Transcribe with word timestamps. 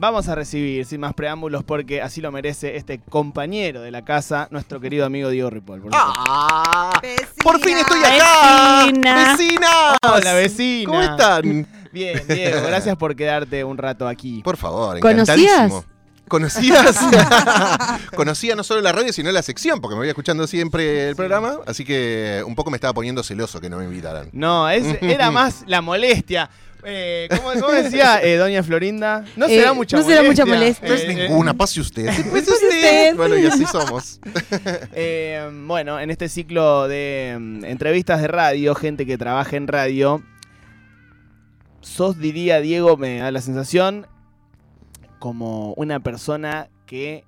Vamos 0.00 0.28
a 0.28 0.36
recibir, 0.36 0.86
sin 0.86 1.00
más 1.00 1.12
preámbulos, 1.12 1.64
porque 1.64 2.00
así 2.00 2.20
lo 2.20 2.30
merece 2.30 2.76
este 2.76 3.00
compañero 3.00 3.80
de 3.82 3.90
la 3.90 4.04
casa, 4.04 4.46
nuestro 4.52 4.78
querido 4.78 5.04
amigo 5.04 5.28
Diego 5.28 5.50
Ripoll. 5.50 5.80
por. 5.80 5.90
¡Ah! 5.92 6.92
Vecina. 7.02 7.26
¡Por 7.42 7.58
fin 7.58 7.78
estoy 7.78 7.98
acá! 8.04 8.84
Vecina. 8.86 9.34
¡Vecinas! 9.36 9.96
Hola, 10.08 10.34
vecina. 10.34 10.86
¿Cómo 10.88 11.02
están? 11.02 11.66
Bien, 11.92 12.22
Diego, 12.28 12.60
gracias 12.68 12.96
por 12.96 13.16
quedarte 13.16 13.64
un 13.64 13.76
rato 13.76 14.06
aquí. 14.06 14.40
Por 14.44 14.56
favor, 14.56 15.00
¿Conocías? 15.00 15.36
encantadísimo. 15.36 15.84
¿Conocías? 16.28 16.96
Conocía 18.14 18.54
no 18.54 18.62
solo 18.62 18.80
la 18.82 18.92
radio, 18.92 19.12
sino 19.12 19.32
la 19.32 19.42
sección, 19.42 19.80
porque 19.80 19.96
me 19.96 20.02
voy 20.02 20.08
escuchando 20.10 20.46
siempre 20.46 21.08
el 21.08 21.16
programa, 21.16 21.56
así 21.66 21.84
que 21.84 22.44
un 22.46 22.54
poco 22.54 22.70
me 22.70 22.76
estaba 22.76 22.92
poniendo 22.94 23.24
celoso 23.24 23.60
que 23.60 23.68
no 23.68 23.78
me 23.78 23.84
invitaran. 23.86 24.28
No, 24.30 24.68
es- 24.70 25.02
era 25.02 25.30
más 25.32 25.64
la 25.66 25.80
molestia. 25.80 26.50
Eh, 26.90 27.28
¿cómo, 27.30 27.52
cómo 27.60 27.72
decía 27.72 28.20
eh, 28.22 28.36
doña 28.36 28.62
Florinda? 28.62 29.24
No 29.36 29.46
Eh, 29.46 29.50
será 29.58 29.72
mucha 29.74 29.96
no 29.98 30.02
molestia. 30.02 30.16
será 30.16 30.28
mucha 30.28 30.46
molestia. 30.46 30.88
No 30.88 30.94
es 30.94 31.02
Eh, 31.04 31.14
ninguna, 31.28 31.54
pase 31.54 31.80
usted. 31.80 32.06
Pase 32.32 32.50
usted. 32.50 33.14
Bueno, 33.16 33.36
y 33.36 33.46
así 33.46 33.64
somos. 33.66 34.20
Eh, 34.94 35.48
bueno, 35.66 36.00
en 36.00 36.10
este 36.10 36.28
ciclo 36.28 36.88
de 36.88 37.36
mm, 37.38 37.64
entrevistas 37.64 38.20
de 38.22 38.28
radio, 38.28 38.74
gente 38.74 39.04
que 39.06 39.18
trabaja 39.18 39.56
en 39.56 39.68
radio, 39.68 40.22
sos, 41.80 42.18
diría 42.18 42.60
Diego, 42.60 42.96
me 42.96 43.18
da 43.18 43.30
la 43.30 43.40
sensación, 43.40 44.06
como 45.18 45.72
una 45.74 46.00
persona 46.00 46.68
que 46.86 47.24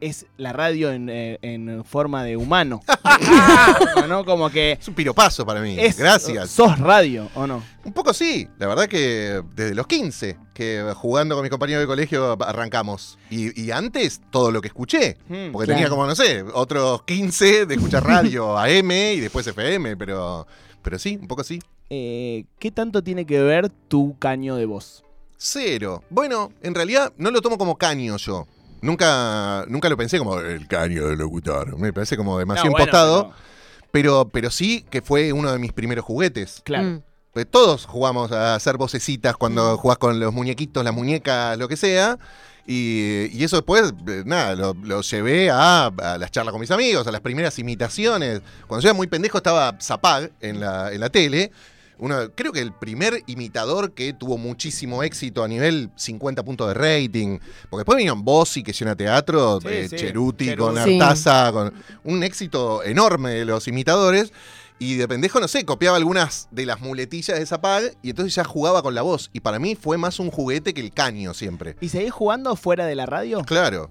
es 0.00 0.26
la 0.36 0.52
radio 0.52 0.90
en, 0.92 1.08
eh, 1.08 1.38
en 1.42 1.84
forma 1.84 2.24
de 2.24 2.36
humano. 2.36 2.80
¿No? 4.08 4.24
Como 4.24 4.50
que 4.50 4.72
Es 4.72 4.88
un 4.88 4.94
piropazo 4.94 5.44
para 5.44 5.60
mí. 5.60 5.76
es, 5.78 5.96
Gracias. 5.98 6.50
sos 6.50 6.78
radio, 6.78 7.28
¿o 7.34 7.46
no? 7.46 7.62
Un 7.84 7.92
poco 7.92 8.12
sí, 8.12 8.48
la 8.58 8.66
verdad 8.66 8.86
que 8.88 9.42
desde 9.54 9.74
los 9.74 9.86
15, 9.86 10.36
que 10.54 10.92
jugando 10.96 11.34
con 11.34 11.42
mis 11.42 11.50
compañeros 11.50 11.82
de 11.82 11.86
colegio 11.86 12.36
arrancamos. 12.42 13.18
Y, 13.30 13.60
y 13.60 13.70
antes 13.70 14.20
todo 14.30 14.50
lo 14.50 14.60
que 14.60 14.68
escuché, 14.68 15.16
Mm, 15.28 15.52
porque 15.52 15.66
Claro. 15.66 15.78
tenía 15.78 15.88
como, 15.88 16.06
no 16.06 16.14
sé, 16.14 16.44
otros 16.54 17.02
15 17.04 17.66
de 17.66 17.74
escuchar 17.74 18.04
radio, 18.04 18.56
AM 18.58 18.90
y 18.90 19.20
después 19.20 19.46
FM, 19.46 19.96
pero, 19.96 20.46
pero 20.82 20.98
sí, 20.98 21.18
un 21.20 21.28
poco 21.28 21.44
sí. 21.44 21.60
Eh, 21.90 22.44
¿Qué 22.58 22.70
tanto 22.70 23.02
tiene 23.02 23.24
que 23.24 23.40
ver 23.40 23.70
tu 23.88 24.18
caño 24.18 24.56
de 24.56 24.66
voz? 24.66 25.02
Cero. 25.38 26.02
Bueno, 26.10 26.52
en 26.62 26.74
realidad 26.74 27.12
no 27.16 27.30
lo 27.30 27.40
tomo 27.40 27.56
como 27.58 27.76
caño 27.78 28.16
yo. 28.16 28.46
Nunca, 28.80 29.64
nunca 29.68 29.88
lo 29.88 29.96
pensé 29.96 30.18
como 30.18 30.38
el 30.40 30.66
caño 30.68 31.06
de 31.08 31.16
locutor. 31.16 31.78
Me 31.78 31.92
parece 31.92 32.16
como 32.16 32.38
demasiado 32.38 32.66
No, 32.66 32.72
bueno, 32.72 32.84
impostado. 32.84 33.22
pero- 33.30 33.48
pero, 33.90 34.28
pero 34.28 34.50
sí 34.50 34.84
que 34.90 35.00
fue 35.02 35.32
uno 35.32 35.50
de 35.52 35.58
mis 35.58 35.72
primeros 35.72 36.04
juguetes. 36.04 36.60
claro. 36.64 36.84
Mm. 36.88 37.02
Pues 37.32 37.46
todos 37.48 37.84
jugamos 37.86 38.32
a 38.32 38.54
hacer 38.56 38.76
vocecitas 38.78 39.36
cuando 39.36 39.76
jugás 39.76 39.98
con 39.98 40.18
los 40.18 40.32
muñequitos, 40.32 40.82
las 40.82 40.94
muñecas, 40.94 41.56
lo 41.58 41.68
que 41.68 41.76
sea. 41.76 42.18
Y, 42.66 43.26
y 43.32 43.44
eso 43.44 43.56
después, 43.56 43.92
eh, 44.08 44.22
nada, 44.26 44.54
lo, 44.56 44.74
lo 44.82 45.02
llevé 45.02 45.48
a, 45.50 45.86
a 45.86 46.18
las 46.18 46.30
charlas 46.32 46.52
con 46.52 46.60
mis 46.60 46.70
amigos, 46.70 47.06
a 47.06 47.12
las 47.12 47.20
primeras 47.20 47.58
imitaciones. 47.58 48.40
Cuando 48.66 48.82
yo 48.82 48.88
era 48.88 48.96
muy 48.96 49.06
pendejo 49.06 49.38
estaba 49.38 49.76
Zapag 49.80 50.32
en 50.40 50.58
la, 50.60 50.92
en 50.92 51.00
la 51.00 51.10
tele. 51.10 51.52
Uno, 51.98 52.30
creo 52.34 52.52
que 52.52 52.60
el 52.60 52.72
primer 52.72 53.22
imitador 53.26 53.92
que 53.92 54.12
tuvo 54.12 54.38
muchísimo 54.38 55.02
éxito 55.02 55.42
a 55.42 55.48
nivel 55.48 55.90
50 55.96 56.44
puntos 56.44 56.68
de 56.68 56.74
rating. 56.74 57.38
Porque 57.70 57.80
después 57.80 57.96
vinieron 57.96 58.24
Bossi, 58.24 58.62
que 58.62 58.72
llena 58.72 58.94
teatro, 58.96 59.60
Sí, 59.60 59.68
eh, 59.68 59.88
sí. 59.88 59.96
Cheruti, 59.96 60.44
Cheruti. 60.46 60.56
con. 60.56 60.78
Artaza, 60.78 61.50
con 61.52 61.72
un 62.04 62.22
éxito 62.22 62.82
enorme 62.84 63.30
de 63.30 63.44
los 63.44 63.66
imitadores. 63.68 64.32
Y 64.80 64.94
de 64.94 65.08
pendejo, 65.08 65.40
no 65.40 65.48
sé, 65.48 65.64
copiaba 65.64 65.96
algunas 65.96 66.46
de 66.52 66.64
las 66.64 66.80
muletillas 66.80 67.36
de 67.36 67.44
Zapag 67.46 67.96
y 68.00 68.10
entonces 68.10 68.32
ya 68.36 68.44
jugaba 68.44 68.80
con 68.80 68.94
la 68.94 69.02
voz. 69.02 69.28
Y 69.32 69.40
para 69.40 69.58
mí 69.58 69.74
fue 69.74 69.98
más 69.98 70.20
un 70.20 70.30
juguete 70.30 70.72
que 70.72 70.80
el 70.80 70.92
caño 70.92 71.34
siempre. 71.34 71.74
¿Y 71.80 71.88
seguís 71.88 72.12
jugando 72.12 72.54
fuera 72.54 72.86
de 72.86 72.94
la 72.94 73.04
radio? 73.04 73.42
Claro, 73.44 73.90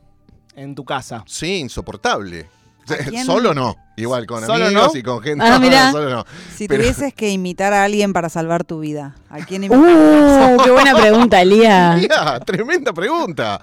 En 0.55 0.75
tu 0.75 0.85
casa. 0.85 1.25
sí, 1.27 1.57
insoportable. 1.59 2.49
Solo 3.25 3.53
no. 3.53 3.75
Igual 3.99 4.27
con 4.27 4.45
¿Solo 4.45 4.65
amigos 4.65 4.91
no? 4.93 4.99
y 4.99 5.01
con 5.01 5.21
gente. 5.23 5.43
Ah, 5.43 5.57
mirá. 5.61 5.91
solo 5.91 6.09
no. 6.11 6.25
Si 6.55 6.67
Pero- 6.67 6.83
tuvieses 6.83 7.15
que 7.15 7.29
imitar 7.31 7.73
a 7.73 7.83
alguien 7.83 8.13
para 8.13 8.29
salvar 8.29 8.63
tu 8.63 8.79
vida, 8.79 9.15
¿a 9.29 9.39
quién 9.39 9.63
imitar? 9.63 9.79
Uh, 10.57 10.63
qué 10.63 10.69
buena 10.71 10.95
pregunta, 10.95 11.43
Lía. 11.43 11.95
Mira, 11.99 12.39
tremenda 12.41 12.93
pregunta. 12.93 13.59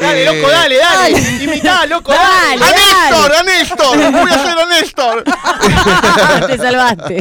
Dale, 0.00 0.22
Eh, 0.22 0.26
loco, 0.40 0.50
dale, 0.50 0.76
dale. 0.78 1.18
Imitá, 1.42 1.84
loco, 1.86 2.12
dale. 2.12 2.60
Dale. 2.60 2.74
¡A 2.74 3.12
Néstor! 3.12 3.32
¡A 3.32 3.42
Néstor! 3.42 4.12
¡Voy 4.12 4.30
a 4.30 4.34
hacer 4.34 4.58
a 4.58 4.66
Néstor! 4.66 5.24
Te 6.46 6.56
salvaste. 6.58 7.20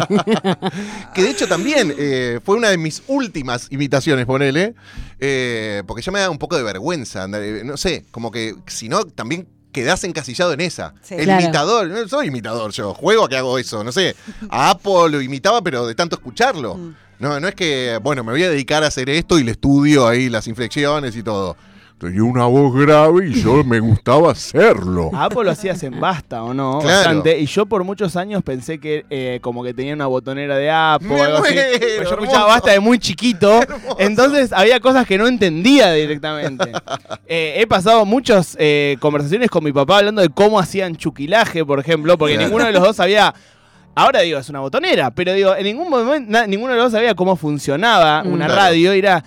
Que 1.14 1.24
de 1.24 1.30
hecho 1.30 1.47
también 1.47 1.94
eh, 1.97 2.40
fue 2.46 2.56
una 2.58 2.70
de 2.70 2.78
mis 2.78 3.02
últimas 3.08 3.68
imitaciones, 3.72 4.26
ponele. 4.26 4.76
eh, 5.20 5.84
porque 5.88 6.02
ya 6.03 6.12
me 6.12 6.20
da 6.20 6.30
un 6.30 6.38
poco 6.38 6.56
de 6.58 6.64
vergüenza. 6.64 7.26
eh, 7.34 7.62
No 7.66 7.76
sé, 7.78 8.06
como 8.12 8.31
que 8.31 8.56
si 8.68 8.88
no, 8.88 9.03
también 9.06 9.47
quedás 9.72 10.04
encasillado 10.04 10.54
en 10.54 10.62
esa. 10.62 10.94
Sí. 11.02 11.16
el 11.16 11.26
Claro. 11.26 11.42
imitador, 11.44 11.88
no 11.88 12.08
soy 12.08 12.28
imitador 12.28 12.72
yo, 12.72 12.94
juego 12.94 13.26
a 13.26 13.30
que 13.30 13.38
hago 13.38 13.58
eso, 13.58 13.84
no 13.84 13.92
sé. 13.92 14.16
A 14.50 14.70
Apple 14.72 15.09
lo 15.09 15.22
imitaba, 15.22 15.62
pero 15.62 15.88
de 15.88 15.96
tanto 15.96 16.16
escucharlo. 16.16 16.76
Mm. 16.76 16.96
No, 17.20 17.40
no 17.40 17.48
es 17.48 17.54
que, 17.56 18.00
bueno, 18.02 18.24
me 18.24 18.32
voy 18.32 18.44
a 18.44 18.50
dedicar 18.50 18.84
a 18.84 18.88
hacer 18.88 19.09
esto 19.09 19.38
y 19.38 19.44
le 19.44 19.52
estudio 19.52 20.08
ahí 20.08 20.28
las 20.30 20.48
inflexiones 20.48 21.16
y 21.16 21.22
todo. 21.24 21.56
Tenía 22.02 22.24
una 22.24 22.46
voz 22.46 22.74
grave 22.76 23.28
y 23.30 23.44
yo 23.44 23.64
me 23.64 23.80
gustaba 23.80 24.32
hacerlo. 24.32 25.12
A 25.14 25.26
Apple 25.26 25.44
lo 25.44 25.52
hacías 25.52 25.84
en 25.84 26.00
basta, 26.00 26.42
¿o 26.44 26.52
no? 26.52 26.80
Claro. 26.80 26.96
Bastante. 26.98 27.40
Y 27.40 27.46
yo 27.46 27.68
por 27.68 27.84
muchos 27.84 28.16
años 28.16 28.42
pensé 28.42 28.80
que 28.80 29.06
eh, 29.12 29.38
como 29.44 29.64
que 29.64 29.72
tenía 29.76 29.94
una 29.94 30.08
botonera 30.08 30.58
de 30.58 30.72
Apple 30.72 31.08
Me 31.08 31.22
o 31.22 31.24
algo 31.24 31.38
así. 31.46 31.54
muero, 31.54 31.70
Pero 31.80 32.04
yo 32.10 32.10
escuchaba 32.10 32.48
basta 32.48 32.72
de 32.72 32.80
muy 32.80 32.98
chiquito. 32.98 33.62
Hermoso. 33.62 33.98
Entonces 34.00 34.52
había 34.52 34.80
cosas 34.80 35.06
que 35.06 35.16
no 35.20 35.28
entendía 35.28 35.94
directamente. 35.94 36.72
Eh, 37.34 37.62
he 37.62 37.68
pasado 37.68 38.04
muchas 38.04 38.58
eh, 38.60 38.98
conversaciones 39.00 39.50
con 39.50 39.64
mi 39.64 39.72
papá 39.72 40.00
hablando 40.00 40.22
de 40.22 40.28
cómo 40.28 40.60
hacían 40.60 40.98
chuquilaje, 40.98 41.64
por 41.64 41.80
ejemplo, 41.80 42.18
porque 42.18 42.34
Claro. 42.34 42.48
ninguno 42.50 42.66
de 42.66 42.72
los 42.74 42.84
dos 42.84 42.96
sabía. 42.98 43.34
Ahora 43.96 44.22
digo, 44.22 44.40
es 44.40 44.50
una 44.50 44.60
botonera, 44.60 45.12
pero 45.12 45.32
digo, 45.34 45.56
en 45.56 45.64
ningún 45.64 45.90
momento 45.90 46.30
na- 46.30 46.46
ninguno 46.48 46.74
de 46.74 46.78
los 46.80 46.86
dos 46.88 46.92
sabía 46.94 47.14
cómo 47.16 47.36
funcionaba 47.38 48.24
una 48.26 48.48
Claro. 48.48 48.62
radio. 48.62 48.94
y 48.96 49.00
Era, 49.00 49.24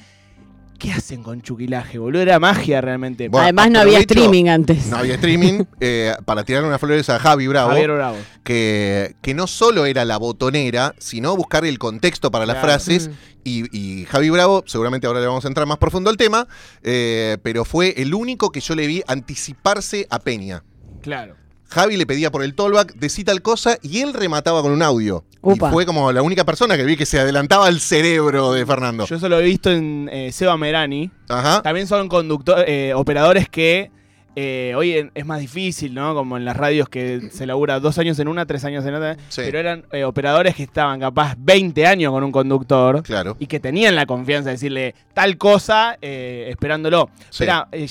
¿qué 0.84 0.93
hacen 0.93 1.22
con 1.22 1.41
chuquilaje, 1.41 1.99
boludo? 1.99 2.21
Era 2.21 2.39
magia 2.39 2.83
realmente. 2.83 3.28
Bueno, 3.31 3.45
Además 3.45 3.71
no 3.71 3.81
había 3.81 4.00
streaming 4.00 4.49
antes. 4.49 4.87
No 4.89 4.99
había 4.99 5.15
streaming. 5.15 5.65
eh, 5.81 6.15
para 6.27 6.45
tirar 6.45 6.62
unas 6.62 6.78
flores 6.78 7.09
a 7.09 7.19
Javi 7.19 7.47
Bravo. 7.47 7.71
Javier 7.71 7.91
Bravo. 7.93 8.17
que, 8.43 9.17
que 9.23 9.33
no 9.33 9.47
solo 9.47 9.87
era 9.87 10.05
la 10.05 10.19
botonera, 10.19 10.94
sino 10.99 11.34
buscar 11.37 11.65
el 11.65 11.78
contexto 11.78 12.31
para 12.31 12.44
las 12.44 12.56
Claro. 12.56 12.69
frases. 12.69 13.09
Mm. 13.09 13.12
Y, 13.44 13.78
y 13.78 14.05
Javi 14.05 14.28
Bravo, 14.28 14.62
seguramente 14.67 15.06
ahora 15.06 15.21
le 15.21 15.27
vamos 15.27 15.47
a 15.47 15.49
entrar 15.49 15.67
más 15.67 15.78
profundo 15.78 16.11
al 16.11 16.19
tema, 16.19 16.47
eh, 16.83 17.39
pero 17.43 17.65
fue 17.65 17.94
el 17.97 18.12
único 18.12 18.50
que 18.53 18.61
yo 18.61 18.75
le 18.75 18.87
vi 18.87 19.03
anticiparse 19.06 20.06
a 20.11 20.19
Peña. 20.19 20.65
Claro. 21.00 21.37
Javi 21.75 21.97
le 21.97 22.07
pedía 22.07 22.31
por 22.31 22.45
el 22.45 22.55
tollback, 22.55 22.95
decí 22.95 23.25
tal 23.25 23.43
cosa, 23.43 23.79
y 23.83 24.01
él 24.01 24.15
remataba 24.15 24.62
con 24.62 24.71
un 24.71 24.81
audio. 24.81 25.25
Upa. 25.43 25.69
Y 25.69 25.73
fue 25.73 25.87
como 25.87 26.12
la 26.12 26.23
única 26.23 26.45
persona 26.45 26.77
que 26.77 26.85
vi 26.85 26.97
que 26.97 27.05
se 27.05 27.19
adelantaba 27.19 27.67
al 27.67 27.81
cerebro 27.81 28.53
de 28.53 28.65
Fernando. 28.65 29.07
Yo 29.07 29.17
eso 29.17 29.29
lo 29.29 29.41
he 29.41 29.43
visto 29.43 29.71
en 29.71 30.09
eh, 30.12 30.31
Seba 30.31 30.57
Merani. 30.57 31.11
Ajá. 31.29 31.62
También 31.62 31.89
son 31.89 32.09
conductores, 32.09 32.65
eh, 32.69 32.95
operadores 32.95 33.49
que 33.49 33.91
eh, 34.37 34.72
hoy 34.77 34.93
en- 34.99 35.11
es 35.15 35.25
más 35.27 35.41
difícil, 35.41 35.95
¿no? 35.95 36.15
Como 36.15 36.37
en 36.37 36.45
las 36.45 36.56
radios 36.56 36.89
que 36.89 37.28
se 37.31 37.47
labura 37.47 37.78
dos 37.81 37.99
años 37.99 38.19
en 38.19 38.28
una, 38.28 38.47
tres 38.47 38.65
años 38.65 38.84
en 38.84 38.95
otra. 38.95 39.17
Sí. 39.28 39.43
Pero 39.45 39.59
eran 39.59 39.84
eh, 39.93 40.05
operadores 40.05 40.55
que 40.56 40.62
estaban 40.65 41.00
capaz 41.00 41.34
20 41.39 41.87
años 41.87 42.12
con 42.12 42.25
un 42.25 42.33
conductor 42.33 43.03
Claro. 43.03 43.37
y 43.39 43.47
que 43.47 43.61
tenían 43.61 43.94
la 43.94 44.06
confianza 44.06 44.49
de 44.50 44.55
decirle 44.56 44.94
tal 45.12 45.37
cosa 45.39 45.97
eh, 46.03 46.47
esperándolo. 46.50 47.11
Sí. 47.31 47.44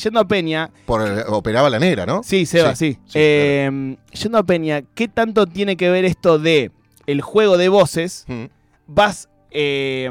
Yendo 0.04 0.20
a 0.20 0.28
Peña, 0.28 0.70
Por, 0.86 1.02
operaba 1.28 1.70
la 1.70 1.80
negra, 1.80 2.06
¿no? 2.06 2.24
sí, 2.24 2.46
Seba, 2.46 2.76
sí. 2.76 2.98
sí, 3.06 3.12
Eh, 3.16 3.96
Yendo 4.12 4.38
a 4.38 4.44
Peña, 4.44 4.82
¿qué 4.96 5.08
tanto 5.08 5.46
tiene 5.48 5.78
que 5.78 5.90
ver 5.90 6.06
esto 6.06 6.40
de 6.40 6.72
el 7.08 7.22
juego 7.22 7.58
de 7.58 7.70
voces? 7.70 8.26
Mm, 8.28 8.46
Vas, 8.88 9.30
eh, 9.52 10.10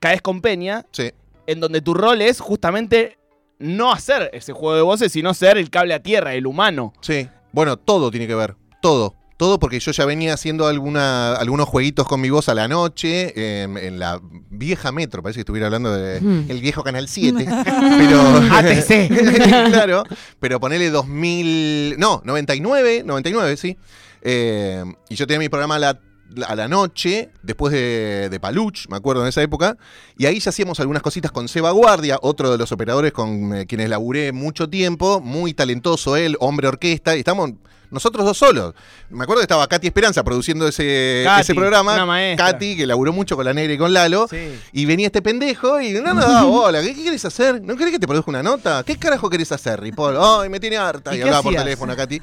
caes 0.00 0.22
con 0.22 0.40
Peña 0.40 0.86
sí. 0.92 1.10
en 1.46 1.60
donde 1.60 1.80
tu 1.80 1.92
rol 1.94 2.22
es 2.22 2.40
justamente 2.40 3.18
no 3.62 3.92
hacer 3.92 4.30
ese 4.32 4.52
juego 4.52 4.74
de 4.76 4.82
voces, 4.82 5.12
sino 5.12 5.32
ser 5.34 5.56
el 5.58 5.70
cable 5.70 5.94
a 5.94 6.02
tierra, 6.02 6.34
el 6.34 6.46
humano. 6.46 6.92
Sí. 7.00 7.28
Bueno, 7.52 7.76
todo 7.76 8.10
tiene 8.10 8.26
que 8.26 8.34
ver. 8.34 8.56
Todo. 8.80 9.14
Todo 9.38 9.58
porque 9.58 9.80
yo 9.80 9.90
ya 9.90 10.04
venía 10.04 10.34
haciendo 10.34 10.68
alguna, 10.68 11.34
algunos 11.34 11.68
jueguitos 11.68 12.06
con 12.06 12.20
mi 12.20 12.30
voz 12.30 12.48
a 12.48 12.54
la 12.54 12.68
noche 12.68 13.32
eh, 13.34 13.62
en 13.64 13.98
la 13.98 14.20
vieja 14.50 14.92
metro, 14.92 15.20
parece 15.22 15.38
que 15.38 15.40
estuviera 15.40 15.66
hablando 15.66 15.92
del 15.92 16.22
Mm. 16.22 16.60
viejo 16.60 16.84
Canal 16.84 17.08
7. 17.08 17.44
pero 17.44 18.20
ATC. 18.52 19.08
claro, 19.72 20.04
pero 20.38 20.60
ponele 20.60 20.90
2000, 20.90 21.96
no, 21.98 22.22
99, 22.24 23.02
99, 23.04 23.56
sí. 23.56 23.76
Eh, 24.22 24.84
y 25.08 25.14
yo 25.16 25.26
tenía 25.26 25.40
mi 25.40 25.48
programa 25.48 25.74
a 25.74 25.78
la, 25.80 26.00
a 26.46 26.54
la 26.54 26.68
noche, 26.68 27.30
después 27.42 27.72
de, 27.72 28.28
de 28.30 28.40
Paluch, 28.40 28.88
me 28.88 28.96
acuerdo 28.96 29.22
en 29.22 29.28
esa 29.28 29.42
época, 29.42 29.76
y 30.16 30.26
ahí 30.26 30.40
ya 30.40 30.50
hacíamos 30.50 30.80
algunas 30.80 31.02
cositas 31.02 31.30
con 31.30 31.48
Seba 31.48 31.70
Guardia, 31.70 32.18
otro 32.22 32.50
de 32.50 32.58
los 32.58 32.72
operadores 32.72 33.12
con 33.12 33.54
eh, 33.54 33.66
quienes 33.66 33.88
laburé 33.88 34.32
mucho 34.32 34.68
tiempo, 34.68 35.20
muy 35.20 35.54
talentoso 35.54 36.16
él, 36.16 36.36
hombre 36.40 36.68
orquesta, 36.68 37.16
y 37.16 37.20
estamos, 37.20 37.52
nosotros 37.92 38.24
dos 38.24 38.38
solos. 38.38 38.74
Me 39.10 39.22
acuerdo 39.22 39.40
que 39.40 39.44
estaba 39.44 39.68
Katy 39.68 39.86
Esperanza 39.86 40.24
produciendo 40.24 40.66
ese, 40.66 41.22
Katy, 41.24 41.42
ese 41.42 41.54
programa. 41.54 42.06
Katy, 42.36 42.76
que 42.76 42.86
laburó 42.86 43.12
mucho 43.12 43.36
con 43.36 43.44
la 43.44 43.52
negra 43.52 43.74
y 43.74 43.78
con 43.78 43.92
Lalo. 43.92 44.26
Sí. 44.28 44.58
Y 44.72 44.86
venía 44.86 45.06
este 45.06 45.22
pendejo 45.22 45.80
y 45.80 45.92
no 45.92 46.14
nos 46.14 46.16
daba 46.26 46.44
bola. 46.44 46.80
¿Qué, 46.80 46.94
qué 46.94 47.04
querés 47.04 47.24
hacer? 47.24 47.62
¿No 47.62 47.76
querés 47.76 47.92
que 47.92 47.98
te 47.98 48.06
produzca 48.08 48.30
una 48.30 48.42
nota? 48.42 48.82
¿Qué 48.84 48.96
carajo 48.96 49.28
querés 49.28 49.52
hacer, 49.52 49.80
Ripoll? 49.80 50.16
Ay, 50.18 50.48
me 50.48 50.58
tiene 50.58 50.78
harta. 50.78 51.14
¿Y 51.14 51.20
hablaba 51.20 51.42
por 51.42 51.54
teléfono 51.54 51.92
a 51.92 51.96
Katy. 51.96 52.20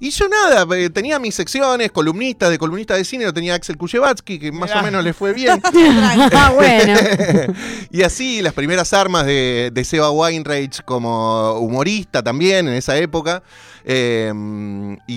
Y 0.00 0.10
yo 0.10 0.28
nada, 0.28 0.66
eh, 0.76 0.90
tenía 0.90 1.20
mis 1.20 1.34
secciones, 1.34 1.92
columnistas, 1.92 2.50
de 2.50 2.58
columnista 2.58 2.96
de 2.96 3.04
cine, 3.04 3.24
lo 3.24 3.32
tenía 3.32 3.54
Axel 3.54 3.76
Kuchevatsky, 3.76 4.40
que 4.40 4.50
más 4.50 4.70
Mirá. 4.70 4.80
o 4.80 4.82
menos 4.82 5.04
le 5.04 5.12
fue 5.12 5.32
bien. 5.32 5.62
Ah, 6.34 6.50
bueno. 6.54 6.98
y 7.90 8.02
así 8.02 8.42
las 8.42 8.52
primeras 8.52 8.92
armas 8.92 9.26
de, 9.26 9.70
de 9.72 9.84
Seba 9.84 10.10
Weinreich 10.10 10.82
como 10.84 11.52
humorista 11.54 12.22
también 12.22 12.68
en 12.68 12.74
esa 12.74 12.96
época. 12.96 13.42
Eh, 13.84 14.32
y, 15.06 15.14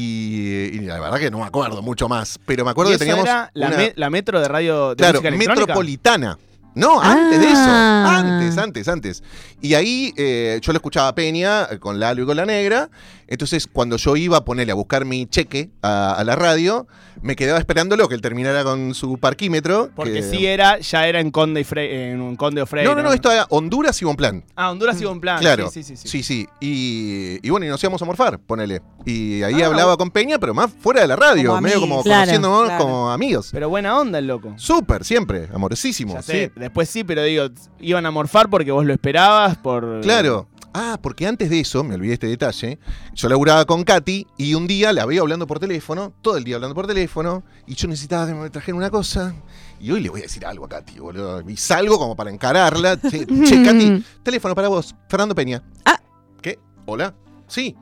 y 0.74 0.80
la 0.80 1.00
verdad 1.00 1.20
que 1.20 1.30
no 1.32 1.40
me 1.40 1.46
acuerdo 1.46 1.82
mucho 1.82 2.08
más. 2.10 2.40
Pero 2.46 2.66
me 2.66 2.72
acuerdo 2.72 2.92
¿Y 2.92 2.96
que 2.96 3.00
teníamos. 3.00 3.26
era 3.26 3.50
la, 3.54 3.68
una- 3.68 3.78
me- 3.78 3.94
la 3.96 4.10
metro 4.10 4.40
de 4.40 4.48
radio 4.48 4.90
de 4.90 4.96
Claro, 4.96 5.14
música 5.20 5.30
electrónica? 5.30 5.62
metropolitana. 5.62 6.38
No, 6.76 7.00
antes 7.02 7.40
de 7.40 7.46
eso. 7.48 7.56
Ah. 7.58 8.18
Antes, 8.20 8.58
antes, 8.58 8.88
antes. 8.90 9.24
Y 9.66 9.74
ahí 9.74 10.14
eh, 10.16 10.60
yo 10.62 10.72
lo 10.74 10.78
escuchaba 10.78 11.08
a 11.08 11.16
Peña 11.16 11.64
eh, 11.72 11.80
con 11.80 12.00
Lalo 12.00 12.22
y 12.24 12.26
con 12.26 12.38
la 12.38 12.46
negra. 12.46 12.90
Entonces, 13.28 13.66
cuando 13.72 13.98
yo 13.98 14.16
iba 14.16 14.38
a 14.38 14.46
ponerle 14.46 14.72
a 14.72 14.76
buscar 14.76 15.04
mi 15.06 15.26
cheque 15.26 15.72
a, 15.82 16.14
a 16.14 16.24
la 16.24 16.36
radio, 16.36 16.86
me 17.24 17.36
quedaba 17.36 17.58
esperándolo 17.58 18.08
que 18.08 18.14
él 18.14 18.22
terminara 18.22 18.64
con 18.64 18.94
su 18.94 19.18
parquímetro. 19.18 19.90
Porque 19.96 20.14
que- 20.14 20.22
sí 20.24 20.46
era, 20.46 20.78
ya 20.78 21.08
era 21.08 21.20
en 21.20 21.32
Conde, 21.32 21.62
y 21.62 21.64
Fre- 21.64 22.12
en 22.12 22.22
un 22.22 22.36
Conde 22.36 22.62
o 22.62 22.68
Freire. 22.68 22.88
No, 22.88 22.94
no, 22.96 23.02
no, 23.02 23.12
esto 23.14 23.32
era 23.32 23.48
Honduras 23.50 24.00
y 24.00 24.06
Bonplan. 24.06 24.44
Ah, 24.56 24.70
Honduras 24.70 25.02
y 25.02 25.06
Bonplan. 25.06 25.40
Claro. 25.40 25.72
Sí, 25.72 25.82
sí, 25.82 25.96
sí. 25.98 26.08
sí. 26.08 26.22
Sí, 26.22 26.24
sí. 26.24 26.48
Y, 26.62 27.40
y 27.42 27.50
bueno, 27.50 27.66
y 27.66 27.70
nos 27.70 27.82
íbamos 27.84 28.00
a 28.02 28.06
morfar, 28.06 28.38
ponele. 28.38 28.84
Y 29.06 29.42
ahí 29.42 29.62
Ah, 29.64 29.68
hablaba 29.68 29.98
con 29.98 30.12
Peña, 30.12 30.38
pero 30.38 30.54
más 30.54 30.72
fuera 30.72 31.02
de 31.02 31.08
la 31.08 31.16
radio, 31.16 31.50
Como 31.50 31.62
medio 31.62 31.80
como 31.80 32.04
Claro, 32.04 32.20
conociéndonos 32.22 32.66
claro. 32.66 32.84
como 32.84 33.10
amigos. 33.12 33.50
Pero 33.52 33.70
buena 33.70 33.98
onda 33.98 34.20
el 34.20 34.28
loco. 34.28 34.54
Súper, 34.58 35.04
siempre, 35.04 35.48
amorosísimo. 35.52 36.14
Ya 36.14 36.22
sí. 36.22 36.52
después 36.56 36.90
sí, 36.90 37.04
pero 37.04 37.24
digo, 37.24 37.48
iban 37.80 38.06
a 38.06 38.12
morfar 38.12 38.50
porque 38.52 38.72
vos 38.72 38.86
lo 38.86 38.94
esperabas 38.94 39.55
por... 39.58 40.02
Claro. 40.02 40.48
Ah, 40.74 41.00
porque 41.02 41.26
antes 41.26 41.50
de 41.50 41.62
eso, 41.62 41.86
me 41.86 41.96
olvidé 41.96 42.16
este 42.16 42.28
detalle, 42.28 42.80
yo 43.14 43.30
laburaba 43.30 43.64
con 43.64 43.86
Katy 43.86 44.28
y 44.38 44.56
un 44.56 44.68
día 44.68 44.92
la 44.92 45.06
veo 45.06 45.22
hablando 45.22 45.48
por 45.48 45.58
teléfono, 45.58 46.12
todo 46.22 46.36
el 46.36 46.44
día 46.44 46.56
hablando 46.56 46.76
por 46.76 46.86
teléfono, 46.86 47.44
y 47.66 47.76
yo 47.76 47.88
necesitaba 47.88 48.28
que 48.28 48.34
me 48.34 48.50
trajera 48.50 48.76
una 48.76 48.90
cosa, 48.90 49.34
y 49.80 49.92
hoy 49.92 50.02
le 50.02 50.10
voy 50.10 50.20
a 50.20 50.24
decir 50.24 50.46
algo 50.46 50.66
a 50.66 50.70
Katy, 50.70 51.00
boludo. 51.00 51.50
Y 51.50 51.56
salgo 51.58 51.98
como 51.98 52.16
para 52.16 52.30
encararla. 52.30 52.98
Che, 53.10 53.26
che, 53.26 53.64
Katy, 53.64 54.04
teléfono 54.24 54.56
para 54.56 54.68
vos, 54.68 54.94
Fernando 55.08 55.36
Peña. 55.36 55.64
Ah. 55.86 56.00
¿Qué? 56.42 56.60
¿Hola? 56.86 57.14
Sí. 57.48 57.76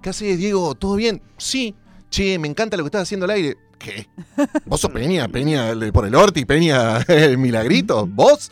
¿Qué 0.00 0.10
haces, 0.10 0.38
Diego? 0.38 0.74
¿Todo 0.74 0.96
bien? 0.96 1.22
Sí. 1.36 1.74
Che, 2.08 2.38
me 2.38 2.48
encanta 2.48 2.76
lo 2.76 2.84
que 2.84 2.88
estás 2.88 3.02
haciendo 3.02 3.24
al 3.24 3.30
aire. 3.32 3.56
¿Qué? 3.78 4.08
¿Vos 4.66 4.80
sos 4.80 4.90
Peña? 4.90 5.28
¿Peña 5.28 5.72
por 5.92 6.06
el 6.06 6.14
Orti? 6.14 6.44
¿Peña 6.44 6.98
el 7.08 7.38
Milagrito? 7.38 8.06
¿Vos? 8.06 8.50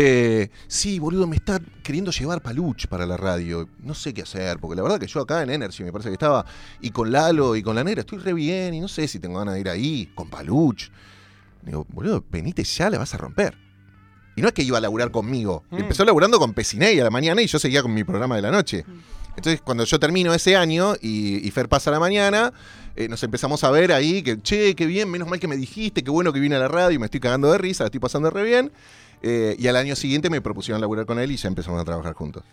Eh, 0.00 0.48
sí, 0.68 1.00
boludo, 1.00 1.26
me 1.26 1.34
está 1.34 1.60
queriendo 1.82 2.12
llevar 2.12 2.40
Paluch 2.40 2.86
para 2.86 3.04
la 3.04 3.16
radio. 3.16 3.68
No 3.82 3.94
sé 3.94 4.14
qué 4.14 4.22
hacer, 4.22 4.58
porque 4.60 4.76
la 4.76 4.82
verdad 4.82 5.00
que 5.00 5.08
yo 5.08 5.20
acá 5.20 5.42
en 5.42 5.50
Energy 5.50 5.82
me 5.82 5.90
parece 5.90 6.08
que 6.08 6.12
estaba, 6.12 6.46
y 6.80 6.90
con 6.90 7.10
Lalo 7.10 7.56
y 7.56 7.64
con 7.64 7.74
la 7.74 7.82
negra 7.82 8.02
estoy 8.02 8.18
re 8.18 8.32
bien, 8.32 8.74
y 8.74 8.80
no 8.80 8.86
sé 8.86 9.08
si 9.08 9.18
tengo 9.18 9.40
ganas 9.40 9.54
de 9.54 9.60
ir 9.60 9.68
ahí, 9.68 10.12
con 10.14 10.30
Paluch. 10.30 10.88
Digo, 11.62 11.84
boludo, 11.90 12.24
venite 12.30 12.62
ya, 12.62 12.90
la 12.90 12.98
vas 12.98 13.12
a 13.14 13.18
romper. 13.18 13.58
Y 14.36 14.40
no 14.40 14.46
es 14.46 14.54
que 14.54 14.62
iba 14.62 14.78
a 14.78 14.80
laburar 14.80 15.10
conmigo. 15.10 15.64
Mm. 15.70 15.78
Empezó 15.78 16.04
laburando 16.04 16.38
con 16.38 16.54
Pesinei 16.54 17.00
a 17.00 17.02
la 17.02 17.10
mañana 17.10 17.42
y 17.42 17.48
yo 17.48 17.58
seguía 17.58 17.82
con 17.82 17.92
mi 17.92 18.04
programa 18.04 18.36
de 18.36 18.42
la 18.42 18.52
noche. 18.52 18.84
Entonces, 19.34 19.60
cuando 19.62 19.82
yo 19.82 19.98
termino 19.98 20.32
ese 20.32 20.54
año 20.56 20.94
y, 21.00 21.44
y 21.44 21.50
Fer 21.50 21.68
pasa 21.68 21.90
la 21.90 21.98
mañana, 21.98 22.52
eh, 22.94 23.08
nos 23.08 23.20
empezamos 23.24 23.64
a 23.64 23.70
ver 23.72 23.90
ahí 23.90 24.22
que, 24.22 24.40
che, 24.42 24.76
qué 24.76 24.86
bien, 24.86 25.10
menos 25.10 25.28
mal 25.28 25.40
que 25.40 25.48
me 25.48 25.56
dijiste, 25.56 26.04
qué 26.04 26.10
bueno 26.10 26.32
que 26.32 26.38
vine 26.38 26.54
a 26.54 26.60
la 26.60 26.68
radio 26.68 26.94
y 26.94 26.98
me 27.00 27.06
estoy 27.06 27.18
cagando 27.18 27.50
de 27.50 27.58
risa, 27.58 27.82
la 27.82 27.86
estoy 27.86 28.00
pasando 28.00 28.30
re 28.30 28.44
bien. 28.44 28.70
Eh, 29.22 29.56
y 29.58 29.66
al 29.68 29.76
año 29.76 29.96
siguiente 29.96 30.30
me 30.30 30.40
propusieron 30.40 30.80
laburar 30.80 31.06
con 31.06 31.18
él 31.18 31.30
y 31.30 31.36
ya 31.36 31.48
empezamos 31.48 31.80
a 31.80 31.84
trabajar 31.84 32.14
juntos. 32.14 32.44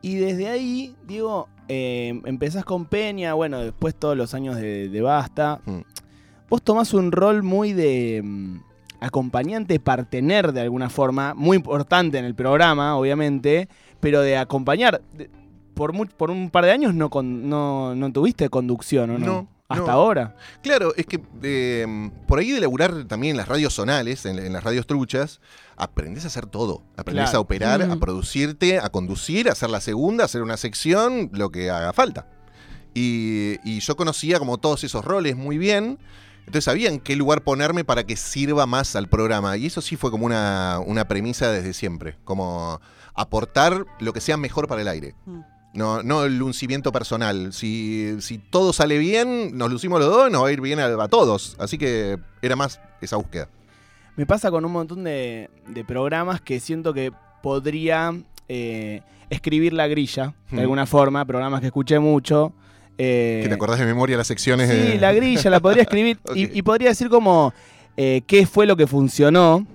Y 0.00 0.16
desde 0.16 0.48
ahí, 0.48 0.94
Diego, 1.06 1.48
eh, 1.68 2.20
empezás 2.24 2.64
con 2.64 2.86
Peña, 2.86 3.34
bueno, 3.34 3.60
después 3.60 3.94
todos 3.94 4.16
los 4.16 4.34
años 4.34 4.56
de, 4.56 4.88
de 4.88 5.00
Basta. 5.00 5.60
Mm. 5.64 5.80
Vos 6.48 6.62
tomás 6.62 6.92
un 6.92 7.12
rol 7.12 7.42
muy 7.42 7.72
de 7.72 8.20
mm, 8.22 8.56
acompañante, 9.00 9.78
partener 9.80 10.52
de 10.52 10.60
alguna 10.60 10.90
forma, 10.90 11.34
muy 11.34 11.56
importante 11.56 12.18
en 12.18 12.24
el 12.24 12.34
programa, 12.34 12.96
obviamente, 12.96 13.68
pero 14.00 14.20
de 14.20 14.36
acompañar. 14.36 15.02
De- 15.16 15.30
por, 15.74 15.92
por 16.08 16.30
un 16.30 16.50
par 16.50 16.64
de 16.66 16.70
años 16.72 16.94
no, 16.94 17.08
con- 17.08 17.48
no, 17.48 17.94
no 17.94 18.12
tuviste 18.12 18.48
conducción, 18.50 19.10
¿o 19.10 19.18
no? 19.18 19.26
No, 19.26 19.48
Hasta 19.72 19.86
no. 19.86 19.92
ahora. 19.92 20.36
Claro, 20.62 20.94
es 20.96 21.06
que 21.06 21.20
eh, 21.42 22.10
por 22.26 22.38
ahí 22.38 22.50
de 22.52 22.60
laburar 22.60 23.04
también 23.04 23.32
en 23.32 23.36
las 23.36 23.48
radios 23.48 23.74
zonales, 23.74 24.24
en, 24.26 24.38
en 24.38 24.52
las 24.52 24.62
radios 24.64 24.86
truchas, 24.86 25.40
aprendes 25.76 26.24
a 26.24 26.28
hacer 26.28 26.46
todo. 26.46 26.82
Aprendes 26.96 27.24
Claro. 27.26 27.38
a 27.38 27.40
operar, 27.40 27.82
a 27.82 27.96
producirte, 27.96 28.78
a 28.78 28.88
conducir, 28.90 29.48
a 29.48 29.52
hacer 29.52 29.70
la 29.70 29.80
segunda, 29.80 30.24
a 30.24 30.26
hacer 30.26 30.42
una 30.42 30.56
sección, 30.56 31.30
lo 31.32 31.50
que 31.50 31.70
haga 31.70 31.92
falta. 31.92 32.26
Y, 32.94 33.56
y 33.64 33.80
yo 33.80 33.96
conocía 33.96 34.38
como 34.38 34.58
todos 34.58 34.84
esos 34.84 35.04
roles 35.04 35.36
muy 35.36 35.58
bien. 35.58 35.98
Entonces 36.40 36.64
sabía 36.64 36.88
en 36.88 36.98
qué 36.98 37.14
lugar 37.16 37.42
ponerme 37.44 37.84
para 37.84 38.04
que 38.04 38.16
sirva 38.16 38.66
más 38.66 38.96
al 38.96 39.08
programa. 39.08 39.56
Y 39.56 39.66
eso 39.66 39.80
sí 39.80 39.96
fue 39.96 40.10
como 40.10 40.26
una, 40.26 40.80
una 40.84 41.06
premisa 41.06 41.50
desde 41.52 41.72
siempre. 41.72 42.18
Como 42.24 42.80
aportar 43.14 43.86
lo 44.00 44.12
que 44.12 44.20
sea 44.20 44.36
mejor 44.36 44.66
para 44.66 44.82
el 44.82 44.88
aire. 44.88 45.14
Mm. 45.26 45.40
No, 45.74 46.02
no 46.02 46.24
el 46.24 46.36
lucimiento 46.38 46.92
personal. 46.92 47.52
Si, 47.52 48.16
si 48.20 48.38
todo 48.38 48.72
sale 48.72 48.98
bien, 48.98 49.56
nos 49.56 49.70
lucimos 49.70 50.00
los 50.00 50.10
dos, 50.10 50.30
nos 50.30 50.42
va 50.44 50.48
a 50.48 50.52
ir 50.52 50.60
bien 50.60 50.78
a, 50.80 50.84
a 50.86 51.08
todos. 51.08 51.56
Así 51.58 51.78
que 51.78 52.18
era 52.42 52.56
más 52.56 52.80
esa 53.00 53.16
búsqueda. 53.16 53.48
Me 54.16 54.26
pasa 54.26 54.50
con 54.50 54.64
un 54.64 54.72
montón 54.72 55.04
de, 55.04 55.48
de 55.68 55.84
programas 55.84 56.40
que 56.42 56.60
siento 56.60 56.92
que 56.92 57.10
podría 57.42 58.12
eh, 58.48 59.00
escribir 59.30 59.72
la 59.72 59.86
grilla, 59.86 60.34
de 60.50 60.60
alguna 60.60 60.84
forma, 60.84 61.24
programas 61.24 61.60
que 61.60 61.66
escuché 61.68 61.98
mucho. 61.98 62.52
eh, 62.98 63.40
que 63.42 63.48
te 63.48 63.54
acordás 63.54 63.78
de 63.78 63.86
memoria 63.86 64.18
las 64.18 64.26
secciones 64.26 64.68
Sí, 64.70 64.76
de. 64.76 64.98
la 64.98 65.12
grilla 65.14 65.48
la 65.48 65.60
podría 65.60 65.84
escribir 65.84 66.18
y- 66.34 66.60
podría 66.60 66.90
decir 66.90 67.08
como 67.08 67.54
eh, 67.96 68.20
qué 68.26 68.44
fue 68.44 68.66
lo 68.66 68.76
que 68.76 68.86
funcionó. 68.86 69.66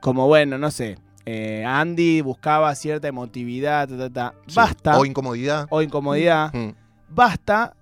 Como 0.00 0.26
bueno, 0.28 0.56
no 0.56 0.70
sé. 0.70 0.96
Eh, 1.26 1.64
Andy 1.66 2.20
buscaba 2.22 2.74
cierta 2.74 3.08
emotividad, 3.08 3.88
ta, 3.88 3.96
ta, 3.98 4.10
ta. 4.10 4.34
sí. 4.46 4.54
Basta. 4.56 4.96
O 4.96 5.00
O, 5.00 5.04
incomodidad. 5.04 5.68
incomodidad. 5.82 6.52
Mm, 6.54 6.70
Basta. 7.08 7.74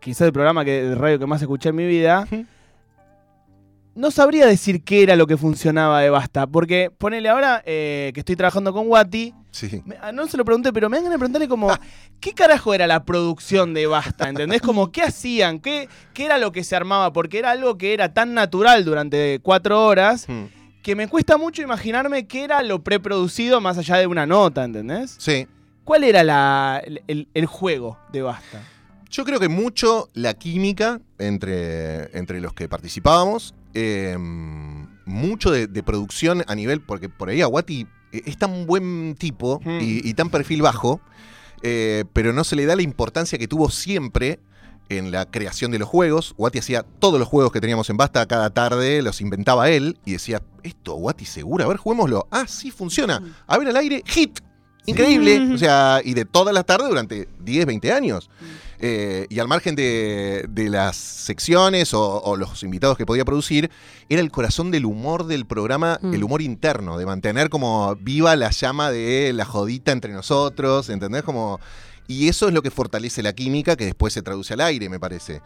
Quizás 0.00 0.22
el 0.26 0.32
programa 0.32 0.64
que, 0.64 0.82
de 0.82 0.94
radio 0.94 1.18
que 1.18 1.26
más 1.26 1.40
escuché 1.42 1.68
en 1.70 1.76
mi 1.76 1.86
vida. 1.86 2.26
No 3.94 4.10
sabría 4.10 4.46
decir 4.46 4.82
qué 4.84 5.02
era 5.02 5.16
lo 5.16 5.26
que 5.26 5.36
funcionaba 5.36 6.00
de 6.00 6.10
Basta. 6.10 6.46
Porque 6.46 6.90
ponele 6.96 7.28
ahora 7.28 7.62
eh, 7.66 8.12
que 8.14 8.20
estoy 8.20 8.36
trabajando 8.36 8.72
con 8.72 8.88
Wati. 8.88 9.34
sí. 9.50 9.82
me- 9.84 9.96
ah, 10.00 10.12
no 10.12 10.26
se 10.26 10.36
lo 10.36 10.44
pregunté, 10.44 10.72
pero 10.72 10.88
me 10.88 10.96
dan 10.96 11.04
ganas 11.04 11.16
de 11.16 11.18
preguntarle 11.18 11.48
como, 11.48 11.68
¿qué 12.20 12.32
carajo 12.32 12.72
era 12.72 12.86
la 12.86 13.04
producción 13.04 13.74
de 13.74 13.86
Basta? 13.86 14.28
¿Entendés? 14.28 14.62
Como, 14.62 14.90
¿qué 14.92 15.02
hacían? 15.02 15.58
¿Qué, 15.60 15.88
¿Qué 16.14 16.24
era 16.24 16.38
lo 16.38 16.52
que 16.52 16.64
se 16.64 16.76
armaba? 16.76 17.12
Porque 17.12 17.38
era 17.40 17.50
algo 17.50 17.76
que 17.76 17.92
era 17.92 18.14
tan 18.14 18.32
natural 18.32 18.84
durante 18.84 19.40
cuatro 19.42 19.84
horas 19.84 20.26
Mm, 20.28 20.44
que 20.82 20.94
me 20.96 21.08
cuesta 21.08 21.36
mucho 21.36 21.62
imaginarme 21.62 22.26
qué 22.26 22.44
era 22.44 22.62
lo 22.62 22.82
preproducido 22.82 23.60
más 23.60 23.76
allá 23.78 23.96
de 23.96 24.06
una 24.06 24.26
nota, 24.26 24.64
¿entendés? 24.64 25.16
sí. 25.18 25.46
¿Cuál 25.84 26.04
era 26.04 26.22
la- 26.22 26.80
el, 27.08 27.46
juego 27.46 27.98
de 28.12 28.22
Basta? 28.22 28.62
Yo 29.10 29.24
creo 29.24 29.40
que 29.40 29.48
mucho 29.48 30.08
la 30.14 30.34
química 30.34 31.00
entre, 31.18 32.16
entre 32.16 32.40
los 32.40 32.52
que 32.52 32.68
participábamos, 32.68 33.54
eh, 33.74 34.16
mucho 35.04 35.50
de, 35.50 35.66
de 35.66 35.82
producción 35.82 36.44
a 36.46 36.54
nivel, 36.54 36.80
porque 36.80 37.08
por 37.08 37.28
ahí 37.30 37.40
Aguati 37.42 37.88
es 38.12 38.38
tan 38.38 38.66
buen 38.66 39.16
tipo 39.18 39.60
Mm. 39.64 39.78
y, 39.80 40.08
y 40.08 40.14
tan 40.14 40.30
perfil 40.30 40.62
bajo, 40.62 41.00
eh, 41.62 42.04
pero 42.12 42.32
no 42.32 42.44
se 42.44 42.54
le 42.56 42.66
da 42.66 42.76
la 42.76 42.82
importancia 42.82 43.36
que 43.38 43.48
tuvo 43.48 43.68
siempre 43.70 44.38
en 44.90 45.10
la 45.10 45.26
creación 45.28 45.70
de 45.72 45.78
los 45.80 45.88
juegos. 45.88 46.34
Guati 46.36 46.58
hacía 46.60 46.84
todos 47.00 47.18
los 47.18 47.26
juegos 47.28 47.52
que 47.52 47.60
teníamos 47.60 47.90
en 47.90 47.96
Basta 47.96 48.26
cada 48.26 48.50
tarde, 48.50 49.02
los 49.02 49.20
inventaba 49.20 49.70
él 49.70 49.98
y 50.04 50.12
decía, 50.12 50.40
esto, 50.62 50.94
Guati, 50.94 51.24
seguro, 51.24 51.64
a 51.64 51.68
ver, 51.68 51.76
juguémoslo. 51.76 52.26
Ah, 52.30 52.46
sí, 52.46 52.70
funciona. 52.70 53.22
A 53.46 53.58
ver 53.58 53.68
al 53.68 53.76
aire, 53.76 54.02
hit. 54.06 54.40
Increíble. 54.86 55.52
O 55.54 55.58
sea, 55.58 56.00
y 56.02 56.14
de 56.14 56.24
todas 56.24 56.54
las 56.54 56.64
tardes 56.64 56.88
durante 56.88 57.28
10, 57.40 57.66
20 57.66 57.92
años. 57.92 58.30
Eh, 58.82 59.26
y 59.28 59.38
al 59.38 59.46
margen 59.46 59.74
de, 59.76 60.46
de 60.48 60.70
las 60.70 60.96
secciones 60.96 61.92
o, 61.92 62.22
o 62.22 62.36
los 62.36 62.62
invitados 62.62 62.96
que 62.96 63.04
podía 63.04 63.26
producir, 63.26 63.70
era 64.08 64.22
el 64.22 64.30
corazón 64.30 64.70
del 64.70 64.86
humor 64.86 65.26
del 65.26 65.44
programa, 65.44 65.98
Mm. 66.00 66.14
el 66.14 66.24
humor 66.24 66.40
interno, 66.40 66.96
de 66.96 67.04
mantener 67.04 67.50
como 67.50 67.94
viva 67.96 68.34
la 68.36 68.50
llama 68.50 68.90
de 68.90 69.32
la 69.34 69.44
jodita 69.44 69.92
entre 69.92 70.12
nosotros, 70.12 70.88
¿entendés? 70.88 71.22
Como... 71.24 71.60
Y 72.10 72.26
eso 72.28 72.48
es 72.48 72.54
lo 72.54 72.60
que 72.60 72.72
fortalece 72.72 73.22
la 73.22 73.32
química 73.32 73.76
que 73.76 73.84
después 73.84 74.12
se 74.12 74.20
traduce 74.20 74.54
al 74.54 74.60
aire, 74.62 74.88
me 74.88 74.98
parece. 74.98 75.42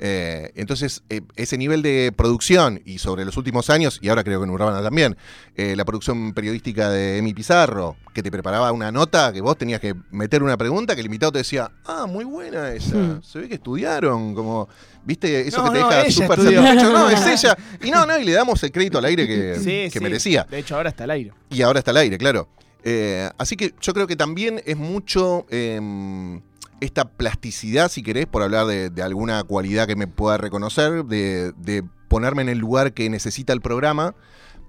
Eh, 0.00 0.50
entonces, 0.56 1.04
eh, 1.10 1.20
ese 1.36 1.56
nivel 1.56 1.80
de 1.80 2.12
producción, 2.16 2.82
y 2.84 2.98
sobre 2.98 3.24
los 3.24 3.36
últimos 3.36 3.70
años, 3.70 4.00
y 4.02 4.08
ahora 4.08 4.24
creo 4.24 4.40
que 4.40 4.44
en 4.44 4.50
Urbana 4.50 4.82
también, 4.82 5.16
eh, 5.54 5.76
la 5.76 5.84
producción 5.84 6.34
periodística 6.34 6.90
de 6.90 7.18
Emi 7.18 7.34
Pizarro, 7.34 7.94
que 8.12 8.20
te 8.24 8.32
preparaba 8.32 8.72
una 8.72 8.90
nota, 8.90 9.32
que 9.32 9.40
vos 9.40 9.56
tenías 9.56 9.80
que 9.80 9.94
meter 10.10 10.42
una 10.42 10.56
pregunta, 10.56 10.96
que 10.96 11.02
el 11.02 11.06
invitado 11.06 11.30
te 11.30 11.38
decía, 11.38 11.70
ah, 11.86 12.06
muy 12.08 12.24
buena 12.24 12.72
esa, 12.72 12.96
Mm. 12.96 13.22
se 13.22 13.38
ve 13.38 13.48
que 13.48 13.54
estudiaron, 13.54 14.34
como, 14.34 14.68
viste, 15.04 15.46
eso 15.46 15.58
No, 15.64 15.70
que 15.72 15.78
te 15.78 15.84
no, 15.84 15.88
deja 15.88 16.10
súper 16.10 16.36
satisfecho, 16.40 16.92
no, 16.92 17.10
es 17.10 17.26
ella. 17.44 17.56
Y 17.84 17.92
no, 17.92 18.04
no, 18.06 18.18
y 18.18 18.24
le 18.24 18.32
damos 18.32 18.60
el 18.64 18.72
crédito 18.72 18.98
al 18.98 19.04
aire 19.04 19.24
que, 19.24 19.54
Sí, 19.54 19.64
que 19.64 19.90
sí. 19.90 20.00
merecía. 20.00 20.44
De 20.50 20.58
hecho, 20.58 20.74
ahora 20.74 20.88
está 20.90 21.04
al 21.04 21.12
aire. 21.12 21.32
Y 21.50 21.62
ahora 21.62 21.78
está 21.78 21.92
al 21.92 21.98
aire, 21.98 22.18
claro. 22.18 22.48
Eh, 22.84 23.28
así 23.38 23.56
que 23.56 23.74
yo 23.80 23.92
creo 23.94 24.06
que 24.06 24.16
también 24.16 24.62
es 24.64 24.76
mucho 24.76 25.46
em, 25.50 26.40
esta 26.80 27.04
plasticidad, 27.08 27.90
si 27.90 28.02
querés, 28.02 28.26
por 28.26 28.42
hablar 28.42 28.66
de, 28.66 28.90
de 28.90 29.02
alguna 29.02 29.42
cualidad 29.44 29.86
que 29.86 29.96
me 29.96 30.06
pueda 30.06 30.36
reconocer, 30.38 31.04
de, 31.04 31.52
de 31.56 31.82
ponerme 32.08 32.42
en 32.42 32.48
el 32.48 32.58
lugar 32.58 32.92
que 32.94 33.10
necesita 33.10 33.52
el 33.52 33.60
programa 33.60 34.14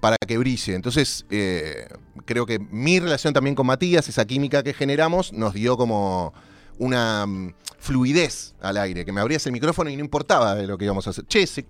para 0.01 0.15
que 0.27 0.37
brille. 0.37 0.75
Entonces, 0.75 1.25
eh, 1.29 1.87
creo 2.25 2.45
que 2.45 2.57
mi 2.59 2.99
relación 2.99 3.33
también 3.33 3.55
con 3.55 3.67
Matías, 3.67 4.07
esa 4.09 4.25
química 4.25 4.63
que 4.63 4.73
generamos, 4.73 5.33
nos 5.33 5.53
dio 5.53 5.77
como 5.77 6.33
una 6.77 7.25
mm, 7.25 7.53
fluidez 7.77 8.55
al 8.61 8.77
aire, 8.77 9.05
que 9.05 9.11
me 9.11 9.21
abrías 9.21 9.45
el 9.45 9.51
micrófono 9.51 9.89
y 9.89 9.95
no 9.97 10.01
importaba 10.03 10.55
de 10.55 10.67
lo 10.67 10.77
que 10.77 10.85
íbamos 10.85 11.05
a 11.07 11.09
hacer. 11.11 11.25
Che, 11.27 11.45
se- 11.45 11.65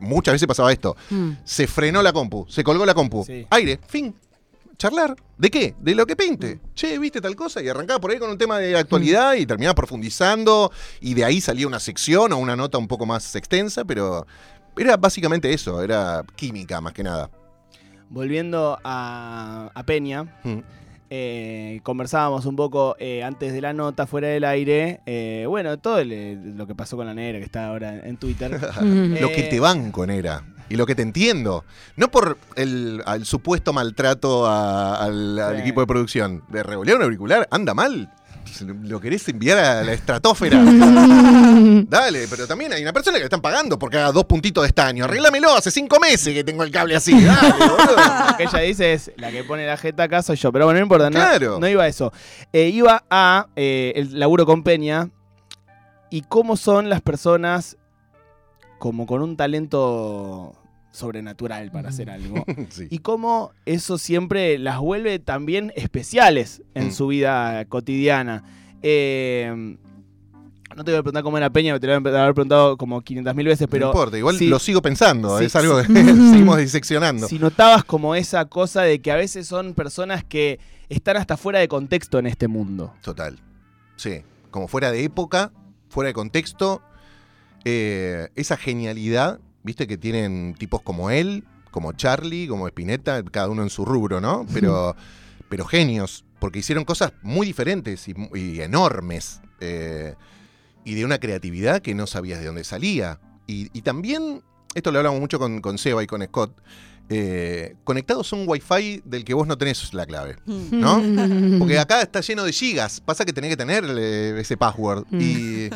muchas 0.00 0.32
veces 0.32 0.48
pasaba 0.48 0.72
esto 0.72 0.96
Mm. 1.10 1.32
se 1.44 1.66
frenó 1.66 2.02
la 2.02 2.12
compu, 2.12 2.46
se 2.48 2.64
colgó 2.64 2.84
la 2.86 2.94
compu. 2.94 3.22
Sí. 3.24 3.46
Aire, 3.50 3.78
fin. 3.86 4.14
Charlar. 4.78 5.14
¿De 5.38 5.50
qué? 5.50 5.74
De 5.80 5.94
lo 5.94 6.06
que 6.06 6.16
pinte. 6.16 6.60
Che, 6.74 6.98
¿viste 6.98 7.20
tal 7.20 7.34
cosa? 7.36 7.62
Y 7.62 7.68
arrancaba 7.68 8.00
por 8.00 8.10
ahí 8.10 8.18
con 8.18 8.30
un 8.30 8.38
tema 8.38 8.58
de 8.58 8.76
actualidad 8.76 9.34
y 9.34 9.46
terminaba 9.46 9.74
profundizando. 9.74 10.70
Y 11.00 11.14
de 11.14 11.24
ahí 11.24 11.40
salía 11.40 11.66
una 11.66 11.80
sección 11.80 12.32
o 12.32 12.38
una 12.38 12.56
nota 12.56 12.78
un 12.78 12.88
poco 12.88 13.06
más 13.06 13.34
extensa, 13.36 13.84
pero 13.84 14.26
era 14.76 14.96
básicamente 14.96 15.52
eso, 15.52 15.82
era 15.82 16.24
química 16.36 16.80
más 16.80 16.92
que 16.92 17.02
nada. 17.04 17.30
Volviendo 18.10 18.78
a, 18.84 19.70
a 19.74 19.82
Peña, 19.84 20.24
Mm. 20.44 20.58
eh, 21.10 21.80
conversábamos 21.82 22.44
un 22.46 22.56
poco 22.56 22.96
eh, 22.98 23.22
antes 23.22 23.52
de 23.52 23.60
la 23.60 23.72
nota, 23.72 24.06
fuera 24.06 24.28
del 24.28 24.44
aire. 24.44 25.00
eh, 25.06 25.46
bueno, 25.48 25.78
todo 25.78 25.98
el- 25.98 26.56
lo 26.56 26.66
que 26.66 26.74
pasó 26.74 26.96
con 26.96 27.06
la 27.06 27.14
negra 27.14 27.38
que 27.38 27.44
está 27.44 27.66
ahora 27.68 28.00
en 28.06 28.16
Twitter. 28.16 28.50
Lo 29.20 29.28
que 29.30 29.44
te 29.44 29.60
banco, 29.60 30.06
Nera. 30.06 30.44
Y 30.68 30.76
lo 30.76 30.86
que 30.86 30.94
te 30.94 31.02
entiendo. 31.02 31.64
No 31.96 32.10
por 32.10 32.38
el, 32.56 33.02
al 33.06 33.24
supuesto 33.26 33.72
maltrato 33.72 34.46
a- 34.46 34.96
al, 35.04 35.38
al 35.38 35.56
Sí. 35.56 35.60
equipo 35.62 35.80
de 35.80 35.86
producción. 35.86 36.42
De 36.48 36.62
revolear 36.62 36.96
un 36.96 37.02
auricular, 37.04 37.46
anda 37.50 37.74
mal. 37.74 38.10
Lo 38.82 39.00
querés 39.00 39.26
enviar 39.28 39.58
a 39.58 39.82
la 39.82 39.92
estratosfera. 39.94 40.62
Dale, 41.88 42.26
pero 42.28 42.46
también 42.46 42.72
hay 42.72 42.82
una 42.82 42.92
persona 42.92 43.16
que 43.16 43.20
le 43.20 43.24
están 43.24 43.40
pagando 43.40 43.78
porque 43.78 43.96
haga 43.96 44.12
dos 44.12 44.24
puntitos 44.24 44.62
de 44.62 44.68
estaño. 44.68 45.04
Arréglamelo, 45.04 45.54
hace 45.56 45.70
cinco 45.70 45.98
meses 45.98 46.32
que 46.32 46.44
tengo 46.44 46.62
el 46.62 46.70
cable 46.70 46.94
así. 46.96 47.12
Dale, 47.24 47.52
boludo. 47.58 47.96
Lo 48.30 48.36
que 48.36 48.44
ella 48.44 48.58
dice 48.60 48.92
es 48.92 49.10
la 49.16 49.30
que 49.30 49.44
pone 49.44 49.66
la 49.66 49.76
jeta 49.76 50.04
acá 50.04 50.22
soy 50.22 50.36
yo. 50.36 50.52
Pero 50.52 50.66
bueno, 50.66 50.78
no 50.78 50.84
importa, 50.84 51.10
no, 51.10 51.18
Claro. 51.18 51.58
no 51.58 51.68
iba 51.68 51.84
a 51.84 51.88
eso. 51.88 52.12
Eh, 52.52 52.68
iba 52.68 53.04
a 53.10 53.48
eh, 53.56 53.92
el 53.96 54.18
laburo 54.18 54.46
con 54.46 54.62
Peña 54.62 55.08
y 56.10 56.22
cómo 56.22 56.56
son 56.56 56.88
las 56.88 57.00
personas 57.00 57.76
como 58.78 59.06
con 59.06 59.22
un 59.22 59.36
talento 59.36 60.54
sobrenatural 60.90 61.70
para 61.70 61.88
hacer 61.88 62.10
algo. 62.10 62.44
Sí. 62.70 62.86
y 62.90 62.98
cómo 62.98 63.50
eso 63.66 63.98
siempre 63.98 64.58
las 64.58 64.78
vuelve 64.78 65.18
también 65.18 65.72
especiales 65.76 66.62
en 66.74 66.88
Mm. 66.88 66.92
su 66.92 67.06
vida 67.08 67.64
cotidiana. 67.66 68.44
Eh, 68.82 69.76
no 70.76 70.82
te 70.84 70.90
voy 70.90 70.98
a 70.98 71.02
preguntar 71.02 71.22
cómo 71.22 71.36
era 71.38 71.50
Peña, 71.50 71.78
te 71.78 71.86
lo 71.86 72.00
voy 72.00 72.12
a 72.12 72.22
haber 72.22 72.34
preguntado 72.34 72.76
como 72.76 73.00
500 73.00 73.34
mil 73.36 73.46
veces, 73.46 73.68
pero 73.70 73.86
no 73.86 73.92
importa, 73.92 74.18
igual 74.18 74.36
lo 74.40 74.58
sigo 74.58 74.82
pensando. 74.82 75.38
Sí, 75.38 75.44
es 75.44 75.56
algo 75.56 75.76
que 75.78 75.84
seguimos 75.94 76.58
diseccionando. 76.58 77.28
si 77.28 77.38
notabas 77.38 77.84
como 77.84 78.14
esa 78.14 78.44
cosa 78.46 78.82
de 78.82 79.00
que 79.00 79.12
a 79.12 79.16
veces 79.16 79.46
son 79.46 79.74
personas 79.74 80.24
que 80.24 80.58
están 80.88 81.16
hasta 81.16 81.36
fuera 81.36 81.60
de 81.60 81.68
contexto 81.68 82.18
en 82.18 82.26
este 82.26 82.48
mundo. 82.48 82.92
Total. 83.02 83.38
Sí. 83.96 84.22
Como 84.50 84.68
fuera 84.68 84.90
de 84.92 85.04
época, 85.04 85.52
fuera 85.88 86.08
de 86.08 86.14
contexto. 86.14 86.82
Eh, 87.64 88.28
esa 88.34 88.56
genialidad, 88.56 89.40
viste, 89.62 89.86
que 89.86 89.96
tienen 89.96 90.54
tipos 90.58 90.82
como 90.82 91.10
él, 91.10 91.44
como 91.70 91.92
Charlie, 91.92 92.46
como 92.46 92.68
Spinetta, 92.68 93.22
cada 93.24 93.48
uno 93.48 93.62
en 93.62 93.70
su 93.70 93.84
rubro, 93.84 94.20
¿no? 94.20 94.46
Pero, 94.52 94.94
pero 95.48 95.64
genios, 95.64 96.24
porque 96.38 96.60
hicieron 96.60 96.84
cosas 96.84 97.12
muy 97.22 97.46
diferentes 97.46 98.06
y, 98.08 98.14
y 98.34 98.60
enormes. 98.60 99.40
eh, 99.60 100.14
y 100.84 100.94
de 100.94 101.04
una 101.04 101.18
creatividad 101.18 101.80
que 101.80 101.94
no 101.94 102.06
sabías 102.06 102.40
de 102.40 102.46
dónde 102.46 102.64
salía. 102.64 103.18
Y, 103.46 103.70
y 103.76 103.82
también, 103.82 104.42
esto 104.74 104.92
lo 104.92 104.98
hablamos 104.98 105.20
mucho 105.20 105.38
con, 105.38 105.60
con 105.60 105.78
Seba 105.78 106.02
y 106.02 106.06
con 106.06 106.22
Scott, 106.24 106.52
eh, 107.10 107.76
conectados 107.84 108.32
a 108.32 108.36
un 108.36 108.48
wifi 108.48 109.02
del 109.04 109.24
que 109.24 109.34
vos 109.34 109.46
no 109.46 109.58
tenés 109.58 109.92
la 109.92 110.06
clave. 110.06 110.36
¿no? 110.46 111.02
Porque 111.58 111.78
acá 111.78 112.00
está 112.02 112.20
lleno 112.20 112.44
de 112.44 112.52
gigas. 112.52 113.00
Pasa 113.00 113.24
que 113.24 113.32
tenés 113.32 113.50
que 113.50 113.56
tener 113.56 113.84
eh, 113.84 114.40
ese 114.40 114.56
password. 114.56 115.04
Y, 115.12 115.68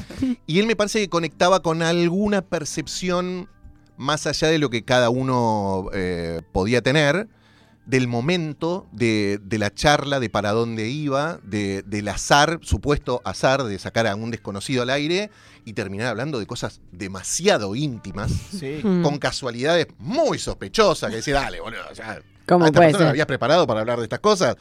y 0.46 0.58
él 0.58 0.66
me 0.66 0.74
parece 0.74 1.00
que 1.00 1.08
conectaba 1.08 1.60
con 1.60 1.82
alguna 1.82 2.42
percepción 2.42 3.48
más 3.98 4.26
allá 4.26 4.48
de 4.48 4.58
lo 4.58 4.70
que 4.70 4.84
cada 4.84 5.10
uno 5.10 5.90
eh, 5.92 6.40
podía 6.52 6.80
tener, 6.80 7.28
del 7.88 8.06
momento, 8.06 8.86
de, 8.92 9.40
de 9.42 9.58
la 9.58 9.72
charla, 9.74 10.20
de 10.20 10.28
para 10.30 10.52
dónde 10.52 10.88
iba, 10.90 11.40
de- 11.42 11.82
del 11.82 12.06
azar, 12.08 12.58
supuesto 12.62 13.22
azar 13.24 13.64
de 13.64 13.78
sacar 13.78 14.06
a 14.06 14.14
un 14.14 14.30
desconocido 14.30 14.82
al 14.82 14.90
aire 14.90 15.30
y 15.64 15.72
terminar 15.72 16.08
hablando 16.08 16.38
de 16.38 16.46
cosas 16.46 16.80
demasiado 16.92 17.74
íntimas, 17.74 18.30
Sí. 18.30 18.80
Mm. 18.84 19.02
con 19.02 19.18
casualidades 19.18 19.86
muy 19.98 20.38
sospechosas, 20.38 21.08
que 21.10 21.16
decir, 21.16 21.32
dale, 21.34 21.60
boludo, 21.60 21.90
ya, 21.94 22.20
¿Cómo 22.46 22.64
¿A 22.64 22.68
esta 22.68 22.78
puede 22.78 22.88
persona 22.90 23.06
ser? 23.06 23.10
habías 23.10 23.26
preparado 23.26 23.66
para 23.66 23.80
hablar 23.80 23.98
de 23.98 24.04
estas 24.04 24.20
cosas? 24.20 24.56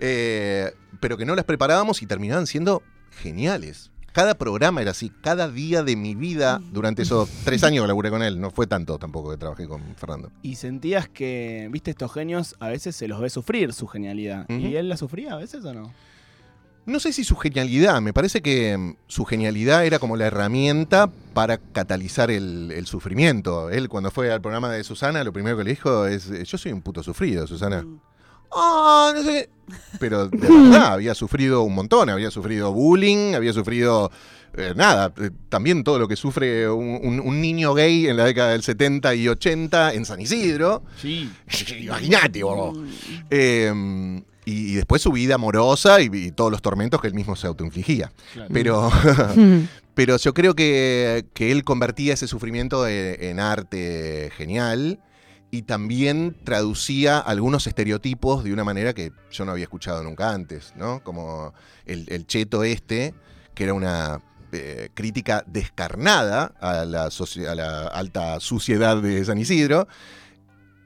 Eh, 0.00 0.72
pero 1.00 1.16
que 1.16 1.24
no 1.24 1.34
las 1.36 1.44
preparábamos 1.44 2.02
y 2.02 2.06
terminaban 2.06 2.46
siendo 2.48 2.82
geniales. 3.22 3.90
Cada 4.14 4.36
programa 4.36 4.80
era 4.80 4.92
así, 4.92 5.10
cada 5.10 5.48
día 5.48 5.82
de 5.82 5.96
mi 5.96 6.14
vida 6.14 6.62
durante 6.70 7.02
esos 7.02 7.28
tres 7.42 7.64
años 7.64 7.82
que 7.82 7.88
laburé 7.88 8.10
con 8.10 8.22
él. 8.22 8.40
No 8.40 8.52
fue 8.52 8.68
tanto 8.68 8.96
tampoco 8.96 9.32
que 9.32 9.36
trabajé 9.36 9.66
con 9.66 9.82
Fernando. 9.96 10.30
Y 10.40 10.54
sentías 10.54 11.08
que, 11.08 11.68
viste, 11.72 11.90
estos 11.90 12.12
genios 12.12 12.54
a 12.60 12.68
veces 12.68 12.94
se 12.94 13.08
los 13.08 13.20
ve 13.20 13.28
sufrir 13.28 13.72
su 13.72 13.88
genialidad. 13.88 14.48
¿Y 14.48 14.76
él 14.76 14.88
la 14.88 14.96
sufría 14.96 15.32
a 15.32 15.36
veces 15.36 15.64
o 15.64 15.74
no? 15.74 15.92
No 16.86 17.00
sé 17.00 17.12
si 17.12 17.24
su 17.24 17.34
genialidad, 17.34 18.00
me 18.00 18.12
parece 18.12 18.40
que 18.40 18.76
mm, 18.76 18.96
su 19.08 19.24
genialidad 19.24 19.84
era 19.84 19.98
como 19.98 20.16
la 20.16 20.26
herramienta 20.26 21.10
para 21.32 21.58
catalizar 21.58 22.30
el, 22.30 22.70
el 22.70 22.86
sufrimiento. 22.86 23.68
Él 23.68 23.88
cuando 23.88 24.12
fue 24.12 24.30
al 24.30 24.40
programa 24.40 24.70
de 24.70 24.84
Susana, 24.84 25.24
lo 25.24 25.32
primero 25.32 25.56
que 25.56 25.64
le 25.64 25.70
dijo 25.70 26.06
es, 26.06 26.30
eh, 26.30 26.44
yo 26.44 26.56
soy 26.56 26.70
un 26.70 26.82
puto 26.82 27.02
sufrido, 27.02 27.48
Susana. 27.48 27.84
Ah, 28.54 29.12
no 29.14 29.22
sé 29.22 29.30
qué. 29.32 29.50
Pero 29.98 30.28
de 30.28 30.36
verdad, 30.38 30.92
había 30.94 31.14
sufrido 31.14 31.62
un 31.62 31.74
montón, 31.74 32.10
había 32.10 32.30
sufrido 32.30 32.72
bullying, 32.72 33.34
había 33.34 33.52
sufrido 33.52 34.10
eh, 34.56 34.72
nada, 34.76 35.12
eh, 35.20 35.30
también 35.48 35.82
todo 35.82 35.98
lo 35.98 36.06
que 36.06 36.16
sufre 36.16 36.68
un, 36.68 37.00
un- 37.02 37.20
un 37.20 37.40
niño 37.40 37.74
gay 37.74 38.06
en 38.06 38.16
la 38.16 38.24
década 38.26 38.50
del 38.50 38.62
70 38.62 39.14
y 39.14 39.26
80 39.28 39.94
en 39.94 40.04
San 40.04 40.20
Isidro. 40.20 40.82
Sí. 41.00 41.30
Imagínate, 41.80 42.42
boludo. 42.44 42.84
Eh, 43.30 43.72
y, 44.44 44.52
y 44.72 44.74
después 44.74 45.00
su 45.00 45.10
vida 45.10 45.36
amorosa 45.36 46.02
y, 46.02 46.10
y 46.12 46.30
todos 46.30 46.50
los 46.52 46.60
tormentos 46.60 47.00
que 47.00 47.06
él 47.08 47.14
mismo 47.14 47.34
se 47.34 47.46
autoinfligía. 47.46 48.12
Pero, 48.52 48.90
pero 49.94 50.16
yo 50.18 50.34
creo 50.34 50.54
que, 50.54 51.24
que 51.34 51.50
él 51.50 51.64
convertía 51.64 52.12
ese 52.14 52.28
sufrimiento 52.28 52.86
en, 52.86 53.22
en 53.24 53.40
arte 53.40 54.30
genial 54.36 55.00
y 55.54 55.62
también 55.62 56.36
traducía 56.44 57.18
algunos 57.18 57.66
estereotipos 57.66 58.42
de 58.44 58.52
una 58.52 58.64
manera 58.64 58.92
que 58.92 59.12
yo 59.30 59.44
no 59.44 59.52
había 59.52 59.64
escuchado 59.64 60.02
nunca 60.02 60.30
antes, 60.30 60.72
¿no? 60.76 61.02
Como 61.04 61.54
el, 61.86 62.06
el 62.08 62.26
cheto 62.26 62.64
este, 62.64 63.14
que 63.54 63.64
era 63.64 63.74
una 63.74 64.20
eh, 64.52 64.88
crítica 64.94 65.44
descarnada 65.46 66.52
a 66.60 66.84
la, 66.84 67.06
soci- 67.06 67.46
a 67.46 67.54
la 67.54 67.86
alta 67.88 68.40
suciedad 68.40 68.96
de 69.02 69.24
San 69.24 69.38
Isidro. 69.38 69.86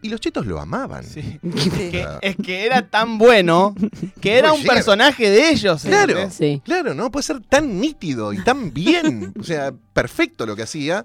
Y 0.00 0.10
los 0.10 0.20
chetos 0.20 0.46
lo 0.46 0.60
amaban. 0.60 1.02
Sí. 1.04 1.40
Sí. 1.58 1.70
Que- 1.70 2.06
es 2.22 2.36
que 2.36 2.64
era 2.66 2.88
tan 2.88 3.18
bueno 3.18 3.74
que 4.20 4.38
era 4.38 4.52
un 4.52 4.62
personaje 4.62 5.28
de 5.30 5.50
ellos. 5.50 5.82
Claro. 5.82 6.30
Sí. 6.30 6.62
Claro, 6.64 6.94
¿no? 6.94 7.10
Puede 7.10 7.24
ser 7.24 7.40
tan 7.40 7.80
nítido 7.80 8.32
y 8.32 8.38
tan 8.44 8.72
bien. 8.72 9.32
o 9.40 9.42
sea, 9.42 9.72
perfecto 9.92 10.46
lo 10.46 10.54
que 10.54 10.62
hacía. 10.62 11.04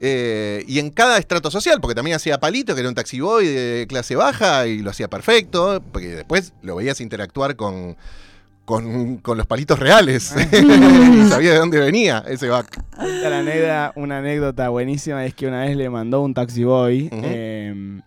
Eh, 0.00 0.64
y 0.66 0.78
en 0.80 0.90
cada 0.90 1.18
estrato 1.18 1.50
social, 1.50 1.80
porque 1.80 1.94
también 1.94 2.16
hacía 2.16 2.38
Palito, 2.38 2.74
que 2.74 2.80
era 2.80 2.88
un 2.88 2.94
taxiboy 2.94 3.46
de 3.46 3.86
clase 3.88 4.16
baja, 4.16 4.66
y 4.66 4.80
lo 4.80 4.90
hacía 4.90 5.08
perfecto, 5.08 5.82
porque 5.92 6.08
después 6.08 6.52
lo 6.62 6.76
veías 6.76 7.00
interactuar 7.00 7.56
con, 7.56 7.96
con, 8.64 9.18
con 9.18 9.38
los 9.38 9.46
palitos 9.46 9.78
reales. 9.78 10.34
y 10.52 11.28
sabía 11.28 11.52
de 11.52 11.58
dónde 11.58 11.78
venía 11.78 12.24
ese 12.28 12.48
back. 12.48 12.80
La 12.98 13.38
anécdota, 13.38 13.92
una 13.96 14.18
anécdota 14.18 14.68
buenísima 14.68 15.24
es 15.24 15.34
que 15.34 15.46
una 15.46 15.62
vez 15.62 15.76
le 15.76 15.88
mandó 15.90 16.20
un 16.22 16.34
taxi 16.34 16.64
boy 16.64 17.08
Ujú. 17.12 17.22
eh, 17.24 18.00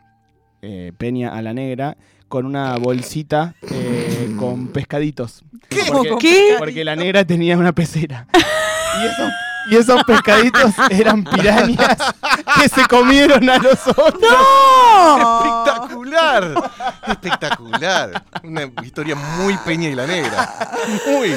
eh, 0.62 0.92
Peña 0.98 1.36
a 1.36 1.42
la 1.42 1.54
negra 1.54 1.98
con 2.28 2.46
una 2.46 2.76
bolsita 2.78 3.56
eh, 3.72 4.36
con 4.38 4.68
pescaditos. 4.68 5.44
¿Qué? 5.70 5.80
Porque, 5.92 6.16
¿Qué? 6.20 6.56
porque 6.58 6.84
la 6.84 6.96
negra 6.96 7.24
tenía 7.26 7.58
una 7.58 7.74
pecera. 7.74 8.28
Y 8.34 9.06
esos, 9.06 9.32
y 9.70 9.76
esos 9.76 10.04
pescaditos 10.04 10.74
eran 10.90 11.24
pirañas 11.24 11.98
que 12.60 12.70
se 12.70 12.86
comieron 12.88 13.50
a 13.50 13.58
los 13.58 13.88
otros. 13.88 14.24
Espectacular, 15.18 16.72
espectacular. 17.08 18.24
Una 18.44 18.70
historia 18.84 19.16
muy 19.16 19.56
peña 19.66 19.90
y 19.90 19.96
la 19.96 20.08
negra. 20.08 20.50
Muy. 21.08 21.34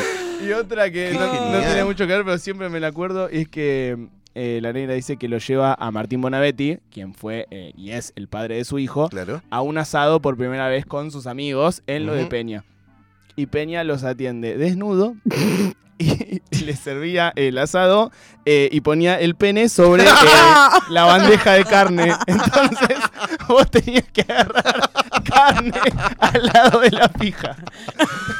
Y 0.47 0.53
otra 0.53 0.91
que 0.91 1.13
no, 1.13 1.27
no 1.53 1.59
tiene 1.61 1.85
mucho 1.85 2.07
que 2.07 2.13
ver, 2.15 2.25
pero 2.25 2.39
siempre 2.39 2.69
me 2.69 2.81
la 2.81 2.89
acuerdo, 2.89 3.29
es 3.29 3.49
que 3.49 4.09
eh, 4.35 4.59
la 4.63 4.73
negra 4.73 4.95
dice 4.95 5.17
que 5.17 5.29
lo 5.29 5.39
lleva 5.39 5.75
a 5.75 5.91
Martín 5.91 6.21
Bonavetti, 6.23 6.79
quien 6.91 7.15
fue 7.15 7.47
eh, 7.51 7.73
y 7.77 7.91
es 7.91 8.13
el 8.17 8.29
padre 8.29 8.57
de 8.57 8.65
su 8.65 8.79
hijo, 8.79 9.09
Claro. 9.11 9.43
a 9.51 9.61
un 9.61 9.77
asado 9.77 10.21
por 10.23 10.37
primera 10.37 10.69
vez 10.69 10.87
con 10.87 11.11
sus 11.11 11.27
amigos 11.27 11.83
en 11.87 12.07
lo 12.07 12.15
de. 12.15 12.27
Peña. 12.27 12.65
Y 13.37 13.47
Peña 13.47 13.85
los 13.85 14.03
atiende 14.05 14.57
desnudo 14.57 15.15
y, 16.01 16.43
y 16.51 16.59
les 16.65 16.79
servía 16.81 17.33
el 17.37 17.59
asado 17.59 18.11
eh, 18.47 18.69
y 18.73 18.81
ponía 18.81 19.21
el 19.21 19.35
pene 19.35 19.69
sobre 19.69 20.05
eh, 20.05 20.07
la 20.89 21.05
bandeja 21.05 21.53
de 21.53 21.65
carne. 21.65 22.15
Entonces 22.27 22.99
vos 23.49 23.71
tenías 23.71 24.05
que 24.13 24.23
agarrar 24.23 24.91
carne 25.31 25.79
al 26.19 26.47
lado 26.47 26.81
de 26.81 26.91
la 26.91 27.09
pija. 27.09 27.55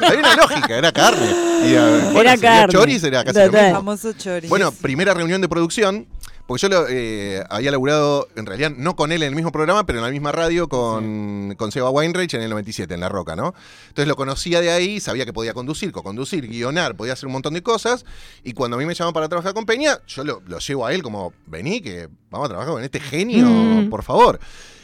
Hay 0.01 0.17
una 0.17 0.37
lógica, 0.37 0.77
era 0.79 0.91
carne. 0.91 1.27
Y, 1.65 1.75
eh, 1.75 2.01
bueno, 2.13 2.21
Era 2.31 2.37
carne. 2.39 2.73
choris 2.73 3.05
era 3.05 3.23
casi 3.25 3.39
lo 3.39 3.53
mismo. 3.53 3.71
Famoso 3.75 4.13
chori. 4.15 4.49
Bueno, 4.49 4.73
primera 4.73 5.13
reunión 5.13 5.41
de 5.41 5.49
producción, 5.49 6.07
porque 6.51 6.63
yo 6.63 6.69
lo, 6.69 6.87
eh, 6.89 7.45
había 7.49 7.71
laburado, 7.71 8.27
en 8.35 8.45
realidad, 8.45 8.73
no 8.77 8.97
con 8.97 9.13
él 9.13 9.23
en 9.23 9.29
el 9.29 9.37
mismo 9.37 9.53
programa, 9.53 9.87
pero 9.87 10.01
en 10.01 10.05
la 10.05 10.11
misma 10.11 10.33
radio 10.33 10.69
con, 10.69 11.55
con 11.57 11.71
Seba 11.71 11.91
Weinreich 11.91 12.35
en 12.35 12.43
el 12.43 12.51
97, 12.51 12.93
en 12.93 12.99
La 12.99 13.09
Roca, 13.09 13.37
¿no? 13.37 13.55
Entonces 13.87 14.09
lo 14.09 14.17
conocía 14.17 14.61
de 14.61 14.73
ahí, 14.73 14.99
sabía 14.99 15.25
que 15.25 15.33
podía 15.33 15.55
conducir, 15.55 15.93
co-conducir, 15.93 16.49
guionar, 16.49 16.97
podía 16.97 17.13
hacer 17.13 17.29
un 17.29 17.35
montón 17.35 17.55
de 17.55 17.63
cosas, 17.63 18.05
y 18.43 18.53
cuando 18.53 18.77
a 18.77 18.81
mí 18.81 18.85
me 18.85 18.95
llaman 18.95 19.15
para 19.15 19.29
trabajar 19.29 19.55
con 19.55 19.65
Peña, 19.65 20.01
yo 20.09 20.25
lo, 20.25 20.43
lo 20.45 20.59
llevo 20.59 20.87
a 20.87 20.93
él 20.93 21.05
como, 21.05 21.33
vení, 21.47 21.81
que 21.81 22.09
vamos 22.31 22.47
a 22.47 22.49
trabajar 22.49 22.75
con 22.75 22.83
este 22.83 22.99
genio, 22.99 23.47
Mm. 23.47 23.89
por 23.89 24.03
favor. 24.03 24.41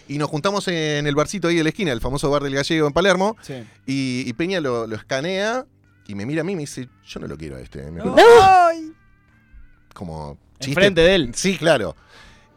Y 0.07 0.19
nos 0.19 0.31
juntamos 0.31 0.69
en 0.69 1.05
el 1.09 1.17
barcito 1.17 1.49
ahí 1.49 1.57
de 1.57 1.65
la 1.65 1.71
esquina, 1.71 1.91
el 1.91 2.01
famoso 2.01 2.31
bar 2.31 2.45
del 2.45 2.55
Gallego 2.55 2.87
en 2.87 2.93
Palermo, 2.93 3.37
Sí. 3.43 3.55
y, 3.87 4.23
y 4.25 4.33
Peña 4.35 4.61
lo, 4.61 4.87
lo 4.87 4.95
escanea 4.95 5.67
y 6.07 6.15
me 6.15 6.27
mira 6.27 6.43
a 6.43 6.45
mí 6.45 6.53
y 6.53 6.55
me 6.55 6.61
dice, 6.63 6.89
yo 7.05 7.19
no 7.19 7.27
lo 7.27 7.37
quiero 7.37 7.57
a 7.57 7.61
este. 7.61 7.91
Me 7.91 8.03
Ay. 8.41 8.93
como. 9.95 10.39
Enfrente 10.61 11.01
de 11.01 11.15
él. 11.15 11.33
Sí, 11.35 11.57
claro. 11.59 11.97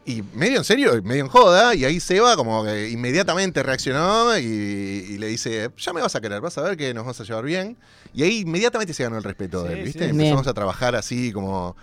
Y 0.06 0.24
medio 0.34 0.58
en 0.58 0.64
serio, 0.64 1.00
medio 1.04 1.24
en 1.26 1.30
joda, 1.30 1.76
y 1.76 1.86
ahí 1.86 2.00
Seba 2.00 2.36
como 2.36 2.64
que 2.64 2.90
inmediatamente 2.90 3.62
reaccionó 3.62 4.38
y, 4.40 4.42
y 4.44 5.18
le 5.20 5.28
dice, 5.28 5.70
ya 5.78 5.94
me 5.94 6.02
vas 6.02 6.16
a 6.16 6.22
querer, 6.22 6.42
vas 6.42 6.58
a 6.58 6.62
ver 6.64 6.78
que 6.78 6.94
nos 6.94 7.04
vamos 7.04 7.20
a 7.22 7.24
llevar 7.24 7.44
bien. 7.44 7.78
Y 8.14 8.24
ahí 8.24 8.40
inmediatamente 8.40 8.94
se 8.94 9.04
ganó 9.04 9.18
el 9.18 9.24
respeto 9.24 9.64
de 9.64 9.74
él, 9.74 9.84
¿viste? 9.86 10.06
sí. 10.06 10.10
Empezamos 10.10 10.42
Bien. 10.44 10.50
a 10.50 10.54
trabajar 10.54 10.96
así 10.96 11.32
como, 11.32 11.76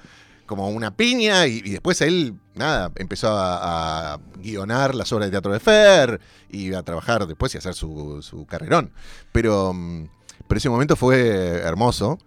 como 0.46 0.70
una 0.70 0.96
piña 0.96 1.46
y, 1.46 1.62
y 1.64 1.70
después 1.70 2.00
él, 2.00 2.34
nada, 2.56 2.90
empezó 2.96 3.28
a, 3.28 4.14
a 4.14 4.18
guionar 4.38 4.96
las 4.96 5.12
obras 5.12 5.28
de 5.28 5.30
teatro 5.32 5.52
de 5.52 5.60
Fer 5.60 6.20
y 6.50 6.74
a 6.74 6.82
trabajar 6.82 7.26
después 7.28 7.54
y 7.54 7.58
a 7.58 7.60
hacer 7.60 7.74
su, 7.74 8.22
su 8.22 8.44
carrerón. 8.46 8.90
Pero, 9.30 9.72
mm, 9.72 10.08
pero 10.48 10.58
ese 10.58 10.68
momento 10.68 10.96
fue 10.96 11.18
hermoso. 11.58 12.18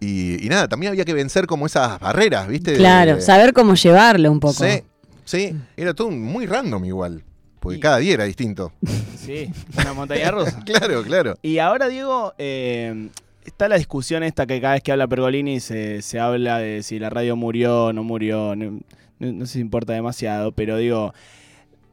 Y, 0.00 0.44
y 0.44 0.48
nada, 0.48 0.68
también 0.68 0.90
había 0.92 1.04
que 1.04 1.14
vencer 1.14 1.46
como 1.46 1.66
esas 1.66 1.98
barreras, 2.00 2.46
¿viste? 2.48 2.72
De- 2.72 2.78
Claro, 2.78 3.20
saber 3.20 3.52
cómo 3.52 3.74
llevarlo 3.74 4.30
un 4.30 4.40
poco. 4.40 4.64
Sí, 4.64 4.82
sí, 5.24 5.56
era 5.76 5.94
todo 5.94 6.10
muy 6.10 6.46
random 6.46 6.84
igual, 6.84 7.22
porque 7.60 7.78
Y- 7.78 7.80
cada 7.80 7.98
día 7.98 8.14
era 8.14 8.24
distinto. 8.24 8.72
Sí, 9.18 9.50
una 9.78 9.92
montaña 9.94 10.30
rusa. 10.30 10.60
Claro, 10.64 11.02
claro. 11.02 11.38
Y 11.42 11.58
ahora, 11.58 11.88
Diego, 11.88 12.34
eh, 12.38 13.08
está 13.46 13.68
la 13.68 13.76
discusión 13.76 14.22
esta 14.22 14.46
que 14.46 14.60
cada 14.60 14.74
vez 14.74 14.82
que 14.82 14.92
habla 14.92 15.06
Pergolini 15.08 15.60
se, 15.60 16.02
se 16.02 16.20
habla 16.20 16.58
de 16.58 16.82
si 16.82 16.98
la 16.98 17.08
radio 17.08 17.36
murió 17.36 17.86
o 17.86 17.92
no 17.92 18.02
murió. 18.04 18.54
No, 18.56 18.70
no- 19.18 19.32
no 19.32 19.46
sé 19.46 19.54
si 19.54 19.60
importa 19.60 19.94
demasiado, 19.94 20.52
pero 20.52 20.76
digo, 20.76 21.14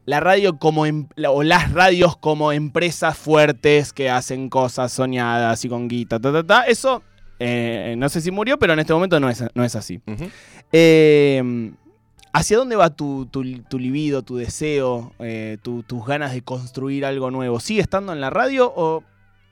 la 0.06 0.20
radio 0.20 0.58
como 0.58 0.86
em- 0.86 1.08
o 1.30 1.44
las 1.44 1.72
radios 1.72 2.18
como 2.18 2.52
empresas 2.52 3.16
fuertes 3.18 3.94
que 3.94 4.10
hacen 4.10 4.50
cosas 4.50 4.92
soñadas 4.92 5.64
y 5.64 5.70
con 5.70 5.88
guita, 5.88 6.20
ta, 6.20 6.34
ta, 6.34 6.44
ta, 6.44 6.62
eso 6.64 7.04
eh, 7.44 7.96
no 7.98 8.08
sé 8.10 8.22
si 8.22 8.30
murió, 8.32 8.58
pero 8.60 8.74
en 8.74 8.80
este 8.80 8.94
momento 8.94 9.20
no 9.20 9.30
es, 9.30 9.44
no 9.56 9.64
es 9.64 9.76
así. 9.76 10.00
Eh, 10.72 11.72
¿Hacia 12.34 12.58
dónde 12.58 12.78
va 12.78 12.90
tu, 12.90 13.26
tu, 13.26 13.44
tu 13.64 13.78
libido, 13.78 14.22
tu 14.24 14.38
deseo, 14.38 15.12
eh, 15.20 15.58
tu- 15.62 15.84
tus 15.84 16.06
ganas 16.06 16.32
de 16.34 16.42
construir 16.44 17.04
algo 17.06 17.30
nuevo? 17.30 17.60
¿Sigue 17.60 17.82
estando 17.82 18.14
en 18.14 18.22
la 18.22 18.30
radio 18.30 18.72
o 18.74 19.04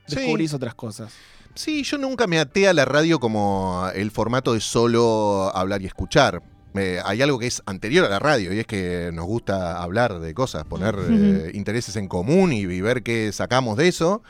Sí. 0.06 0.16
descubrís 0.16 0.54
otras 0.54 0.74
cosas? 0.74 1.12
Sí, 1.54 1.82
yo 1.82 1.98
nunca 1.98 2.26
me 2.26 2.38
até 2.38 2.68
a 2.68 2.72
la 2.72 2.84
radio 2.86 3.20
como 3.20 3.84
el 3.94 4.10
formato 4.10 4.54
de 4.54 4.60
solo 4.60 5.50
hablar 5.54 5.82
y 5.82 5.86
escuchar. 5.86 6.42
Eh, 6.74 7.00
hay 7.04 7.20
algo 7.20 7.38
que 7.38 7.48
es 7.48 7.60
anterior 7.66 8.06
a 8.06 8.08
la 8.08 8.18
radio 8.18 8.52
y 8.54 8.60
es 8.60 8.66
que 8.66 9.10
nos 9.12 9.26
gusta 9.26 9.82
hablar 9.82 10.18
de 10.20 10.32
cosas, 10.32 10.64
poner 10.64 10.96
eh, 11.10 11.50
intereses 11.52 11.96
en 11.96 12.08
común 12.08 12.52
y, 12.52 12.60
y 12.60 12.80
ver 12.80 13.02
qué 13.02 13.30
sacamos 13.32 13.76
de 13.76 13.88
eso. 13.88 14.22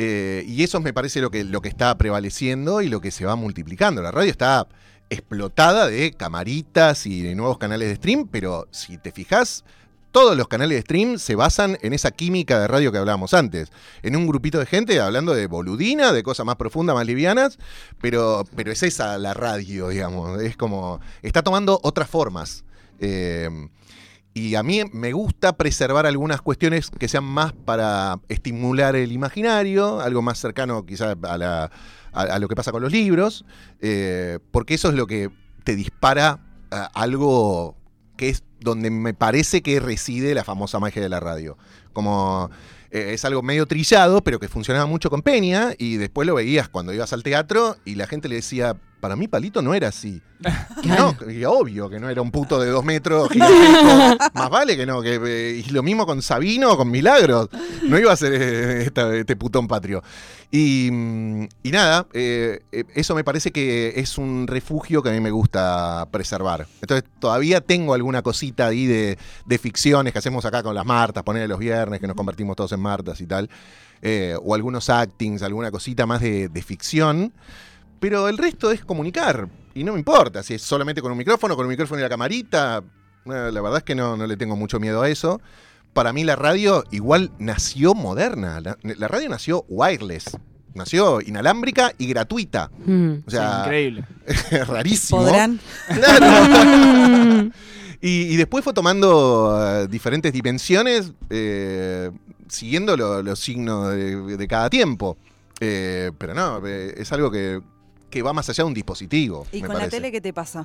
Eh, 0.00 0.44
y 0.46 0.62
eso 0.62 0.80
me 0.80 0.92
parece 0.92 1.20
lo 1.20 1.30
que, 1.30 1.42
lo 1.42 1.60
que 1.60 1.68
está 1.68 1.98
prevaleciendo 1.98 2.82
y 2.82 2.88
lo 2.88 3.00
que 3.00 3.10
se 3.10 3.24
va 3.24 3.34
multiplicando. 3.34 4.00
La 4.00 4.12
radio 4.12 4.30
está 4.30 4.68
explotada 5.10 5.88
de 5.88 6.12
camaritas 6.12 7.04
y 7.04 7.22
de 7.22 7.34
nuevos 7.34 7.58
canales 7.58 7.88
de 7.88 7.96
stream, 7.96 8.28
pero 8.28 8.68
si 8.70 8.96
te 8.96 9.10
fijas, 9.10 9.64
todos 10.12 10.36
los 10.36 10.46
canales 10.46 10.76
de 10.76 10.82
stream 10.82 11.18
se 11.18 11.34
basan 11.34 11.78
en 11.82 11.92
esa 11.92 12.12
química 12.12 12.60
de 12.60 12.68
radio 12.68 12.92
que 12.92 12.98
hablábamos 12.98 13.34
antes. 13.34 13.72
En 14.02 14.14
un 14.14 14.28
grupito 14.28 14.60
de 14.60 14.66
gente 14.66 15.00
hablando 15.00 15.34
de 15.34 15.48
boludina, 15.48 16.12
de 16.12 16.22
cosas 16.22 16.46
más 16.46 16.56
profundas, 16.56 16.94
más 16.94 17.04
livianas, 17.06 17.58
pero, 18.00 18.44
pero 18.54 18.70
es 18.70 18.82
esa 18.84 19.18
la 19.18 19.34
radio, 19.34 19.88
digamos. 19.88 20.40
Es 20.40 20.56
como. 20.56 21.00
Está 21.22 21.42
tomando 21.42 21.80
otras 21.82 22.08
formas. 22.08 22.64
Eh, 23.00 23.50
y 24.34 24.54
a 24.54 24.62
mí 24.62 24.82
me 24.92 25.12
gusta 25.12 25.56
preservar 25.56 26.06
algunas 26.06 26.40
cuestiones 26.42 26.90
que 26.90 27.08
sean 27.08 27.24
más 27.24 27.52
para 27.52 28.20
estimular 28.28 28.94
el 28.94 29.10
imaginario, 29.12 30.00
algo 30.00 30.22
más 30.22 30.38
cercano 30.38 30.86
quizás 30.86 31.16
a, 31.22 31.70
a- 32.12 32.38
lo 32.38 32.48
que 32.48 32.54
pasa 32.54 32.70
con 32.72 32.82
los 32.82 32.92
libros, 32.92 33.44
eh, 33.80 34.38
porque 34.50 34.74
eso 34.74 34.88
es 34.90 34.94
lo 34.94 35.06
que 35.06 35.30
te 35.64 35.74
dispara 35.76 36.40
algo 36.94 37.76
que 38.16 38.28
es 38.28 38.42
donde 38.60 38.90
me 38.90 39.14
parece 39.14 39.62
que 39.62 39.80
reside 39.80 40.34
la 40.34 40.44
famosa 40.44 40.78
magia 40.80 41.00
de 41.02 41.08
la 41.08 41.20
radio. 41.20 41.56
Como 41.92 42.50
eh, 42.90 43.10
es 43.14 43.24
algo 43.24 43.42
medio 43.42 43.66
trillado, 43.66 44.22
pero 44.22 44.38
que 44.40 44.48
funcionaba 44.48 44.86
mucho 44.86 45.10
con 45.10 45.22
Peña, 45.22 45.70
y 45.78 45.96
después 45.96 46.26
lo 46.26 46.34
veías 46.34 46.68
cuando 46.68 46.92
ibas 46.92 47.12
al 47.12 47.22
teatro 47.22 47.76
y 47.84 47.94
la 47.94 48.06
gente 48.06 48.28
le 48.28 48.36
decía, 48.36 48.76
para 49.00 49.16
mí 49.16 49.28
Palito 49.28 49.62
no 49.62 49.74
era 49.74 49.88
así. 49.88 50.20
No, 50.84 51.16
y 51.28 51.44
obvio 51.44 51.90
que 51.90 51.98
no 51.98 52.08
era 52.08 52.22
un 52.22 52.30
puto 52.30 52.60
de 52.60 52.70
dos 52.70 52.84
metros 52.84 53.28
gigantesco. 53.32 54.30
Más 54.34 54.48
vale 54.48 54.76
que 54.76 54.86
no. 54.86 55.02
Que, 55.02 55.20
eh, 55.24 55.64
y 55.66 55.70
lo 55.70 55.82
mismo 55.82 56.06
con 56.06 56.22
Sabino, 56.22 56.76
con 56.76 56.90
Milagros. 56.90 57.48
No 57.82 57.98
iba 57.98 58.12
a 58.12 58.16
ser 58.16 58.32
eh, 58.34 58.82
esta- 58.84 59.14
este 59.16 59.34
putón 59.34 59.66
patrio. 59.66 60.02
Y, 60.52 60.88
mm, 60.92 61.48
y 61.64 61.70
nada, 61.72 62.06
eh, 62.12 62.60
eh, 62.70 62.84
eso 62.94 63.14
me 63.16 63.24
parece 63.24 63.50
que 63.50 63.94
es 63.96 64.16
un 64.18 64.46
refugio 64.46 65.02
que 65.02 65.08
a 65.10 65.12
mí 65.12 65.20
me 65.20 65.32
gusta 65.32 66.06
preservar. 66.12 66.66
Entonces 66.80 67.08
todavía 67.18 67.60
tengo 67.60 67.92
alguna 67.92 68.22
cosita 68.22 68.68
ahí 68.68 68.86
de, 68.86 69.18
de 69.44 69.58
ficciones 69.58 70.12
que 70.12 70.20
hacemos 70.20 70.44
acá 70.44 70.62
con 70.62 70.74
las 70.74 70.86
Martas, 70.86 71.24
poner 71.24 71.48
los 71.48 71.58
viernes, 71.58 72.00
que 72.00 72.06
nos 72.06 72.16
convertimos 72.16 72.54
todos 72.54 72.70
en 72.72 72.80
Martas 72.80 73.20
y 73.20 73.26
tal. 73.26 73.50
Eh, 74.00 74.36
o 74.42 74.54
algunos 74.54 74.88
actings, 74.88 75.42
alguna 75.42 75.72
cosita 75.72 76.06
más 76.06 76.20
de, 76.20 76.48
de 76.48 76.62
ficción. 76.62 77.32
Pero 78.00 78.28
el 78.28 78.38
resto 78.38 78.70
es 78.70 78.84
comunicar. 78.84 79.48
Y 79.74 79.84
no 79.84 79.92
me 79.92 79.98
importa 79.98 80.42
si 80.42 80.54
es 80.54 80.62
solamente 80.62 81.00
con 81.02 81.12
un 81.12 81.18
micrófono, 81.18 81.56
con 81.56 81.66
un 81.66 81.70
micrófono 81.70 82.00
y 82.00 82.02
la 82.02 82.08
camarita. 82.08 82.82
Eh, 83.26 83.50
La 83.52 83.60
verdad 83.60 83.78
es 83.78 83.84
que 83.84 83.94
no, 83.94 84.16
no 84.16 84.26
le 84.26 84.36
tengo 84.36 84.56
mucho 84.56 84.78
miedo 84.80 85.02
a 85.02 85.08
eso. 85.08 85.40
Para 85.92 86.12
mí 86.12 86.22
la 86.24 86.36
radio 86.36 86.84
igual 86.90 87.30
nació 87.38 87.94
moderna. 87.94 88.60
La, 88.60 88.76
la 88.82 89.08
radio 89.08 89.28
nació 89.28 89.64
wireless. 89.68 90.36
Nació 90.74 91.20
inalámbrica 91.20 91.92
y 91.98 92.06
gratuita. 92.06 92.70
Mm. 92.86 93.12
O 93.26 93.30
sea, 93.30 93.50
Sí, 93.52 93.60
increíble. 93.64 94.04
rarísimo. 94.66 95.22
¿Podrán? 95.22 95.58
Claro. 95.88 97.50
y, 98.00 98.08
y 98.22 98.36
después 98.36 98.62
fue 98.62 98.72
tomando 98.72 99.58
eh, 99.82 99.88
diferentes 99.88 100.32
dimensiones, 100.32 101.12
eh, 101.30 102.10
siguiendo 102.48 102.96
lo- 102.96 103.22
los 103.22 103.38
signos 103.40 103.90
de, 103.90 104.36
de 104.36 104.48
cada 104.48 104.70
tiempo. 104.70 105.16
Eh, 105.60 106.12
pero 106.18 106.34
no, 106.34 106.60
eh, 106.66 106.94
es 106.96 107.10
algo 107.12 107.30
que, 107.30 107.60
que 108.10 108.22
va 108.22 108.32
más 108.32 108.48
allá 108.48 108.64
de 108.64 108.68
un 108.68 108.74
dispositivo. 108.74 109.46
¿Y 109.52 109.62
con 109.62 109.76
la 109.78 109.88
tele 109.88 110.10
qué 110.12 110.20
te 110.20 110.32
pasa? 110.32 110.64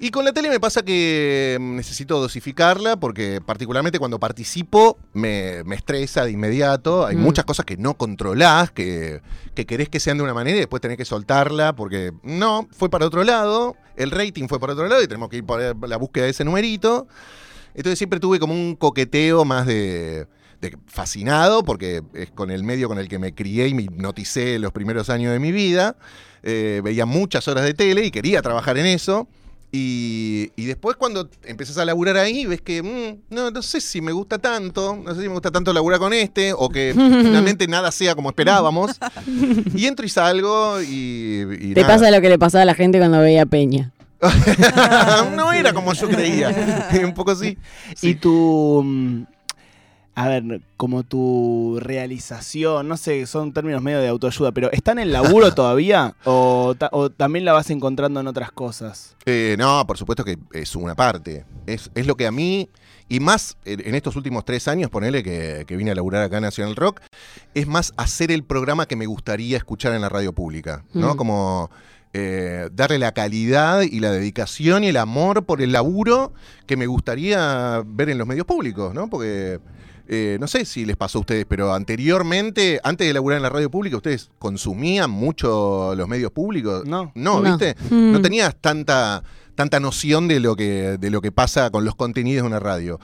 Y 0.00 0.10
con 0.10 0.24
la 0.24 0.32
tele 0.32 0.50
me 0.50 0.58
pasa 0.58 0.82
que 0.82 1.56
mm, 1.60 1.76
necesito 1.76 2.18
dosificarla 2.20 2.96
porque 2.96 3.40
particularmente 3.44 4.00
cuando 4.00 4.18
participo 4.18 4.98
me, 5.12 5.62
me 5.64 5.76
estresa 5.76 6.24
de 6.24 6.32
inmediato. 6.32 7.06
Hay 7.06 7.14
Mm. 7.14 7.20
muchas 7.20 7.44
cosas 7.44 7.64
que 7.64 7.76
no 7.76 7.94
controlás, 7.94 8.72
que, 8.72 9.20
que 9.54 9.66
querés 9.66 9.88
que 9.88 10.00
sean 10.00 10.16
de 10.18 10.24
una 10.24 10.34
manera 10.34 10.56
y 10.56 10.60
después 10.60 10.82
tenés 10.82 10.96
que 10.96 11.04
soltarla 11.04 11.76
porque 11.76 12.12
no, 12.24 12.66
fue 12.76 12.90
para 12.90 13.06
otro 13.06 13.22
lado, 13.22 13.76
el 13.96 14.10
rating 14.10 14.48
fue 14.48 14.58
para 14.58 14.72
otro 14.72 14.88
lado 14.88 15.00
y 15.00 15.06
tenemos 15.06 15.28
que 15.28 15.36
ir 15.36 15.44
por 15.44 15.60
la 15.88 15.96
búsqueda 15.96 16.24
de 16.24 16.30
ese 16.30 16.44
numerito. 16.44 17.06
Entonces 17.76 17.96
siempre 17.98 18.18
tuve 18.18 18.40
como 18.40 18.52
un 18.52 18.74
coqueteo 18.74 19.44
más 19.44 19.64
de, 19.66 20.26
de- 20.70 20.78
fascinado 20.86 21.62
porque 21.64 22.02
es 22.14 22.30
con 22.30 22.50
el 22.50 22.62
medio 22.64 22.88
con 22.88 22.98
el 22.98 23.08
que 23.08 23.18
me 23.18 23.34
crié 23.34 23.68
y 23.68 23.74
me 23.74 23.82
hipnoticé 23.82 24.58
los 24.58 24.72
primeros 24.72 25.10
años 25.10 25.32
de 25.32 25.38
mi 25.38 25.52
vida. 25.52 25.96
Eh, 26.42 26.80
veía 26.84 27.06
muchas 27.06 27.46
horas 27.48 27.64
de 27.64 27.74
tele 27.74 28.04
y 28.04 28.10
quería 28.10 28.42
trabajar 28.42 28.76
en 28.78 28.86
eso. 28.86 29.26
Y, 29.76 30.52
y 30.54 30.66
después 30.66 30.94
cuando 30.96 31.28
empezás 31.44 31.78
a 31.78 31.84
laburar 31.84 32.16
ahí, 32.16 32.46
ves 32.46 32.60
que 32.60 32.80
mm, 32.80 33.34
no, 33.34 33.50
no 33.50 33.60
sé 33.60 33.80
si 33.80 34.00
me 34.00 34.12
gusta 34.12 34.38
tanto, 34.38 34.94
no 34.96 35.14
sé 35.16 35.22
si 35.22 35.26
me 35.26 35.32
gusta 35.34 35.50
tanto 35.50 35.72
laburar 35.72 35.98
con 35.98 36.12
este, 36.12 36.52
o 36.52 36.68
que 36.68 36.92
finalmente 36.94 37.66
nada 37.66 37.90
sea 37.90 38.14
como 38.14 38.28
esperábamos. 38.28 38.92
Y 39.74 39.86
entro 39.86 40.06
y 40.06 40.08
salgo 40.10 40.80
y... 40.80 41.42
y 41.60 41.74
Te 41.74 41.80
nada. 41.80 41.94
pasa 41.94 42.10
lo 42.12 42.20
que 42.20 42.28
le 42.28 42.38
pasaba 42.38 42.62
a 42.62 42.66
la 42.66 42.74
gente 42.74 42.98
cuando 42.98 43.18
veía 43.18 43.42
a 43.42 43.46
Peña. 43.46 43.90
no 45.34 45.52
era 45.52 45.72
como 45.72 45.92
yo 45.92 46.08
creía. 46.08 46.54
Un 47.04 47.12
poco 47.14 47.32
así. 47.32 47.58
Y 48.00 48.14
tu. 48.14 49.26
A 50.16 50.28
ver, 50.28 50.60
como 50.76 51.02
tu 51.02 51.78
realización, 51.80 52.86
no 52.86 52.96
sé, 52.96 53.26
son 53.26 53.52
términos 53.52 53.82
medio 53.82 53.98
de 54.00 54.08
autoayuda, 54.08 54.52
pero 54.52 54.70
¿está 54.70 54.92
en 54.92 55.00
el 55.00 55.12
laburo 55.12 55.52
todavía? 55.54 56.14
¿O, 56.24 56.74
ta- 56.78 56.88
o 56.92 57.10
también 57.10 57.44
la 57.44 57.52
vas 57.52 57.68
encontrando 57.70 58.20
en 58.20 58.26
otras 58.28 58.52
cosas? 58.52 59.16
Eh, 59.26 59.56
no, 59.58 59.84
por 59.86 59.98
supuesto 59.98 60.24
que 60.24 60.38
es 60.52 60.76
una 60.76 60.94
parte. 60.94 61.44
Es, 61.66 61.90
es 61.96 62.06
lo 62.06 62.16
que 62.16 62.26
a 62.28 62.32
mí, 62.32 62.68
y 63.08 63.18
más 63.18 63.56
en 63.64 63.94
estos 63.96 64.14
últimos 64.14 64.44
tres 64.44 64.68
años, 64.68 64.88
ponele 64.88 65.22
que, 65.24 65.64
que 65.66 65.76
vine 65.76 65.90
a 65.90 65.94
laburar 65.96 66.22
acá 66.22 66.36
en 66.36 66.44
Nacional 66.44 66.76
Rock, 66.76 67.00
es 67.54 67.66
más 67.66 67.92
hacer 67.96 68.30
el 68.30 68.44
programa 68.44 68.86
que 68.86 68.94
me 68.96 69.06
gustaría 69.06 69.56
escuchar 69.56 69.94
en 69.94 70.00
la 70.02 70.08
radio 70.08 70.32
pública, 70.32 70.84
¿no? 70.92 71.14
Mm. 71.14 71.16
Como 71.16 71.70
eh, 72.12 72.68
darle 72.72 73.00
la 73.00 73.10
calidad 73.12 73.80
y 73.82 73.98
la 73.98 74.12
dedicación 74.12 74.84
y 74.84 74.88
el 74.88 74.96
amor 74.96 75.44
por 75.44 75.60
el 75.60 75.72
laburo 75.72 76.32
que 76.66 76.76
me 76.76 76.86
gustaría 76.86 77.82
ver 77.84 78.10
en 78.10 78.18
los 78.18 78.28
medios 78.28 78.46
públicos, 78.46 78.94
¿no? 78.94 79.08
Porque... 79.10 79.58
eh, 80.06 80.36
no 80.40 80.46
sé 80.46 80.64
si 80.64 80.84
les 80.84 80.96
pasó 80.96 81.18
a 81.18 81.20
ustedes, 81.20 81.46
pero 81.48 81.72
anteriormente, 81.72 82.80
antes 82.84 83.06
de 83.06 83.12
laburar 83.14 83.38
en 83.38 83.42
la 83.42 83.48
radio 83.48 83.70
pública, 83.70 83.96
¿ustedes 83.96 84.30
consumían 84.38 85.10
mucho 85.10 85.94
los 85.96 86.08
medios 86.08 86.30
públicos? 86.30 86.84
No. 86.86 87.12
No, 87.14 87.40
No. 87.40 87.56
¿viste? 87.56 87.74
Mm. 87.90 88.12
No 88.12 88.20
tenías 88.20 88.54
tanta, 88.60 89.22
tanta 89.54 89.80
noción 89.80 90.28
de 90.28 90.40
lo, 90.40 90.56
que, 90.56 90.98
de 90.98 91.10
lo 91.10 91.20
que 91.20 91.32
pasa 91.32 91.70
con 91.70 91.84
los 91.84 91.94
contenidos 91.94 92.42
de 92.42 92.48
una 92.48 92.60
radio. 92.60 93.00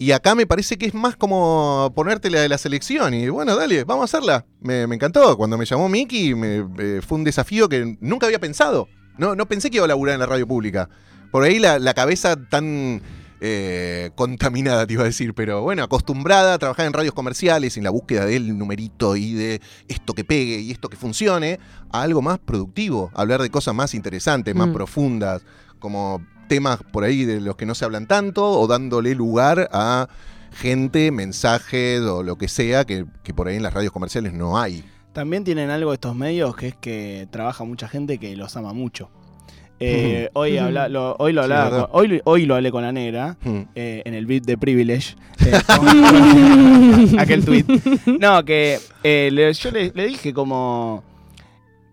Y 0.00 0.12
acá 0.12 0.34
me 0.36 0.46
parece 0.46 0.78
que 0.78 0.86
es 0.86 0.94
más 0.94 1.16
como 1.16 1.92
ponerte 1.94 2.30
la 2.30 2.40
de 2.40 2.48
la 2.48 2.56
selección. 2.56 3.14
Y 3.14 3.28
bueno, 3.28 3.56
dale, 3.56 3.82
vamos 3.84 4.02
a 4.02 4.16
hacerla. 4.16 4.46
Me, 4.60 4.86
me 4.86 4.94
encantó. 4.94 5.36
Cuando 5.36 5.58
me 5.58 5.64
llamó 5.64 5.88
Miki, 5.88 6.36
me, 6.36 6.64
eh, 6.78 7.00
fue 7.06 7.18
un 7.18 7.24
desafío 7.24 7.68
que 7.68 7.96
nunca 8.00 8.26
había 8.26 8.38
pensado. 8.38 8.88
No, 9.16 9.34
no 9.34 9.46
pensé 9.46 9.70
que 9.70 9.78
iba 9.78 9.84
a 9.86 9.88
laburar 9.88 10.14
en 10.14 10.20
la 10.20 10.26
radio 10.26 10.46
pública. 10.46 10.88
Por 11.32 11.42
ahí 11.42 11.58
la, 11.58 11.80
la 11.80 11.94
cabeza 11.94 12.36
tan 12.36 13.02
eh, 13.40 14.10
contaminada, 14.14 14.86
te 14.86 14.94
iba 14.94 15.02
a 15.02 15.06
decir, 15.06 15.34
pero 15.34 15.62
bueno, 15.62 15.82
acostumbrada 15.82 16.54
a 16.54 16.58
trabajar 16.58 16.86
en 16.86 16.92
radios 16.92 17.14
comerciales, 17.14 17.76
en 17.76 17.84
la 17.84 17.90
búsqueda 17.90 18.26
del 18.26 18.56
numerito 18.58 19.16
y 19.16 19.32
de 19.34 19.60
esto 19.86 20.14
que 20.14 20.24
pegue 20.24 20.58
y 20.60 20.70
esto 20.70 20.88
que 20.88 20.96
funcione, 20.96 21.60
a 21.90 22.02
algo 22.02 22.22
más 22.22 22.38
productivo, 22.38 23.10
hablar 23.14 23.40
de 23.42 23.50
cosas 23.50 23.74
más 23.74 23.94
interesantes, 23.94 24.54
más 24.54 24.68
Mm. 24.68 24.72
profundas, 24.72 25.42
como 25.78 26.20
temas 26.48 26.80
por 26.92 27.04
ahí 27.04 27.24
de 27.24 27.40
los 27.40 27.56
que 27.56 27.66
no 27.66 27.74
se 27.74 27.84
hablan 27.84 28.06
tanto, 28.06 28.44
o 28.44 28.66
dándole 28.66 29.14
lugar 29.14 29.68
a 29.72 30.08
gente, 30.52 31.10
mensajes 31.10 32.00
o 32.00 32.22
lo 32.22 32.36
que 32.36 32.48
sea 32.48 32.84
que, 32.84 33.04
que 33.22 33.34
por 33.34 33.48
ahí 33.48 33.56
en 33.56 33.62
las 33.62 33.74
radios 33.74 33.92
comerciales 33.92 34.32
no 34.32 34.58
hay. 34.58 34.82
También 35.12 35.44
tienen 35.44 35.70
algo 35.70 35.92
estos 35.92 36.14
medios 36.16 36.56
que 36.56 36.68
es 36.68 36.76
que 36.76 37.28
trabaja 37.30 37.64
mucha 37.64 37.88
gente 37.88 38.18
que 38.18 38.34
los 38.36 38.56
ama 38.56 38.72
mucho. 38.72 39.10
Eh, 39.80 40.28
hoy, 40.32 40.58
habla- 40.58 40.88
lo, 40.88 41.14
hoy 41.18 41.32
lo 41.32 41.42
Sí, 41.42 41.44
hablaba 41.52 41.86
con- 41.86 41.88
hoy, 41.92 42.20
hoy 42.24 42.46
lo 42.46 42.56
hablé 42.56 42.70
con 42.72 42.82
la 42.82 42.90
negra. 42.92 43.36
Mm. 43.42 43.60
eh, 43.74 44.02
en 44.04 44.14
el 44.14 44.26
beat 44.26 44.44
de 44.44 44.58
Privilege. 44.58 45.14
eh, 45.46 45.52
con- 45.66 47.18
aquel 47.20 47.44
tweet. 47.44 47.64
No, 48.18 48.44
que 48.44 48.78
eh, 49.04 49.30
le- 49.32 49.52
yo 49.52 49.70
le, 49.70 49.92
le 49.94 50.06
dije 50.08 50.32
como 50.34 51.04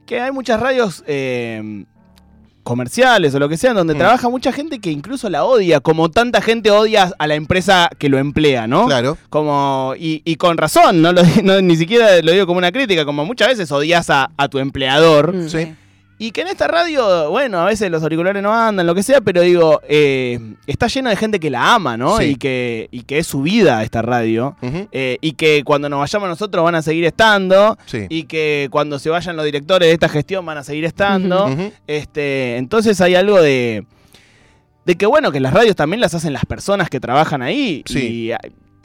que 0.05 0.19
hay 0.19 0.31
muchas 0.31 0.59
radios 0.59 1.03
eh, 1.07 1.85
comerciales 2.63 3.35
o 3.35 3.39
lo 3.39 3.47
que 3.47 3.57
sea, 3.57 3.73
donde 3.73 3.93
Mm. 3.93 3.97
trabaja 3.99 4.29
mucha 4.29 4.51
gente 4.51 4.79
que 4.79 4.89
incluso 4.89 5.29
la 5.29 5.45
odia, 5.45 5.79
como 5.81 6.09
tanta 6.09 6.41
gente 6.41 6.71
odia 6.71 7.11
a 7.19 7.27
la 7.27 7.35
empresa 7.35 7.89
que 7.99 8.09
lo 8.09 8.17
emplea, 8.17 8.65
¿no? 8.65 8.87
Claro. 8.87 9.17
Como, 9.29 9.93
y, 9.99 10.23
y 10.25 10.35
con 10.37 10.57
razón, 10.57 11.01
no, 11.03 11.11
lo, 11.13 11.21
no, 11.43 11.61
ni 11.61 11.75
siquiera 11.75 12.19
lo 12.23 12.31
digo 12.31 12.47
como 12.47 12.57
una 12.57 12.71
crítica, 12.71 13.05
como 13.05 13.23
muchas 13.25 13.49
veces 13.49 13.71
odias 13.71 14.09
a, 14.09 14.31
a 14.35 14.47
tu 14.47 14.57
empleador. 14.57 15.35
Mm. 15.35 15.49
Sí. 15.49 15.75
Y 16.17 16.31
que 16.31 16.41
en 16.41 16.47
esta 16.47 16.67
radio, 16.67 17.29
bueno, 17.29 17.59
a 17.59 17.65
veces 17.65 17.91
los 17.91 18.01
auriculares 18.01 18.41
no 18.41 18.53
andan, 18.53 18.87
lo 18.87 18.95
que 18.95 19.03
sea, 19.03 19.19
pero 19.19 19.41
digo, 19.41 19.81
eh, 19.87 20.39
está 20.65 20.87
lleno 20.87 21.09
de 21.09 21.17
gente 21.17 21.41
que 21.41 21.49
la 21.49 21.75
ama, 21.75 21.97
¿no? 21.97 22.17
Sí. 22.17 22.23
Y, 22.23 22.35
que, 22.37 22.87
y 22.91 23.01
que 23.01 23.17
es 23.19 23.27
su 23.27 23.41
vida 23.41 23.83
esta 23.83 24.01
radio. 24.01 24.55
Eh, 24.91 25.17
y 25.19 25.33
que 25.33 25.63
cuando 25.65 25.89
nos 25.89 25.99
vayamos 25.99 26.29
nosotros 26.29 26.63
van 26.63 26.75
a 26.75 26.81
seguir 26.81 27.03
estando. 27.03 27.77
Sí. 27.85 28.05
Y 28.07 28.23
que 28.23 28.69
cuando 28.71 28.97
se 28.97 29.09
vayan 29.09 29.35
los 29.35 29.43
directores 29.43 29.89
de 29.89 29.93
esta 29.93 30.07
gestión 30.07 30.45
van 30.45 30.57
a 30.57 30.63
seguir 30.63 30.85
estando. 30.85 31.53
Este, 31.85 32.57
entonces 32.57 33.01
hay 33.01 33.15
algo 33.15 33.41
de. 33.41 33.85
De 34.85 34.95
que 34.95 35.07
bueno, 35.07 35.31
que 35.31 35.39
las 35.39 35.51
radios 35.51 35.75
también 35.75 35.99
las 35.99 36.13
hacen 36.13 36.31
las 36.31 36.45
personas 36.45 36.89
que 36.89 36.99
trabajan 36.99 37.41
ahí. 37.41 37.83
Sí. 37.87 38.29
Y, 38.29 38.31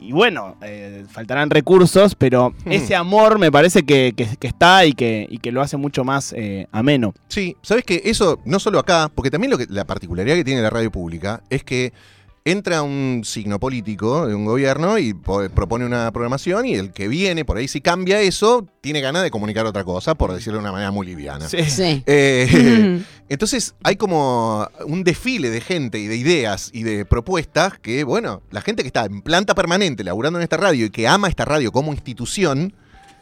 y 0.01 0.11
bueno, 0.11 0.57
eh, 0.63 1.05
faltarán 1.09 1.49
recursos, 1.49 2.15
pero 2.15 2.49
Hmm. 2.65 2.71
ese 2.71 2.95
amor 2.95 3.39
me 3.39 3.51
parece 3.51 3.83
que, 3.83 4.13
que- 4.17 4.35
que 4.37 4.47
está 4.47 4.85
y 4.85 4.93
que, 4.93 5.27
y 5.29 5.37
que 5.37 5.51
lo 5.51 5.61
hace 5.61 5.77
mucho 5.77 6.03
más 6.03 6.33
eh, 6.35 6.67
ameno. 6.71 7.13
Sí, 7.27 7.55
sabes 7.61 7.83
que 7.85 8.01
eso 8.05 8.39
no 8.45 8.59
solo 8.59 8.79
acá, 8.79 9.09
porque 9.13 9.29
también 9.31 9.51
lo 9.51 9.57
que, 9.57 9.67
la 9.69 9.85
particularidad 9.85 10.35
que 10.35 10.43
tiene 10.43 10.61
la 10.61 10.69
radio 10.69 10.91
pública 10.91 11.41
es 11.49 11.63
que 11.63 11.93
entra 12.43 12.81
un 12.81 13.21
signo 13.23 13.59
político 13.59 14.25
de 14.27 14.33
un 14.33 14.45
gobierno 14.45 14.97
y 14.97 15.13
po- 15.13 15.47
propone 15.49 15.85
una 15.85 16.11
programación 16.11 16.65
y 16.65 16.73
el 16.73 16.91
que 16.91 17.07
viene, 17.07 17.45
por 17.45 17.57
ahí 17.57 17.67
si 17.67 17.81
cambia 17.81 18.19
eso, 18.21 18.65
tiene 18.81 18.99
ganas 18.99 19.21
de 19.21 19.29
comunicar 19.29 19.65
otra 19.67 19.83
cosa, 19.83 20.15
por 20.15 20.33
decirlo 20.33 20.53
de 20.57 20.63
una 20.63 20.71
manera 20.71 20.89
muy 20.91 21.05
liviana. 21.05 21.47
Sí. 21.47 21.63
Sí. 21.69 22.03
Eh, 22.07 23.03
entonces 23.29 23.75
hay 23.83 23.95
como 23.95 24.67
un 24.85 25.03
desfile 25.03 25.49
de 25.49 25.61
gente 25.61 25.99
y 25.99 26.07
de 26.07 26.15
ideas 26.15 26.69
y 26.73 26.83
de 26.83 27.05
propuestas 27.05 27.77
que, 27.79 28.03
bueno, 28.03 28.41
la 28.51 28.61
gente 28.61 28.83
que 28.83 28.87
está 28.87 29.05
en 29.05 29.21
planta 29.21 29.53
permanente 29.55 30.03
laburando 30.03 30.39
en 30.39 30.43
esta 30.43 30.57
radio 30.57 30.85
y 30.85 30.89
que 30.89 31.07
ama 31.07 31.27
esta 31.29 31.45
radio 31.45 31.71
como 31.71 31.93
institución, 31.93 32.73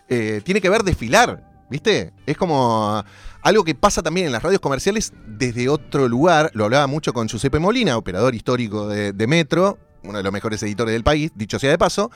eh, 0.07 0.41
tiene 0.43 0.61
que 0.61 0.69
ver 0.69 0.83
desfilar, 0.83 1.43
¿viste? 1.69 2.13
Es 2.25 2.37
como 2.37 3.03
algo 3.41 3.63
que 3.63 3.75
pasa 3.75 4.01
también 4.01 4.27
en 4.27 4.31
las 4.33 4.43
radios 4.43 4.61
comerciales 4.61 5.13
desde 5.25 5.69
otro 5.69 6.07
lugar. 6.07 6.51
Lo 6.53 6.65
hablaba 6.65 6.87
mucho 6.87 7.13
con 7.13 7.27
Giuseppe 7.27 7.59
Molina, 7.59 7.97
operador 7.97 8.35
histórico 8.35 8.87
de, 8.87 9.13
de 9.13 9.27
Metro, 9.27 9.77
uno 10.03 10.17
de 10.17 10.23
los 10.23 10.33
mejores 10.33 10.61
editores 10.63 10.93
del 10.93 11.03
país, 11.03 11.31
dicho 11.35 11.59
sea 11.59 11.71
de 11.71 11.77
paso. 11.77 12.11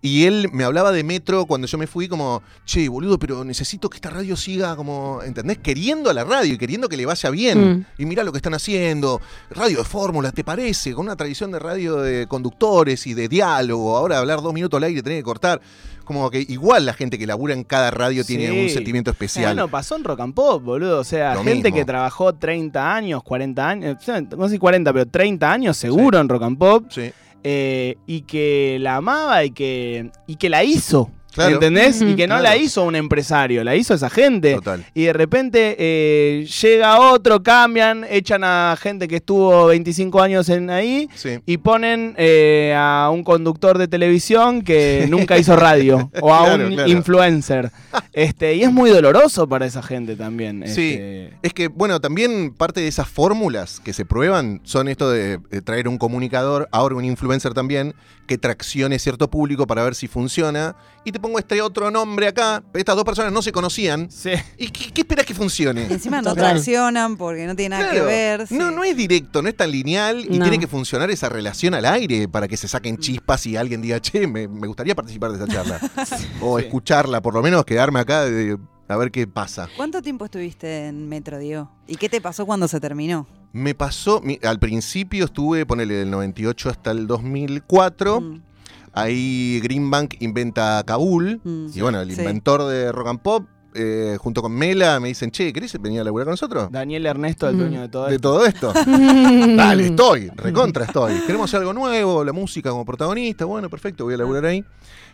Y 0.00 0.26
él 0.26 0.48
me 0.52 0.62
hablaba 0.62 0.92
de 0.92 1.02
Metro 1.02 1.46
cuando 1.46 1.66
yo 1.66 1.76
me 1.76 1.88
fui 1.88 2.06
como, 2.06 2.42
che, 2.64 2.88
boludo, 2.88 3.18
pero 3.18 3.44
necesito 3.44 3.90
que 3.90 3.96
esta 3.96 4.10
radio 4.10 4.36
siga 4.36 4.76
como, 4.76 5.20
¿entendés? 5.24 5.58
Queriendo 5.58 6.08
a 6.08 6.14
la 6.14 6.22
radio 6.22 6.54
y 6.54 6.58
queriendo 6.58 6.88
que 6.88 6.96
le 6.96 7.04
vaya 7.04 7.30
bien. 7.30 7.70
Mm. 7.78 7.86
Y 7.98 8.06
mira 8.06 8.22
lo 8.22 8.30
que 8.30 8.38
están 8.38 8.54
haciendo. 8.54 9.20
Radio 9.50 9.78
de 9.78 9.84
fórmula, 9.84 10.30
¿te 10.30 10.44
parece? 10.44 10.94
Con 10.94 11.06
una 11.06 11.16
tradición 11.16 11.50
de 11.50 11.58
radio 11.58 11.96
de 11.96 12.28
conductores 12.28 13.06
y 13.08 13.14
de 13.14 13.28
diálogo. 13.28 13.96
Ahora 13.96 14.18
hablar 14.18 14.40
dos 14.40 14.54
minutos 14.54 14.78
al 14.78 14.84
aire, 14.84 15.02
tener 15.02 15.18
que 15.18 15.24
cortar. 15.24 15.60
Como 16.04 16.30
que 16.30 16.40
igual 16.48 16.86
la 16.86 16.94
gente 16.94 17.18
que 17.18 17.26
labura 17.26 17.52
en 17.52 17.64
cada 17.64 17.90
radio 17.90 18.24
tiene 18.24 18.50
un 18.62 18.70
sentimiento 18.70 19.10
especial. 19.10 19.54
Bueno, 19.54 19.68
pasó 19.68 19.94
en 19.96 20.04
Rock 20.04 20.20
and 20.20 20.32
Pop, 20.32 20.62
boludo. 20.62 21.00
O 21.00 21.04
sea, 21.04 21.34
Lo 21.34 21.42
gente 21.42 21.64
mismo. 21.64 21.76
que 21.76 21.84
trabajó 21.84 22.34
30 22.34 22.94
años, 22.94 23.22
40 23.22 23.68
años, 23.68 24.02
sea, 24.02 24.20
no 24.22 24.46
sé 24.46 24.54
si 24.54 24.58
40, 24.58 24.90
pero 24.92 25.06
30 25.06 25.52
años 25.52 25.76
seguro 25.76 26.18
en 26.18 26.28
Rock 26.28 26.44
and 26.44 26.56
Pop. 26.56 26.84
Sí. 26.88 27.12
Eh, 27.44 27.96
y 28.06 28.22
que 28.22 28.78
la 28.80 28.96
amaba 28.96 29.44
y 29.44 29.50
que, 29.50 30.10
y 30.26 30.36
que 30.36 30.48
la 30.48 30.64
hizo. 30.64 31.10
Claro. 31.38 31.54
¿Entendés? 31.54 32.02
Y 32.02 32.14
que 32.16 32.26
no 32.26 32.34
Claro. 32.38 32.42
la 32.42 32.56
hizo 32.56 32.84
un 32.84 32.94
empresario, 32.96 33.64
la 33.64 33.74
hizo 33.76 33.94
esa 33.94 34.10
gente. 34.10 34.54
Total. 34.54 34.84
Y 34.94 35.04
de 35.04 35.12
repente 35.12 35.76
eh, 35.78 36.46
llega 36.62 37.00
otro, 37.00 37.42
cambian, 37.42 38.04
echan 38.08 38.42
a 38.44 38.76
gente 38.80 39.08
que 39.08 39.16
estuvo 39.16 39.66
25 39.66 40.20
años 40.20 40.48
en 40.48 40.70
ahí 40.70 41.08
Sí. 41.14 41.38
y 41.46 41.58
ponen 41.58 42.14
eh, 42.18 42.74
a 42.76 43.10
un 43.12 43.24
conductor 43.24 43.78
de 43.78 43.88
televisión 43.88 44.62
que 44.62 45.06
nunca 45.08 45.38
hizo 45.38 45.56
radio 45.56 46.10
o 46.20 46.34
a 46.34 46.44
Claro, 46.44 46.66
un 46.66 46.72
claro. 46.74 46.88
influencer. 46.90 47.70
Este, 48.12 48.54
y 48.54 48.62
es 48.62 48.72
muy 48.72 48.90
doloroso 48.90 49.48
para 49.48 49.66
esa 49.66 49.82
gente 49.82 50.16
también. 50.16 50.64
Sí. 50.66 50.92
este. 50.92 51.32
Es 51.42 51.54
que, 51.54 51.68
bueno, 51.68 52.00
también 52.00 52.52
parte 52.56 52.80
de 52.80 52.88
esas 52.88 53.08
fórmulas 53.08 53.80
que 53.80 53.92
se 53.92 54.04
prueban 54.04 54.60
son 54.64 54.88
esto 54.88 55.10
de, 55.10 55.38
traer 55.64 55.88
un 55.88 55.98
comunicador, 55.98 56.68
ahora 56.72 56.94
un 56.96 57.04
influencer 57.04 57.54
también, 57.54 57.94
que 58.26 58.38
traccione 58.38 58.98
cierto 58.98 59.28
público 59.30 59.66
para 59.66 59.82
ver 59.84 59.94
si 59.94 60.08
funciona. 60.08 60.76
Y 61.04 61.12
te 61.12 61.20
pongo 61.28 61.38
este 61.38 61.60
otro 61.60 61.90
nombre 61.90 62.26
acá. 62.28 62.62
Estas 62.72 62.96
dos 62.96 63.04
personas 63.04 63.32
no 63.32 63.42
se 63.42 63.52
conocían. 63.52 64.10
Sí. 64.10 64.30
¿Y 64.56 64.68
qué, 64.70 64.90
qué 64.92 65.02
esperas 65.02 65.26
que 65.26 65.34
funcione? 65.34 65.86
Y 65.88 65.92
encima 65.92 66.22
no 66.22 66.30
Total. 66.30 66.52
traccionan 66.54 67.16
porque 67.18 67.46
no 67.46 67.54
tiene 67.54 67.76
nada 67.76 67.90
Claro. 67.90 68.06
que 68.06 68.12
ver. 68.12 68.46
sí. 68.46 68.56
No, 68.56 68.70
no 68.70 68.82
es 68.84 68.96
directo, 68.96 69.42
no 69.42 69.48
es 69.48 69.56
tan 69.56 69.70
lineal 69.70 70.24
y 70.28 70.38
No. 70.38 70.44
tiene 70.44 70.58
que 70.58 70.66
funcionar 70.66 71.10
esa 71.10 71.28
relación 71.28 71.74
al 71.74 71.84
aire 71.84 72.28
para 72.28 72.48
que 72.48 72.56
se 72.56 72.66
saquen 72.66 72.96
chispas 72.96 73.44
y 73.46 73.56
alguien 73.56 73.82
diga, 73.82 74.00
che, 74.00 74.26
me, 74.26 74.48
me 74.48 74.66
gustaría 74.66 74.94
participar 74.94 75.32
de 75.32 75.36
esa 75.44 75.46
charla. 75.52 75.78
o 76.40 76.58
Sí. 76.58 76.64
escucharla, 76.64 77.20
por 77.20 77.34
lo 77.34 77.42
menos 77.42 77.64
quedarme 77.66 78.00
acá 78.00 78.24
de- 78.24 78.56
a 78.88 78.96
ver 78.96 79.10
qué 79.10 79.26
pasa. 79.26 79.68
¿Cuánto 79.76 80.00
tiempo 80.00 80.24
estuviste 80.24 80.86
en 80.86 81.08
Metro, 81.10 81.38
Diego? 81.38 81.70
¿Y 81.86 81.96
qué 81.96 82.08
te 82.08 82.22
pasó 82.22 82.46
cuando 82.46 82.68
se 82.68 82.80
terminó? 82.80 83.26
Me 83.52 83.74
pasó, 83.74 84.22
mi- 84.22 84.38
al 84.42 84.58
principio 84.58 85.26
estuve, 85.26 85.66
ponele, 85.66 85.92
del 85.94 86.10
98 86.10 86.70
hasta 86.70 86.90
el 86.92 87.06
2004. 87.06 88.20
Mm. 88.22 88.42
Ahí 88.92 89.60
Greenbank 89.62 90.14
inventa 90.20 90.82
Kabul. 90.86 91.40
Mm. 91.44 91.66
Y 91.74 91.80
bueno, 91.80 92.00
el 92.00 92.10
Sí. 92.12 92.20
inventor 92.20 92.64
de 92.64 92.90
rock 92.92 93.08
and 93.08 93.20
pop, 93.20 93.46
eh, 93.74 94.16
junto 94.20 94.42
con 94.42 94.52
Mela, 94.52 94.98
me 94.98 95.08
dicen, 95.08 95.30
che, 95.30 95.52
¿querés 95.52 95.80
venir 95.80 96.00
a 96.00 96.04
laburar 96.04 96.24
con 96.26 96.32
nosotros? 96.32 96.68
Daniel 96.72 97.06
Ernesto, 97.06 97.48
el 97.48 97.56
Mm. 97.56 97.58
dueño 97.58 97.80
de 97.82 97.88
todo 97.88 98.06
De 98.06 98.14
esto. 98.16 98.28
todo 98.32 98.46
esto. 98.46 98.72
Dale, 99.56 99.86
estoy, 99.86 100.30
recontra 100.34 100.84
estoy. 100.84 101.20
Queremos 101.26 101.50
hacer 101.50 101.60
algo 101.60 101.72
nuevo, 101.74 102.24
la 102.24 102.32
música 102.32 102.70
como 102.70 102.84
protagonista. 102.84 103.44
Bueno, 103.44 103.68
perfecto, 103.70 104.04
voy 104.04 104.14
a 104.14 104.16
laburar 104.16 104.46
ahí. 104.46 104.64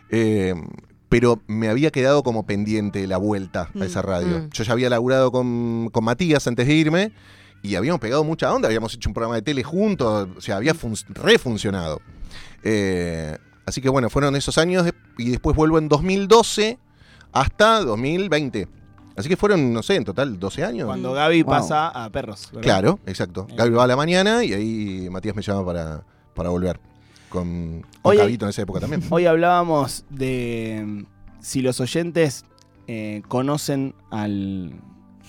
Eh, 0.09 0.55
pero 1.09 1.41
me 1.47 1.69
había 1.69 1.91
quedado 1.91 2.23
como 2.23 2.45
pendiente 2.45 3.05
la 3.07 3.17
vuelta 3.17 3.69
Mm, 3.73 3.81
a 3.81 3.85
esa 3.85 4.01
radio. 4.01 4.39
mm. 4.39 4.49
Yo 4.51 4.63
ya 4.63 4.73
había 4.73 4.89
laburado 4.89 5.31
con, 5.31 5.89
con 5.91 6.03
Matías 6.03 6.47
antes 6.47 6.65
de 6.67 6.73
irme 6.73 7.11
y 7.61 7.75
habíamos 7.75 7.99
pegado 8.01 8.23
mucha 8.23 8.51
onda, 8.53 8.67
habíamos 8.67 8.93
hecho 8.95 9.09
un 9.09 9.13
programa 9.13 9.35
de 9.35 9.41
tele 9.43 9.63
juntos, 9.63 10.27
o 10.37 10.41
sea, 10.41 10.57
había 10.57 10.73
fun- 10.73 10.95
refuncionado. 11.09 12.01
Eh, 12.63 13.37
así 13.65 13.81
que 13.81 13.89
bueno, 13.89 14.09
fueron 14.09 14.35
esos 14.35 14.57
años 14.57 14.87
y 15.17 15.29
después 15.31 15.55
vuelvo 15.55 15.77
en 15.77 15.87
2012 15.89 16.77
hasta 17.31 17.81
2020. 17.81 18.67
Así 19.17 19.29
que 19.29 19.37
fueron, 19.37 19.71
no 19.71 19.81
sé, 19.81 19.95
en 19.95 20.03
total 20.03 20.37
12 20.39 20.63
años. 20.65 20.87
Cuando 20.87 21.13
Gaby 21.13 21.43
Wow. 21.43 21.49
pasa 21.51 21.87
a 21.87 22.09
perros. 22.09 22.49
¿verdad? 22.51 22.61
Claro, 22.63 22.99
exacto. 23.05 23.47
Eh. 23.49 23.53
Gaby 23.57 23.69
va 23.71 23.83
a 23.85 23.87
la 23.87 23.95
mañana 23.95 24.43
y 24.43 24.53
ahí 24.53 25.07
Matías 25.09 25.35
me 25.35 25.41
llama 25.41 25.65
para, 25.65 26.03
para 26.33 26.49
volver. 26.49 26.79
Con, 27.29 27.85
con. 28.01 28.15
Gabito 28.17 28.45
en 28.45 28.49
esa 28.49 28.61
época 28.61 28.81
también. 28.81 29.03
Hoy 29.09 29.25
hablábamos 29.25 30.05
de 30.09 30.83
mm, 30.85 31.03
si 31.41 31.61
los 31.61 31.79
oyentes 31.79 32.43
eh, 32.87 33.21
conocen 33.29 33.95
al, 34.11 34.73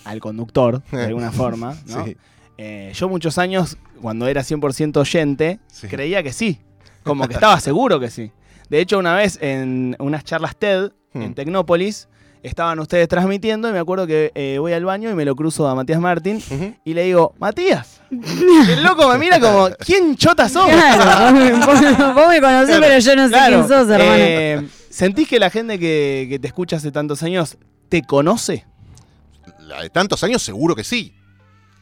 al 0.05 0.21
conductor, 0.21 0.83
de 0.91 1.05
alguna 1.07 1.31
forma, 1.33 1.77
¿no? 1.87 2.05
Sí, 2.05 2.17
Eh, 2.59 2.93
yo 2.95 3.09
muchos 3.09 3.39
años, 3.39 3.77
cuando 4.01 4.27
era 4.29 4.43
100% 4.43 4.97
oyente, 4.99 5.61
Sí. 5.69 5.87
creía 5.89 6.23
que 6.23 6.33
sí. 6.33 6.59
Como 7.07 7.27
que 7.29 7.35
estaba 7.35 7.59
seguro 7.61 7.99
que 8.01 8.11
sí. 8.11 8.31
De 8.69 8.81
hecho, 8.81 8.99
una 8.99 9.15
vez 9.15 9.39
en 9.41 9.97
unas 9.99 10.25
charlas 10.25 10.57
TED 10.57 10.91
Hmm. 11.15 11.23
en 11.23 11.35
Tecnópolis, 11.35 12.09
estaban 12.43 12.79
ustedes 12.79 13.09
transmitiendo 13.09 13.71
y 13.71 13.73
me 13.73 13.79
acuerdo 13.79 14.07
que 14.07 14.33
eh, 14.35 14.59
voy 14.61 14.75
al 14.75 14.85
baño 14.85 15.09
y 15.09 15.15
me 15.15 15.25
lo 15.25 15.35
cruzo 15.35 15.67
a 15.67 15.75
Matías 15.75 15.99
Martín 15.99 16.43
y 16.85 16.93
le 16.93 17.05
digo, 17.05 17.35
Matías. 17.39 18.03
Y 18.11 18.71
el 18.73 18.83
loco 18.83 19.09
me 19.09 19.17
mira 19.19 19.41
como, 19.41 19.69
¿quién 19.79 20.15
chota 20.17 20.47
sos? 20.49 20.69
Claro, 20.69 21.65
vos, 21.67 22.15
vos 22.15 22.29
me 22.29 22.41
conocés, 22.41 22.79
pero 22.79 22.99
yo 22.99 23.17
no 23.17 23.25
sé 23.25 23.29
Claro, 23.31 23.57
quién 23.57 23.69
sos, 23.69 23.89
hermano. 23.89 24.15
eh, 24.15 24.69
¿Sentís 24.91 25.27
que 25.27 25.39
la 25.39 25.49
gente 25.49 25.79
que, 25.79 26.27
que 26.29 26.39
te 26.39 26.47
escucha 26.49 26.77
hace 26.77 26.93
tantos 26.93 27.23
años 27.23 27.57
te 27.89 28.03
conoce? 28.03 28.67
La 29.61 29.81
de 29.83 29.89
tantos 29.91 30.23
años 30.23 30.43
seguro 30.43 30.75
que 30.77 30.85
sí. 30.85 31.15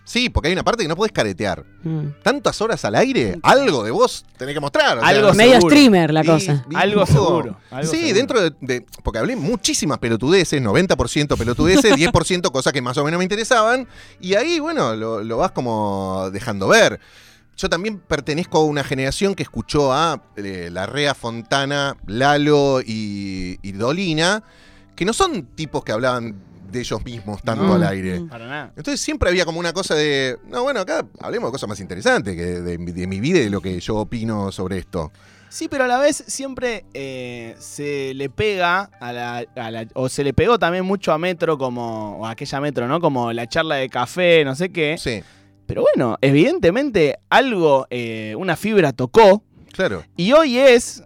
Sí, 0.07 0.29
porque 0.29 0.49
hay 0.49 0.53
una 0.53 0.63
parte 0.63 0.83
que 0.83 0.89
no 0.89 0.97
podés 0.97 1.13
caretear. 1.13 1.65
Mm. 1.83 2.09
Tantas 2.23 2.61
horas 2.61 2.85
al 2.85 2.95
aire, 2.95 3.39
algo 3.43 3.83
de 3.83 3.91
vos 3.91 4.25
tenés 4.37 4.55
que 4.55 4.61
mostrar. 4.61 4.99
o 4.99 5.01
sea, 5.01 5.09
Algo 5.09 5.33
Medio 5.33 5.55
seguro. 5.55 5.71
streamer 5.75 6.13
la 6.13 6.23
y- 6.23 6.27
cosa. 6.27 6.67
y- 6.71 6.75
Algo 6.77 7.07
seguro, 7.07 7.57
algo 7.71 7.91
sí, 7.91 7.97
seguro. 7.99 8.15
dentro 8.17 8.41
de, 8.43 8.53
de- 8.61 8.87
Porque 9.03 9.19
hablé 9.19 9.35
muchísimas 9.35 9.99
pelotudeces, 9.99 10.61
90% 10.63 11.37
pelotudeces, 11.39 11.95
10% 11.97 12.53
cosas 12.53 12.73
que 12.75 12.83
más 12.83 12.97
o 12.99 13.05
menos 13.05 13.17
me 13.19 13.25
interesaban. 13.25 13.89
Y 14.21 14.35
ahí, 14.35 14.59
bueno, 14.61 14.95
lo, 14.95 15.23
lo 15.25 15.37
vas 15.39 15.53
como 15.53 16.29
dejando 16.33 16.69
ver. 16.69 17.01
Yo 17.57 17.69
también 17.71 17.99
pertenezco 18.01 18.59
a 18.59 18.65
una 18.65 18.83
generación 18.85 19.35
que 19.35 19.45
escuchó 19.45 19.93
a 19.93 20.23
eh, 20.37 20.69
Larrea, 20.73 21.15
Fontana, 21.15 21.97
Lalo 22.07 22.81
y, 22.85 23.59
y 23.63 23.73
Dolina, 23.73 24.43
que 24.97 25.05
no 25.05 25.13
son 25.13 25.45
tipos 25.55 25.83
que 25.85 25.93
hablaban 25.93 26.35
de 26.75 26.81
ellos 26.81 27.05
mismos 27.05 27.43
tanto 27.43 27.65
No. 27.65 27.75
al 27.75 27.85
aire. 27.85 28.21
Mm. 28.21 28.29
Para 28.29 28.47
nada. 28.47 28.73
Entonces 28.77 29.01
siempre 29.01 29.31
había 29.31 29.45
como 29.47 29.59
una 29.61 29.73
cosa 29.73 29.95
de, 29.95 30.37
no, 30.49 30.63
bueno, 30.63 30.81
acá 30.81 31.07
hablemos 31.21 31.49
de 31.49 31.53
cosas 31.53 31.69
más 31.69 31.81
interesantes, 31.81 32.37
que 32.37 32.43
de, 32.45 32.77
de 32.79 33.07
mi 33.07 33.21
vida 33.21 33.39
y 33.39 33.45
de 33.45 33.51
lo 33.51 33.61
que 33.61 33.79
yo 33.81 33.97
opino 33.97 34.53
sobre 34.53 34.79
esto. 34.79 35.11
Sí, 35.49 35.69
pero 35.69 35.85
a 35.85 35.87
la 35.87 35.99
vez 35.99 36.25
siempre 36.27 36.85
eh, 36.95 37.55
se 37.61 38.13
le 38.15 38.29
pega 38.29 38.91
a 39.01 39.13
la, 39.13 39.45
a 39.55 39.71
la- 39.71 39.87
O 39.95 40.09
se 40.09 40.25
le 40.25 40.33
pegó 40.35 40.59
también 40.59 40.85
mucho 40.85 41.13
a 41.13 41.19
Metro 41.19 41.57
como. 41.57 42.19
O 42.19 42.27
a 42.27 42.31
aquella 42.31 42.61
Metro, 42.61 42.89
¿no? 42.89 43.01
Como 43.01 43.33
la 43.33 43.47
charla 43.47 43.77
de 43.77 43.89
café, 43.89 44.45
no 44.45 44.57
sé 44.57 44.71
qué. 44.73 44.97
Sí, 44.99 45.23
Pero 45.67 45.83
bueno, 45.83 46.19
evidentemente 46.21 47.19
algo, 47.31 47.87
eh, 47.91 48.35
una 48.37 48.57
fibra 48.57 48.93
tocó. 48.93 49.45
claro. 49.73 50.03
Y 50.17 50.33
hoy 50.33 50.59
es 50.59 51.05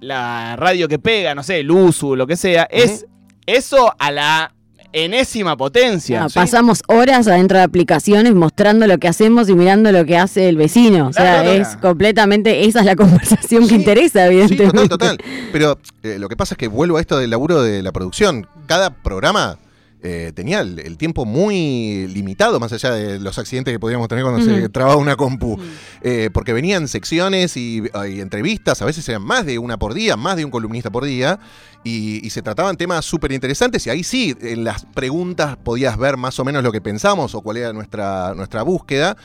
la 0.00 0.56
radio 0.56 0.86
que 0.88 0.98
pega, 0.98 1.34
no 1.34 1.42
sé, 1.42 1.60
el 1.60 1.70
USU, 1.70 2.16
lo 2.16 2.26
que 2.26 2.36
sea. 2.36 2.64
Es 2.70 3.06
eso 3.46 3.94
a 3.98 4.10
la 4.10 4.54
enésima 4.92 5.56
potencia. 5.56 6.24
Ah, 6.24 6.28
Pasamos 6.32 6.82
horas 6.88 7.26
adentro 7.28 7.58
de 7.58 7.64
aplicaciones 7.64 8.34
mostrando 8.34 8.86
lo 8.86 8.98
que 8.98 9.08
hacemos 9.08 9.48
y 9.48 9.54
mirando 9.54 9.92
lo 9.92 10.04
que 10.04 10.16
hace 10.16 10.48
el 10.48 10.56
vecino. 10.56 11.08
O 11.08 11.12
sea, 11.12 11.44
es 11.54 11.76
completamente, 11.76 12.64
esa 12.66 12.80
es 12.80 12.86
la 12.86 12.96
conversación 12.96 13.62
Sí, 13.64 13.68
que 13.68 13.74
interesa, 13.74 14.26
Sí, 14.28 14.34
evidentemente. 14.34 14.88
total, 14.88 15.16
total. 15.16 15.18
Pero 15.52 15.78
eh, 16.02 16.16
lo 16.18 16.28
que 16.28 16.36
pasa 16.36 16.54
es 16.54 16.58
que 16.58 16.68
vuelvo 16.68 16.96
a 16.96 17.00
esto 17.00 17.18
del 17.18 17.30
laburo 17.30 17.62
de 17.62 17.82
la 17.82 17.92
producción. 17.92 18.46
Cada 18.66 18.90
programa 18.90 19.58
eh, 20.02 20.32
tenía 20.34 20.60
el, 20.60 20.78
el 20.78 20.96
tiempo 20.96 21.24
muy 21.24 22.06
limitado, 22.08 22.58
más 22.60 22.72
allá 22.72 22.92
de 22.92 23.18
los 23.18 23.38
accidentes 23.38 23.72
que 23.72 23.78
podíamos 23.78 24.08
tener 24.08 24.24
cuando 24.24 24.44
se 24.44 24.68
trababa 24.68 24.96
una 24.96 25.16
compu. 25.16 25.58
Eh, 26.02 26.30
porque 26.32 26.52
venían 26.52 26.88
secciones 26.88 27.56
y, 27.56 27.82
y 28.08 28.20
entrevistas, 28.20 28.80
a 28.82 28.84
veces 28.84 29.08
eran 29.08 29.22
más 29.22 29.46
de 29.46 29.58
una 29.58 29.78
por 29.78 29.94
día, 29.94 30.16
más 30.16 30.36
de 30.36 30.44
un 30.44 30.50
columnista 30.50 30.90
por 30.90 31.04
día, 31.04 31.38
y, 31.84 32.24
y 32.26 32.30
se 32.30 32.42
trataban 32.42 32.76
temas 32.76 33.04
súper 33.04 33.32
interesantes, 33.32 33.86
y 33.86 33.90
ahí 33.90 34.02
sí, 34.02 34.36
en 34.40 34.64
las 34.64 34.84
preguntas 34.84 35.56
podías 35.56 35.96
ver 35.96 36.16
más 36.16 36.38
o 36.38 36.44
menos 36.44 36.62
lo 36.62 36.72
que 36.72 36.80
pensamos 36.80 37.34
o 37.34 37.40
cuál 37.40 37.56
era 37.58 37.72
nuestra, 37.72 38.34
nuestra 38.34 38.62
búsqueda. 38.62 39.16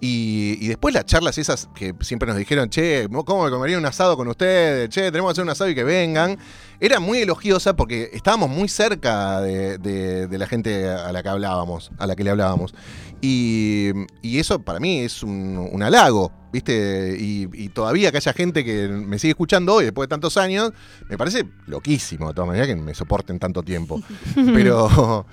Y, 0.00 0.56
y 0.60 0.68
después 0.68 0.94
las 0.94 1.06
charlas 1.06 1.38
esas 1.38 1.68
que 1.74 1.92
siempre 2.02 2.28
nos 2.28 2.36
dijeron, 2.36 2.70
che, 2.70 3.08
¿cómo 3.26 3.44
me 3.44 3.50
comería 3.50 3.78
un 3.78 3.84
asado 3.86 4.16
con 4.16 4.28
ustedes? 4.28 4.88
Che, 4.90 5.10
tenemos 5.10 5.30
que 5.30 5.32
hacer 5.32 5.44
un 5.44 5.50
asado 5.50 5.68
y 5.70 5.74
que 5.74 5.82
vengan. 5.82 6.38
Era 6.78 7.00
muy 7.00 7.18
elogiosa 7.18 7.74
porque 7.74 8.10
estábamos 8.12 8.48
muy 8.50 8.68
cerca 8.68 9.40
de, 9.40 9.78
de- 9.78 10.28
de 10.28 10.38
la 10.38 10.46
gente 10.46 10.88
a 10.88 11.10
la 11.10 11.22
que 11.24 11.28
hablábamos, 11.28 11.90
a 11.98 12.06
la 12.06 12.14
que 12.14 12.22
le 12.22 12.30
hablábamos. 12.30 12.74
Y, 13.20 13.90
y 14.22 14.38
eso 14.38 14.60
para 14.60 14.78
mí 14.78 15.00
es 15.00 15.24
un, 15.24 15.68
un 15.72 15.82
halago, 15.82 16.30
¿viste? 16.52 17.16
Y, 17.18 17.48
y 17.52 17.68
todavía 17.70 18.12
que 18.12 18.18
haya 18.18 18.32
gente 18.32 18.64
que 18.64 18.86
me 18.86 19.18
sigue 19.18 19.32
escuchando 19.32 19.74
hoy, 19.74 19.84
después 19.86 20.06
de 20.06 20.10
tantos 20.10 20.36
años, 20.36 20.72
me 21.08 21.18
parece 21.18 21.44
loquísimo, 21.66 22.28
de 22.28 22.34
todas 22.34 22.46
maneras, 22.46 22.68
que 22.68 22.76
me 22.76 22.94
soporten 22.94 23.40
tanto 23.40 23.64
tiempo. 23.64 24.00
Pero... 24.54 25.26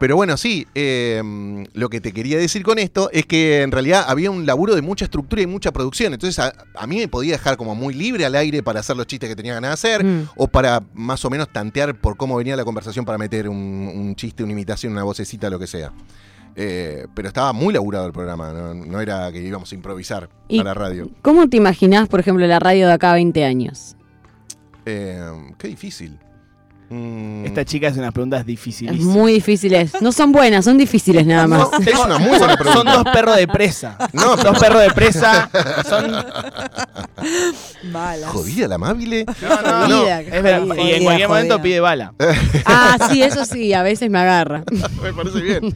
Pero 0.00 0.16
bueno, 0.16 0.36
sí, 0.38 0.66
eh, 0.74 1.22
lo 1.74 1.90
que 1.90 2.00
te 2.00 2.12
quería 2.12 2.38
decir 2.38 2.62
con 2.62 2.78
esto 2.78 3.10
es 3.12 3.26
que 3.26 3.60
en 3.60 3.70
realidad 3.70 4.06
había 4.08 4.30
un 4.30 4.46
laburo 4.46 4.74
de 4.74 4.80
mucha 4.80 5.04
estructura 5.04 5.42
y 5.42 5.46
mucha 5.46 5.72
producción. 5.72 6.14
Entonces 6.14 6.38
a, 6.38 6.54
a 6.74 6.86
mí 6.86 6.96
me 6.96 7.06
podía 7.06 7.32
dejar 7.32 7.58
como 7.58 7.74
muy 7.74 7.92
libre 7.92 8.24
al 8.24 8.34
aire 8.34 8.62
para 8.62 8.80
hacer 8.80 8.96
los 8.96 9.06
chistes 9.06 9.28
que 9.28 9.36
tenía 9.36 9.52
ganas 9.52 9.68
de 9.70 9.74
hacer 9.74 10.04
Mm. 10.04 10.28
o 10.36 10.48
para 10.48 10.82
más 10.94 11.22
o 11.26 11.30
menos 11.30 11.52
tantear 11.52 11.94
por 12.00 12.16
cómo 12.16 12.34
venía 12.36 12.56
la 12.56 12.64
conversación 12.64 13.04
para 13.04 13.18
meter 13.18 13.46
un, 13.46 13.56
un 13.56 14.16
chiste, 14.16 14.42
una 14.42 14.52
imitación, 14.52 14.94
una 14.94 15.02
vocecita, 15.04 15.50
lo 15.50 15.58
que 15.58 15.66
sea. 15.66 15.92
Eh, 16.56 17.06
pero 17.14 17.28
estaba 17.28 17.52
muy 17.52 17.72
laburado 17.74 18.06
el 18.06 18.12
programa, 18.12 18.52
no, 18.54 18.72
no 18.74 19.00
era 19.02 19.30
que 19.30 19.40
íbamos 19.42 19.70
a 19.70 19.74
improvisar 19.74 20.30
Y- 20.48 20.60
a 20.60 20.64
la 20.64 20.72
radio. 20.74 21.10
¿Cómo 21.22 21.46
te 21.48 21.58
imaginás, 21.58 22.08
por 22.08 22.20
ejemplo, 22.20 22.46
la 22.46 22.58
radio 22.58 22.86
de 22.86 22.92
acá 22.94 23.10
a 23.10 23.14
20 23.14 23.44
años? 23.44 23.96
Eh, 24.86 25.20
qué 25.58 25.68
difícil. 25.68 26.18
Mm, 26.92 27.44
Esta 27.46 27.64
chica 27.64 27.86
hace 27.86 28.00
unas 28.00 28.12
preguntas 28.12 28.40
Es 28.40 28.46
dificilísimas. 28.46 29.04
muy 29.14 29.32
difíciles. 29.34 29.92
No 30.02 30.10
son 30.10 30.32
buenas, 30.32 30.64
son 30.64 30.76
difíciles 30.76 31.24
nada 31.24 31.46
más. 31.46 31.60
No, 31.70 31.78
es 31.78 31.94
una 31.98 32.18
muy 32.18 32.36
buena 32.36 32.56
pregunta. 32.56 32.92
Son 32.94 33.04
dos 33.04 33.12
perros 33.14 33.36
de 33.36 33.46
presa. 33.46 33.96
No, 34.12 34.34
dos 34.36 34.58
perros 34.58 34.82
de 34.82 34.90
presa. 34.90 35.48
Son. 35.88 36.12
Balas. 37.92 38.30
jodida 38.30 38.66
la 38.66 38.74
amable. 38.74 39.24
No, 39.40 39.62
no, 39.62 39.88
no. 39.88 39.98
Jodida, 39.98 40.20
Es 40.20 40.42
verdad, 40.42 40.66
jodida, 40.66 40.82
y 40.82 40.92
en 40.94 41.04
cualquier 41.04 41.28
momento 41.28 41.62
pide 41.62 41.78
bala. 41.80 42.12
Ah, 42.64 42.98
sí, 43.10 43.22
eso 43.22 43.44
sí, 43.44 43.72
a 43.72 43.82
veces 43.84 44.10
me 44.10 44.18
agarra. 44.18 44.64
Me 45.02 45.12
parece 45.12 45.40
bien. 45.40 45.74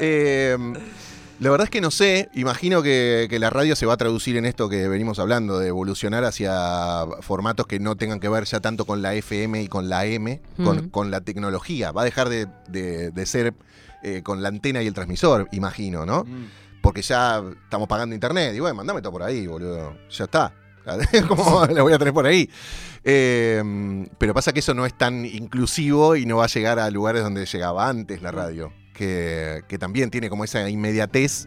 Eh, 0.00 0.56
la 1.40 1.50
verdad 1.50 1.64
es 1.66 1.70
que 1.70 1.80
no 1.80 1.90
sé, 1.90 2.28
imagino 2.34 2.82
que, 2.82 3.26
que 3.28 3.38
la 3.38 3.50
radio 3.50 3.76
se 3.76 3.84
va 3.86 3.94
a 3.94 3.96
traducir 3.96 4.36
en 4.36 4.46
esto 4.46 4.68
que 4.68 4.88
venimos 4.88 5.18
hablando, 5.18 5.58
de 5.58 5.68
evolucionar 5.68 6.24
hacia 6.24 7.04
formatos 7.20 7.66
que 7.66 7.78
no 7.78 7.96
tengan 7.96 8.20
que 8.20 8.28
ver 8.28 8.44
ya 8.44 8.60
tanto 8.60 8.84
con 8.86 9.02
la 9.02 9.14
FM 9.14 9.62
y 9.62 9.68
con 9.68 9.88
la 9.88 10.06
M, 10.06 10.40
con, 10.64 10.86
Mm. 10.86 10.88
con 10.90 11.10
la 11.10 11.20
tecnología. 11.20 11.92
Va 11.92 12.02
a 12.02 12.04
dejar 12.06 12.28
de, 12.28 12.46
de- 12.68 13.10
de 13.10 13.26
ser 13.26 13.54
eh, 14.02 14.22
con 14.22 14.42
la 14.42 14.48
antena 14.48 14.82
y 14.82 14.86
el 14.86 14.94
transmisor, 14.94 15.48
imagino, 15.52 16.06
¿no? 16.06 16.24
Porque 16.82 17.02
ya 17.02 17.42
estamos 17.64 17.88
pagando 17.88 18.14
internet. 18.14 18.54
Y 18.54 18.60
bueno, 18.60 18.76
mandame 18.76 19.02
todo 19.02 19.12
por 19.12 19.22
ahí, 19.24 19.46
boludo. 19.46 19.96
Ya 20.10 20.24
está. 20.24 20.54
¿Cómo 21.28 21.66
la 21.66 21.82
voy 21.82 21.92
a 21.92 21.98
tener 21.98 22.14
por 22.14 22.26
ahí? 22.26 22.48
Eh, 23.02 24.06
pero 24.18 24.32
pasa 24.34 24.52
que 24.52 24.60
eso 24.60 24.72
no 24.74 24.86
es 24.86 24.96
tan 24.96 25.24
inclusivo 25.24 26.14
y 26.16 26.26
no 26.26 26.36
va 26.36 26.44
a 26.44 26.48
llegar 26.48 26.78
a 26.78 26.88
lugares 26.90 27.22
donde 27.22 27.44
llegaba 27.46 27.88
antes 27.88 28.22
la 28.22 28.30
radio. 28.30 28.72
Que, 28.96 29.62
que 29.68 29.76
también 29.78 30.10
tiene 30.10 30.30
como 30.30 30.42
esa 30.44 30.68
inmediatez 30.70 31.46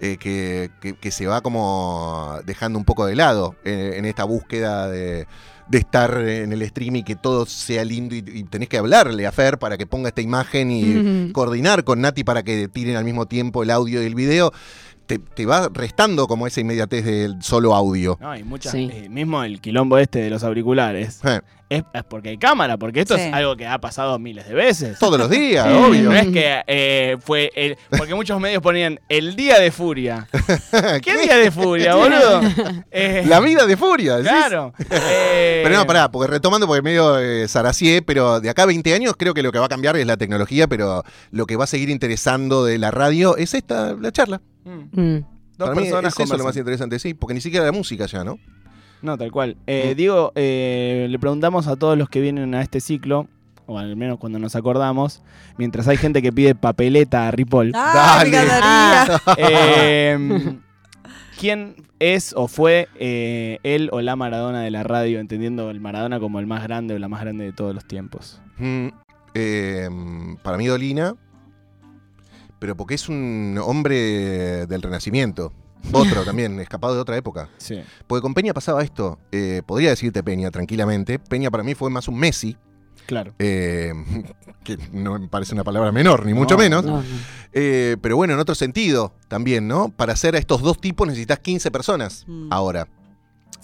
eh, 0.00 0.16
que, 0.18 0.70
que- 0.80 0.94
que 0.94 1.10
se 1.10 1.26
va 1.26 1.40
como 1.40 2.38
dejando 2.46 2.78
un 2.78 2.84
poco 2.84 3.04
de 3.06 3.16
lado 3.16 3.56
en, 3.64 3.94
en 3.94 4.04
esta 4.04 4.24
búsqueda 4.24 4.88
de, 4.88 5.26
de 5.68 5.78
estar 5.78 6.20
en 6.20 6.52
el 6.52 6.66
stream 6.68 6.96
y 6.96 7.02
que 7.04 7.16
todo 7.16 7.46
sea 7.46 7.84
lindo 7.84 8.14
y, 8.14 8.18
y 8.26 8.44
tenés 8.44 8.68
que 8.68 8.78
hablarle 8.78 9.26
a 9.26 9.32
Fer 9.32 9.58
para 9.58 9.76
que 9.76 9.86
ponga 9.86 10.08
esta 10.08 10.20
imagen 10.20 10.70
y 10.70 10.82
coordinar 11.32 11.84
con 11.84 12.00
Nati 12.00 12.22
para 12.24 12.42
que 12.42 12.68
tiren 12.68 12.96
al 12.96 13.04
mismo 13.04 13.26
tiempo 13.26 13.62
el 13.62 13.70
audio 13.70 14.02
y 14.02 14.06
el 14.06 14.14
video. 14.14 14.52
Te, 15.06 15.18
te 15.18 15.46
va 15.46 15.68
restando 15.72 16.26
como 16.26 16.46
esa 16.46 16.60
inmediatez 16.60 17.04
del 17.04 17.42
solo 17.42 17.74
audio. 17.74 18.16
No, 18.20 18.30
hay 18.30 18.42
muchas. 18.44 18.72
Sí. 18.72 18.90
eh, 18.92 19.08
mismo 19.08 19.42
el 19.44 19.60
quilombo 19.60 19.98
este 19.98 20.20
de 20.20 20.30
los 20.30 20.42
auriculares. 20.44 21.20
Eh, 21.24 21.40
Es, 21.70 21.82
es 21.94 22.04
porque 22.04 22.28
hay 22.28 22.36
cámara, 22.38 22.76
porque 22.76 23.00
esto 23.00 23.16
Sí. 23.16 23.22
es 23.22 23.32
algo 23.32 23.56
que 23.56 23.66
ha 23.66 23.78
pasado 23.80 24.18
miles 24.18 24.46
de 24.46 24.54
veces. 24.54 24.98
todos 24.98 25.18
los 25.18 25.30
días, 25.30 25.66
Sí. 25.68 25.72
obvio. 25.74 26.02
No 26.10 26.12
es 26.14 26.28
que 26.28 26.62
eh, 26.66 27.16
fue 27.20 27.50
el. 27.56 27.76
Porque 27.96 28.14
muchos 28.14 28.38
medios 28.38 28.62
ponían 28.62 29.00
el 29.08 29.34
día 29.34 29.58
de 29.58 29.70
furia. 29.72 30.28
¿Qué 31.02 31.16
día 31.16 31.36
de 31.38 31.50
furia, 31.50 31.94
boludo? 31.94 32.42
Eh, 32.90 33.24
La 33.26 33.40
vida 33.40 33.66
de 33.66 33.76
furia. 33.76 34.20
Claro. 34.20 34.72
Eh, 34.90 35.62
Pero 35.64 35.76
no, 35.76 35.86
pará, 35.86 36.10
porque 36.10 36.30
retomando, 36.30 36.66
porque 36.66 36.82
medio 36.82 37.18
eh, 37.18 37.48
zaracié, 37.48 38.02
pero 38.02 38.40
de 38.40 38.50
acá 38.50 38.62
a 38.64 38.66
20 38.66 38.94
años 38.94 39.14
creo 39.18 39.34
que 39.34 39.42
lo 39.42 39.50
que 39.50 39.58
va 39.58 39.66
a 39.66 39.68
cambiar 39.68 39.96
es 39.96 40.06
la 40.06 40.16
tecnología, 40.16 40.68
pero 40.68 41.02
lo 41.30 41.46
que 41.46 41.56
va 41.56 41.64
a 41.64 41.66
seguir 41.66 41.88
interesando 41.90 42.64
de 42.64 42.78
la 42.78 42.90
radio 42.90 43.36
es 43.36 43.54
esta, 43.54 43.94
la 43.94 44.12
charla. 44.12 44.40
Mm, 44.64 45.00
Mm. 45.00 45.24
Dos 45.56 45.68
Para 45.68 45.74
mí 45.80 45.82
personas 45.82 46.14
es 46.18 46.20
eso 46.26 46.36
lo 46.36 46.44
más 46.44 46.56
interesante, 46.56 46.98
sí, 46.98 47.14
porque 47.14 47.34
ni 47.34 47.40
siquiera 47.40 47.64
la 47.64 47.70
música 47.72 48.06
ya, 48.06 48.24
¿no? 48.24 48.38
No, 49.02 49.16
tal 49.16 49.30
cual. 49.30 49.56
Eh, 49.66 49.90
Mm. 49.92 49.96
Diego, 49.96 50.32
eh, 50.34 51.06
le 51.08 51.18
preguntamos 51.18 51.66
a 51.68 51.76
todos 51.76 51.96
los 51.96 52.08
que 52.08 52.20
vienen 52.20 52.54
a 52.54 52.62
este 52.62 52.80
ciclo, 52.80 53.28
o 53.66 53.78
al 53.78 53.94
menos 53.96 54.18
cuando 54.18 54.38
nos 54.38 54.56
acordamos, 54.56 55.22
mientras 55.58 55.86
hay 55.88 55.96
gente 55.96 56.22
que 56.22 56.32
pide 56.32 56.54
papeleta 56.54 57.28
a 57.28 57.30
Ripoll. 57.30 57.72
¡Ah, 57.74 58.22
me 58.24 58.30
Dale. 58.30 59.20
eh, 59.38 60.58
¿Quién 61.38 61.74
es 61.98 62.32
o 62.36 62.48
fue 62.48 62.88
eh, 62.98 63.58
él 63.62 63.90
o 63.92 64.00
la 64.00 64.16
Maradona 64.16 64.60
de 64.62 64.70
la 64.70 64.82
radio, 64.82 65.20
entendiendo 65.20 65.70
el 65.70 65.80
Maradona 65.80 66.18
como 66.20 66.40
el 66.40 66.46
más 66.46 66.62
grande 66.62 66.94
o 66.94 66.98
la 66.98 67.08
más 67.08 67.20
grande 67.20 67.44
de 67.44 67.52
todos 67.52 67.74
los 67.74 67.84
tiempos? 67.84 68.40
Mm, 68.58 68.88
eh, 69.34 69.88
para 70.42 70.56
mí 70.56 70.66
Dolina, 70.66 71.14
pero 72.64 72.78
porque 72.78 72.94
es 72.94 73.10
un 73.10 73.60
hombre 73.62 74.64
del 74.66 74.80
Renacimiento. 74.80 75.52
Otro 75.92 76.22
también, 76.24 76.58
escapado 76.60 76.94
de 76.94 77.00
otra 77.02 77.14
época. 77.18 77.50
Sí. 77.58 77.78
Porque 78.06 78.22
con 78.22 78.32
Peña 78.32 78.54
pasaba 78.54 78.82
esto. 78.82 79.18
eh, 79.32 79.60
podría 79.66 79.90
decirte 79.90 80.22
Peña 80.22 80.50
tranquilamente. 80.50 81.18
Peña 81.18 81.50
para 81.50 81.62
mí 81.62 81.74
fue 81.74 81.90
más 81.90 82.08
un 82.08 82.18
Messi, 82.18 82.56
Claro. 83.04 83.34
eh, 83.38 83.92
que 84.64 84.78
no 84.92 85.18
me 85.18 85.28
parece 85.28 85.52
una 85.52 85.62
palabra 85.62 85.92
menor, 85.92 86.24
ni 86.24 86.32
mucho 86.32 86.54
No, 86.54 86.60
menos. 86.62 86.84
No, 86.86 87.02
no. 87.02 87.04
Eh, 87.52 87.98
pero 88.00 88.16
bueno, 88.16 88.32
en 88.32 88.40
otro 88.40 88.54
sentido 88.54 89.12
también, 89.28 89.68
¿no? 89.68 89.90
Para 89.90 90.14
hacer 90.14 90.34
a 90.36 90.38
estos 90.38 90.62
dos 90.62 90.80
tipos 90.80 91.06
necesitas 91.06 91.40
15 91.40 91.70
personas 91.70 92.24
Mm. 92.26 92.48
ahora. 92.50 92.88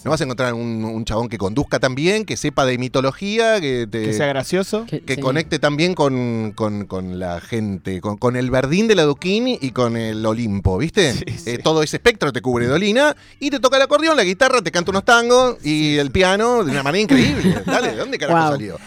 No 0.04 0.10
vas 0.10 0.20
a 0.20 0.24
encontrar 0.24 0.54
un, 0.54 0.84
un 0.84 1.04
chabón 1.04 1.28
que 1.28 1.36
conduzca 1.36 1.78
tan 1.78 1.94
bien, 1.94 2.24
que 2.24 2.36
sepa 2.38 2.64
de 2.64 2.78
mitología, 2.78 3.60
que 3.60 3.86
te 3.90 4.02
Que 4.04 4.12
sea 4.14 4.26
gracioso. 4.26 4.86
Que- 4.86 5.00
que 5.02 5.16
sí. 5.16 5.20
conecte 5.20 5.58
también 5.58 5.94
con, 5.94 6.52
con- 6.54 6.86
con 6.86 7.18
la 7.18 7.40
gente, 7.40 8.00
con, 8.00 8.16
con 8.16 8.36
el 8.36 8.50
Verdín 8.50 8.88
de 8.88 8.94
la 8.94 9.02
Duquín 9.02 9.46
y 9.48 9.70
con 9.72 9.96
el 9.96 10.24
Olimpo, 10.24 10.78
¿viste? 10.78 11.12
Sí, 11.12 11.24
sí. 11.36 11.50
Eh, 11.50 11.58
todo 11.58 11.82
ese 11.82 11.96
espectro 11.96 12.32
te 12.32 12.40
cubre 12.40 12.66
Dolina 12.66 13.14
y 13.38 13.50
te 13.50 13.60
toca 13.60 13.76
el 13.76 13.82
acordeón, 13.82 14.16
la 14.16 14.24
guitarra, 14.24 14.62
te 14.62 14.70
canta 14.70 14.90
unos 14.90 15.04
tangos 15.04 15.56
y 15.64 15.96
el 15.98 16.10
piano 16.10 16.64
de 16.64 16.70
una 16.70 16.82
manera 16.82 17.02
increíble. 17.02 17.62
Dale, 17.66 17.90
¿de 17.90 17.96
dónde 17.96 18.16
carajo 18.18 18.40
Wow. 18.42 18.52
salió? 18.52 18.78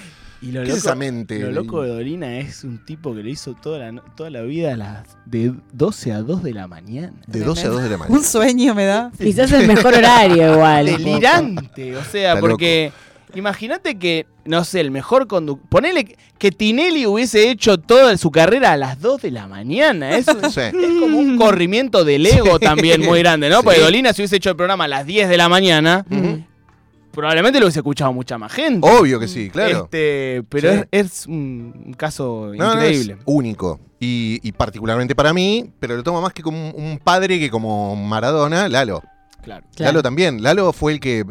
Y 0.44 0.52
lo 0.52 0.62
¿Qué 0.62 0.68
loco, 0.68 0.78
es 0.78 0.84
esa 0.84 0.96
mente? 0.96 1.40
Lo 1.40 1.52
loco 1.52 1.82
de 1.84 1.90
Dolina 1.90 2.38
es 2.38 2.64
un 2.66 2.84
tipo 2.86 3.16
que 3.16 3.24
lo 3.24 3.30
hizo 3.30 3.54
toda 3.54 3.80
la, 3.80 3.92
no- 3.94 4.02
toda 4.16 4.30
la 4.30 4.42
vida 4.42 4.74
a 4.74 4.78
las 4.78 5.08
de 5.26 5.54
12 5.72 6.12
a 6.12 6.20
2 6.22 6.44
de 6.44 6.54
la 6.54 6.68
mañana. 6.68 7.14
De 7.28 7.40
12 7.40 7.66
a 7.68 7.70
2 7.70 7.84
de 7.84 7.90
la 7.90 7.98
mañana. 8.00 8.18
Un 8.18 8.24
sueño 8.26 8.76
me 8.76 8.86
da. 8.86 9.12
Quizás 9.18 9.52
el 9.54 9.66
mejor 9.68 9.94
horario 9.96 10.54
igual. 10.54 10.86
Delirante. 10.86 11.96
O 11.96 12.04
sea, 12.04 12.32
Está 12.34 12.42
porque 12.42 12.92
imagínate 13.36 13.98
que, 13.98 14.26
no 14.46 14.64
sé, 14.64 14.82
el 14.82 14.92
mejor 14.92 15.28
conductor. 15.28 15.68
Ponele 15.70 16.18
que 16.38 16.52
Tinelli 16.52 17.06
hubiese 17.06 17.50
hecho 17.50 17.78
toda 17.78 18.18
su 18.18 18.30
carrera 18.30 18.74
a 18.74 18.78
las 18.78 19.00
2 19.00 19.22
de 19.22 19.32
la 19.32 19.48
mañana. 19.48 20.18
Eso 20.18 20.38
es, 20.42 20.54
Sí. 20.54 20.60
es 20.62 21.00
como 21.00 21.18
un 21.20 21.38
corrimiento 21.38 22.04
del 22.04 22.26
ego 22.26 22.60
también 22.60 23.02
muy 23.02 23.20
grande, 23.20 23.50
¿no? 23.50 23.60
Sí. 23.60 23.64
Porque 23.64 23.80
Dolina, 23.80 24.12
si 24.14 24.22
hubiese 24.22 24.36
hecho 24.36 24.50
el 24.50 24.56
programa 24.58 24.84
a 24.84 24.88
las 24.90 25.06
10 25.06 25.30
de 25.30 25.38
la 25.38 25.48
mañana, 25.48 26.06
Ujú. 26.12 26.44
Probablemente 27.14 27.60
lo 27.60 27.66
hubiese 27.68 27.80
escuchado 27.80 28.12
mucha 28.12 28.38
más 28.38 28.52
gente. 28.52 28.86
Obvio 28.90 29.20
que 29.20 29.28
sí, 29.28 29.50
claro. 29.50 29.84
Este, 29.86 30.44
pero 30.50 30.74
Sí. 30.74 30.80
es, 30.92 31.06
es 31.06 31.28
un 31.28 31.96
caso 31.98 32.52
No, 32.58 32.66
no, 32.66 32.74
increíble. 32.74 33.14
es 33.14 33.20
único. 33.26 33.80
Y, 34.00 34.40
y 34.44 34.52
particularmente 34.52 35.16
para 35.16 35.32
mí, 35.34 35.72
pero 35.80 35.96
lo 35.96 36.04
tomo 36.04 36.22
más 36.22 36.34
que 36.34 36.44
como 36.44 36.72
un, 36.72 36.84
un 36.84 36.98
padre 36.98 37.40
que 37.40 37.50
como 37.50 37.96
Maradona, 37.96 38.68
Lalo. 38.68 39.02
Claro. 39.42 39.66
Claro. 39.76 39.92
Lalo 39.92 40.04
también. 40.04 40.44
Lalo 40.44 40.74
fue 40.74 40.92
el 40.94 41.00
que 41.00 41.24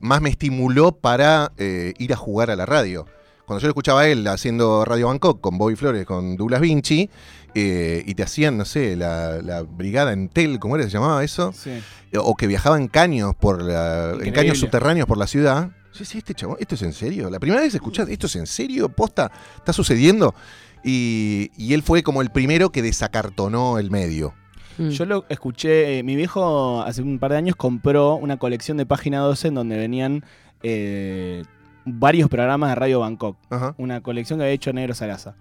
más 0.00 0.20
me 0.20 0.30
estimuló 0.30 0.92
para 0.92 1.50
eh, 1.58 1.94
ir 1.98 2.12
a 2.12 2.16
jugar 2.16 2.50
a 2.50 2.56
la 2.56 2.66
radio. 2.66 3.06
Cuando 3.52 3.60
yo 3.60 3.66
lo 3.66 3.72
escuchaba 3.72 4.00
a 4.00 4.08
él 4.08 4.26
haciendo 4.28 4.82
Radio 4.82 5.08
Bangkok 5.08 5.42
con 5.42 5.58
Bobby 5.58 5.76
Flores, 5.76 6.06
con 6.06 6.38
Douglas 6.38 6.62
Vinci, 6.62 7.10
eh, 7.54 8.02
y 8.06 8.14
te 8.14 8.22
hacían, 8.22 8.56
no 8.56 8.64
sé, 8.64 8.96
la, 8.96 9.42
la 9.42 9.60
brigada 9.60 10.14
Entel, 10.14 10.58
¿cómo 10.58 10.76
era 10.76 10.86
que 10.86 10.90
se 10.90 10.96
llamaba 10.96 11.22
eso? 11.22 11.52
Sí. 11.52 11.82
O 12.16 12.34
que 12.34 12.46
viajaban 12.46 12.88
caños 12.88 13.34
por 13.38 13.62
la, 13.62 14.12
en 14.18 14.32
caños 14.32 14.58
subterráneos 14.58 15.06
por 15.06 15.18
la 15.18 15.26
ciudad. 15.26 15.68
Sí, 15.90 16.06
sí, 16.06 16.16
este 16.16 16.32
chabón, 16.32 16.56
¿esto 16.60 16.76
es 16.76 16.82
en 16.82 16.94
serio? 16.94 17.28
La 17.28 17.38
primera 17.38 17.60
vez 17.60 17.72
que 17.72 17.76
escuchás, 17.76 18.08
¿esto 18.08 18.26
es 18.26 18.36
en 18.36 18.46
serio? 18.46 18.88
¿Posta? 18.88 19.30
¿Está 19.58 19.74
sucediendo? 19.74 20.34
Y, 20.82 21.50
y 21.58 21.74
él 21.74 21.82
fue 21.82 22.02
como 22.02 22.22
el 22.22 22.30
primero 22.30 22.72
que 22.72 22.80
desacartonó 22.80 23.78
el 23.78 23.90
medio. 23.90 24.32
Mm. 24.78 24.88
Yo 24.88 25.04
lo 25.04 25.26
escuché, 25.28 25.98
eh, 25.98 26.02
mi 26.02 26.16
viejo 26.16 26.80
hace 26.80 27.02
un 27.02 27.18
par 27.18 27.32
de 27.32 27.36
años 27.36 27.56
compró 27.56 28.14
una 28.14 28.38
colección 28.38 28.78
de 28.78 28.86
página 28.86 29.18
12 29.18 29.48
en 29.48 29.54
donde 29.56 29.76
venían 29.76 30.24
eh, 30.62 31.42
varios 31.84 32.28
programas 32.28 32.70
de 32.70 32.74
Radio 32.76 33.00
Bangkok. 33.00 33.36
Ajá. 33.50 33.74
Una 33.78 34.00
colección 34.02 34.38
que 34.38 34.44
había 34.44 34.54
hecho 34.54 34.72
Negro 34.72 34.94
Sarasa. 34.94 35.34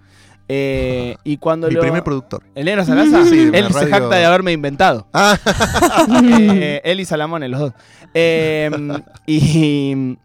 Eh, 0.47 1.15
y 1.23 1.37
cuando 1.37 1.67
Mi 1.67 1.75
lo... 1.75 1.81
primer 1.81 2.03
productor. 2.03 2.43
¿El 2.55 2.65
Negro 2.65 2.83
Sarasa? 2.83 3.25
Sí, 3.25 3.49
Él 3.53 3.71
se 3.71 3.87
jacta 3.87 4.15
de 4.15 4.25
haberme 4.25 4.51
inventado. 4.51 5.07
Ah, 5.13 5.37
Eh, 6.23 6.81
él 6.83 6.99
y 6.99 7.05
Salamone, 7.05 7.47
los 7.47 7.59
dos. 7.59 7.73
Eh, 8.13 8.69
y 9.25 10.17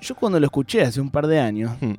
yo 0.00 0.14
cuando 0.14 0.38
lo 0.40 0.46
escuché 0.46 0.82
hace 0.82 1.00
un 1.00 1.10
par 1.10 1.26
de 1.26 1.40
años, 1.40 1.72
Hmm. 1.80 1.94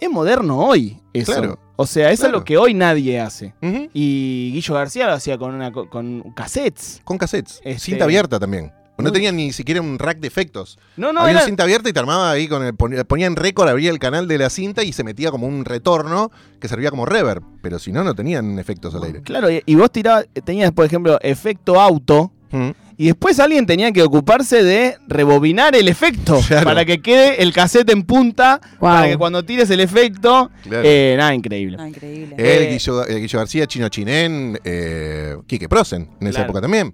es 0.00 0.10
moderno 0.10 0.58
hoy 0.58 0.98
eso. 1.12 1.32
Claro. 1.32 1.58
O 1.76 1.86
sea, 1.86 2.10
es 2.10 2.20
Claro. 2.20 2.36
algo 2.36 2.44
que 2.44 2.56
hoy 2.58 2.74
nadie 2.74 3.20
hace. 3.20 3.54
Y 3.92 4.50
Guillo 4.54 4.74
García 4.74 5.06
lo 5.06 5.12
hacía 5.12 5.38
con, 5.38 5.54
una, 5.54 5.72
co- 5.72 5.88
con 5.88 6.22
cassettes. 6.34 7.00
Con 7.04 7.16
cassettes. 7.18 7.60
Este- 7.64 7.78
Cinta 7.78 8.04
abierta 8.04 8.38
también. 8.38 8.72
No 9.02 9.12
tenía 9.12 9.32
ni 9.32 9.52
siquiera 9.52 9.80
un 9.80 9.98
rack 9.98 10.18
de 10.18 10.28
efectos. 10.28 10.78
No, 10.96 11.12
no, 11.12 11.20
Había 11.20 11.30
era... 11.32 11.40
una 11.40 11.46
cinta 11.46 11.62
abierta 11.64 11.88
y 11.88 11.92
te 11.92 11.98
armaba 12.00 12.30
ahí 12.30 12.48
con 12.48 12.64
el. 12.64 12.74
pon- 12.74 12.94
Ponía 13.08 13.26
en 13.26 13.36
récord, 13.36 13.68
abría 13.68 13.90
el 13.90 13.98
canal 13.98 14.26
de 14.28 14.38
la 14.38 14.50
cinta 14.50 14.82
y 14.84 14.92
se 14.92 15.04
metía 15.04 15.30
como 15.30 15.46
un 15.46 15.64
retorno 15.64 16.30
que 16.60 16.68
servía 16.68 16.90
como 16.90 17.06
reverb. 17.06 17.42
Pero 17.62 17.78
si 17.78 17.92
no, 17.92 18.04
no 18.04 18.14
tenían 18.14 18.58
efectos 18.58 18.94
al 18.94 19.04
aire. 19.04 19.22
Claro, 19.22 19.50
y, 19.50 19.62
y 19.66 19.74
vos 19.74 19.90
tirabas, 19.90 20.26
tenías, 20.44 20.72
por 20.72 20.84
ejemplo, 20.86 21.18
efecto 21.22 21.80
auto. 21.80 22.32
Mm. 22.50 22.70
Y 22.98 23.06
después 23.06 23.40
alguien 23.40 23.64
tenía 23.64 23.92
que 23.92 24.02
ocuparse 24.02 24.62
de 24.62 24.98
rebobinar 25.08 25.74
el 25.74 25.88
efecto 25.88 26.38
Claro. 26.48 26.64
para 26.64 26.84
que 26.84 27.00
quede 27.00 27.42
el 27.42 27.50
cassette 27.54 27.88
en 27.90 28.02
punta, 28.02 28.60
para 28.78 29.08
que 29.08 29.16
cuando 29.16 29.42
tires 29.42 29.70
el 29.70 29.80
efecto, 29.80 30.50
Claro. 30.64 30.82
eh, 30.84 31.14
nada, 31.16 31.34
increíble. 31.34 31.78
Ah, 31.80 31.88
increíble. 31.88 32.34
Él, 32.36 32.62
Eh, 32.64 32.72
Guillo, 32.72 33.04
Guillo 33.06 33.38
García, 33.38 33.66
Chino 33.66 33.88
Chinén, 33.88 34.58
eh, 34.64 35.34
Quique 35.46 35.66
Prosen, 35.66 36.10
en 36.20 36.26
esa 36.26 36.42
época 36.42 36.60
también. 36.60 36.92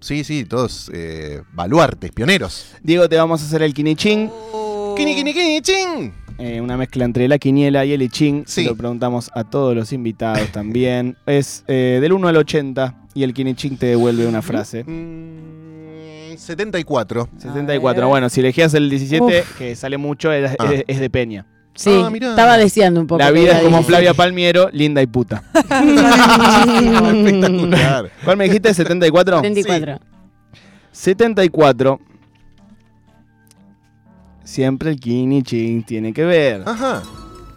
Sí, 0.00 0.22
sí, 0.24 0.44
todos 0.44 0.90
eh, 0.94 1.42
baluartes, 1.52 2.12
pioneros. 2.12 2.74
Diego, 2.82 3.08
te 3.08 3.16
vamos 3.16 3.42
a 3.42 3.44
hacer 3.46 3.62
el 3.62 3.74
quinichín, 3.74 4.30
Oh. 4.52 4.94
¡Kini, 4.96 5.14
kini, 5.14 5.32
kini, 5.32 5.60
chin! 5.60 6.12
eh, 6.38 6.60
una 6.60 6.76
mezcla 6.76 7.04
entre 7.04 7.26
la 7.28 7.38
quiniela 7.38 7.84
y 7.84 7.92
el. 7.92 8.10
Se 8.10 8.44
Sí. 8.46 8.64
lo 8.64 8.76
preguntamos 8.76 9.30
a 9.34 9.44
todos 9.44 9.74
los 9.74 9.92
invitados 9.92 10.50
también. 10.52 11.16
Es 11.26 11.64
eh, 11.66 11.98
del 12.00 12.12
1 12.12 12.28
al 12.28 12.36
80 12.36 12.94
y 13.14 13.22
el 13.24 13.34
quinichín 13.34 13.76
te 13.76 13.86
devuelve 13.86 14.26
una 14.26 14.40
frase. 14.42 14.84
Mm, 14.84 16.36
74. 16.36 17.28
74. 17.38 18.00
ver. 18.02 18.08
Bueno, 18.08 18.28
si 18.28 18.40
elegías 18.40 18.72
el 18.74 18.88
17, 18.90 19.44
que 19.58 19.74
sale 19.76 19.98
mucho, 19.98 20.30
Ah. 20.30 20.36
es, 20.36 20.84
es 20.86 21.00
de 21.00 21.10
Peña. 21.10 21.46
Sí, 21.78 21.90
Ah, 21.92 22.10
estaba 22.12 22.58
deseando 22.58 23.00
un 23.00 23.06
poco. 23.06 23.20
La 23.20 23.30
vida 23.30 23.52
es 23.52 23.58
como 23.62 23.76
16. 23.76 23.86
Flavia 23.86 24.12
Palmiero, 24.12 24.68
linda 24.72 25.00
y 25.00 25.06
puta. 25.06 25.44
Espectacular. 25.54 28.10
¿Cuál 28.24 28.36
me 28.36 28.44
dijiste? 28.44 28.70
¿74? 28.70 29.42
74. 29.42 30.00
74. 30.90 32.00
Siempre 34.42 34.90
el 34.90 34.98
quinichín 34.98 35.84
tiene 35.84 36.12
que 36.12 36.24
ver. 36.24 36.64
Ajá. 36.66 37.02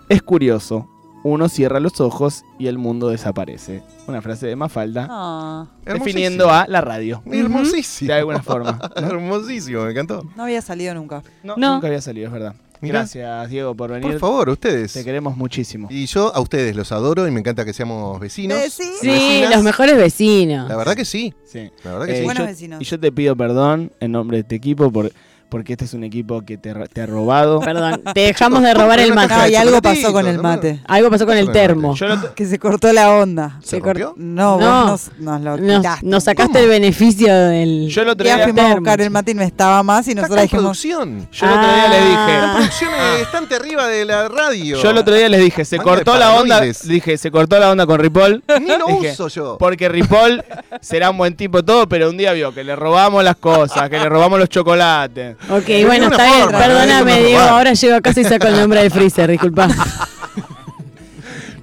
Es 0.07 0.21
curioso. 0.21 0.88
Uno 1.23 1.49
cierra 1.49 1.79
los 1.79 1.99
ojos 1.99 2.43
y 2.60 2.67
el 2.67 2.77
mundo 2.77 3.10
desaparece. 3.10 3.81
Una 4.07 4.21
frase 4.21 4.45
de 4.45 4.55
Mafalda 4.55 5.07
Ah, 5.10 5.65
definiendo 5.84 6.51
a 6.51 6.67
la 6.67 6.81
radio. 6.81 7.23
Hermosísimo. 7.25 8.13
De 8.13 8.19
alguna 8.19 8.43
forma. 8.43 8.77
¿no? 8.99 9.01
Hermosísimo, 9.07 9.81
me 9.84 9.91
encantó. 9.91 10.23
no 10.36 10.43
había 10.43 10.62
salido 10.62 10.93
nunca. 10.93 11.23
No, 11.43 11.55
No. 11.57 11.73
nunca 11.73 11.88
había 11.88 12.01
salido, 12.01 12.27
es 12.27 12.34
verdad. 12.34 12.53
Mirá. 12.81 12.99
Gracias, 12.99 13.49
Diego, 13.49 13.75
por 13.75 13.91
venir. 13.91 14.09
Por 14.11 14.19
favor, 14.19 14.49
ustedes. 14.49 14.91
Te 14.93 15.03
queremos 15.03 15.37
muchísimo. 15.37 15.87
Y 15.91 16.05
yo 16.07 16.33
a 16.35 16.39
ustedes 16.41 16.75
los 16.75 16.91
adoro 16.91 17.27
y 17.27 17.31
me 17.31 17.39
encanta 17.39 17.63
que 17.63 17.73
seamos 17.73 18.19
vecinos. 18.19 18.59
Vecinos. 18.59 18.97
Sí, 18.99 19.07
Vecinas. 19.07 19.55
los 19.55 19.63
mejores 19.63 19.95
vecinos. 19.97 20.67
La 20.67 20.75
verdad 20.75 20.95
que 20.95 21.05
sí. 21.05 21.33
Sí. 21.45 21.69
La 21.83 21.91
verdad 21.91 22.05
que 22.07 22.13
Eh, 22.13 22.17
sí. 22.19 22.23
Buenos 22.23 22.41
yo- 22.43 22.47
vecinos. 22.47 22.81
Y 22.81 22.85
yo 22.85 22.99
te 22.99 23.11
pido 23.11 23.35
perdón 23.35 23.91
en 23.99 24.11
nombre 24.11 24.37
de 24.37 24.41
este 24.41 24.55
equipo 24.55 24.91
por, 24.91 25.11
porque 25.51 25.73
este 25.73 25.83
es 25.83 25.93
un 25.93 26.05
equipo 26.05 26.41
que 26.43 26.57
te, 26.57 26.73
te 26.93 27.01
ha 27.01 27.05
robado. 27.05 27.59
Perdón, 27.59 28.01
te 28.13 28.21
dejamos 28.21 28.63
de 28.63 28.73
robar 28.73 29.01
el 29.01 29.13
mate. 29.13 29.36
No, 29.36 29.47
y 29.49 29.55
algo 29.55 29.82
pasó 29.82 30.13
con 30.13 30.26
el 30.26 30.39
mate. 30.39 30.80
Algo 30.88 31.09
pasó 31.11 31.26
con 31.26 31.36
el 31.38 31.51
termo. 31.51 31.93
Lo- 31.99 32.34
Que 32.34 32.45
se 32.45 32.57
cortó 32.57 32.93
la 32.93 33.11
onda. 33.11 33.57
¿Se 33.61 33.71
Se 33.71 33.80
rompió? 33.82 34.13
No, 34.15 34.57
No. 34.57 34.86
vos 34.91 35.11
nos, 35.19 35.41
nos 35.41 35.41
lo 35.41 35.57
Nos, 35.57 35.78
quitaste. 35.80 36.05
nos 36.05 36.23
sacaste 36.23 36.53
¿Cómo? 36.53 36.63
el 36.63 36.69
beneficio 36.69 37.34
del. 37.36 37.89
Yo 37.89 38.01
el 38.03 38.07
otro 38.09 38.26
Ya 38.26 38.36
día, 38.38 38.43
fuimos 38.45 38.63
a 38.71 38.76
buscar 38.76 39.01
el 39.01 39.09
mate 39.09 39.32
y 39.32 39.34
no 39.34 39.41
estaba 39.43 39.84
más 39.84 40.07
y 40.07 40.15
nosotros 40.15 40.41
dijimos, 40.41 40.61
producción. 40.63 41.28
yo 41.32 41.45
el 41.45 41.51
otro 41.51 41.73
día 41.73 41.88
les 41.89 41.99
Ah. 42.01 42.05
dije. 42.26 42.41
La 42.41 42.53
producción 42.55 42.91
es 42.93 43.21
bastante 43.23 43.55
arriba 43.55 43.88
de 43.88 44.05
la 44.05 44.30
radio. 44.30 44.82
Yo 44.82 44.89
el 44.89 44.97
otro 44.97 45.13
día 45.15 45.28
les 45.28 45.41
dije, 45.41 45.65
se 45.65 45.78
Manga 45.78 45.91
cortó 45.91 46.17
la 46.17 46.34
onda. 46.36 46.61
Dije, 46.61 47.17
se 47.17 47.30
cortó 47.30 47.59
la 47.59 47.71
onda 47.71 47.86
con 47.86 47.99
Ripoll. 47.99 48.41
Ni 48.61 48.67
lo 48.78 48.88
Dije, 48.88 49.11
uso 49.11 49.28
yo. 49.28 49.57
Porque 49.59 49.89
Ripoll 49.89 50.43
será 50.80 51.09
un 51.09 51.17
buen 51.17 51.36
tipo 51.36 51.61
todo, 51.63 51.89
pero 51.89 52.09
un 52.09 52.15
día 52.17 52.32
vio 52.34 52.53
que 52.53 52.63
le 52.63 52.76
robamos 52.76 53.21
las 53.23 53.36
cosas, 53.36 53.89
que 53.89 53.99
le 53.99 54.07
robamos 54.07 54.39
los 54.39 54.47
chocolates. 54.49 55.36
Ok, 55.49 55.65
De 55.65 55.85
bueno, 55.85 56.05
está 56.07 56.25
bien. 56.25 56.43
forma, 56.43 56.59
Perdóname, 56.59 57.19
Diego. 57.23 57.39
Ahora 57.41 57.73
llego 57.73 57.95
a 57.95 58.01
casa 58.01 58.21
y 58.21 58.23
saco 58.23 58.47
el 58.47 58.55
nombre 58.57 58.81
del 58.81 58.91
freezer, 58.91 59.29
disculpa. 59.31 59.67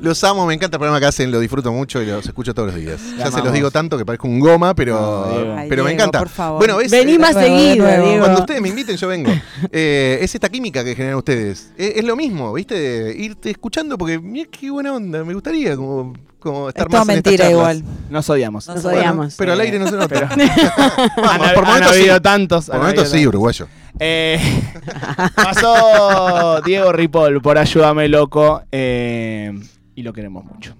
Los 0.00 0.22
amo, 0.22 0.46
me 0.46 0.54
encanta 0.54 0.76
el 0.76 0.78
programa 0.78 1.00
que 1.00 1.06
hacen, 1.06 1.32
lo 1.32 1.40
disfruto 1.40 1.72
mucho 1.72 2.00
y 2.00 2.06
los 2.06 2.24
escucho 2.24 2.54
todos 2.54 2.68
los 2.72 2.76
días. 2.80 3.00
ya 3.18 3.32
se 3.32 3.42
los 3.42 3.52
digo 3.52 3.72
tanto 3.72 3.98
que 3.98 4.04
parezco 4.06 4.28
un 4.28 4.38
goma, 4.38 4.72
pero, 4.72 4.94
No, 4.94 5.32
Diego. 5.36 5.54
Ay, 5.58 5.68
pero 5.68 5.82
me 5.82 5.90
Diego, 5.90 6.02
encanta. 6.04 6.18
por 6.20 6.28
favor. 6.28 6.58
Bueno, 6.58 6.80
es, 6.80 6.88
Vení 6.92 7.14
eh, 7.14 7.18
más 7.18 7.34
de 7.34 7.42
seguido, 7.42 7.84
nuevo. 7.84 8.04
Diego. 8.06 8.20
Cuando 8.20 8.40
ustedes 8.42 8.60
me 8.62 8.68
inviten, 8.68 8.96
yo 8.96 9.08
vengo. 9.08 9.32
Eh, 9.72 10.18
es 10.22 10.32
esta 10.32 10.48
química 10.48 10.84
que 10.84 10.94
generan 10.94 11.16
ustedes. 11.18 11.72
Es, 11.76 11.96
es 11.96 12.04
lo 12.04 12.14
mismo, 12.14 12.52
¿viste? 12.52 13.12
Irte 13.18 13.50
escuchando 13.50 13.98
porque, 13.98 14.20
mira 14.20 14.48
qué 14.52 14.70
buena 14.70 14.92
onda. 14.94 15.24
Me 15.24 15.34
gustaría 15.34 15.74
como, 15.74 16.12
como 16.38 16.68
estar 16.68 16.86
es 16.86 16.92
más 16.92 17.08
en 17.08 17.14
estas 17.18 17.24
mentira 17.32 17.44
charlas. 17.50 17.76
igual. 17.78 17.96
Nos 18.10 18.30
odiamos. 18.30 18.68
No 18.68 18.74
Nos 18.74 18.82
Bueno, 18.82 18.98
odiamos. 18.98 19.34
Pero 19.36 19.52
al 19.52 19.60
aire 19.60 19.78
no 19.78 19.86
se 19.86 19.92
nota. 19.96 20.08
Pero- 20.08 20.28
Vamos, 21.16 21.48
han, 21.48 21.54
por 21.54 21.66
momentos 21.66 21.92
habido 21.92 22.14
sí. 22.16 22.20
tantos. 22.20 22.66
Por 22.66 22.78
momentos 22.78 23.04
sí, 23.08 23.10
tantos. 23.12 23.28
uruguayo. 23.28 23.68
Eh, 24.00 24.40
pasó 25.34 26.60
Diego 26.62 26.92
Ripoll 26.92 27.40
por 27.42 27.58
Ayúdame 27.58 28.08
Loco 28.08 28.62
eh, 28.70 29.52
y 29.94 30.02
lo 30.02 30.12
queremos 30.12 30.44
mucho. 30.44 30.74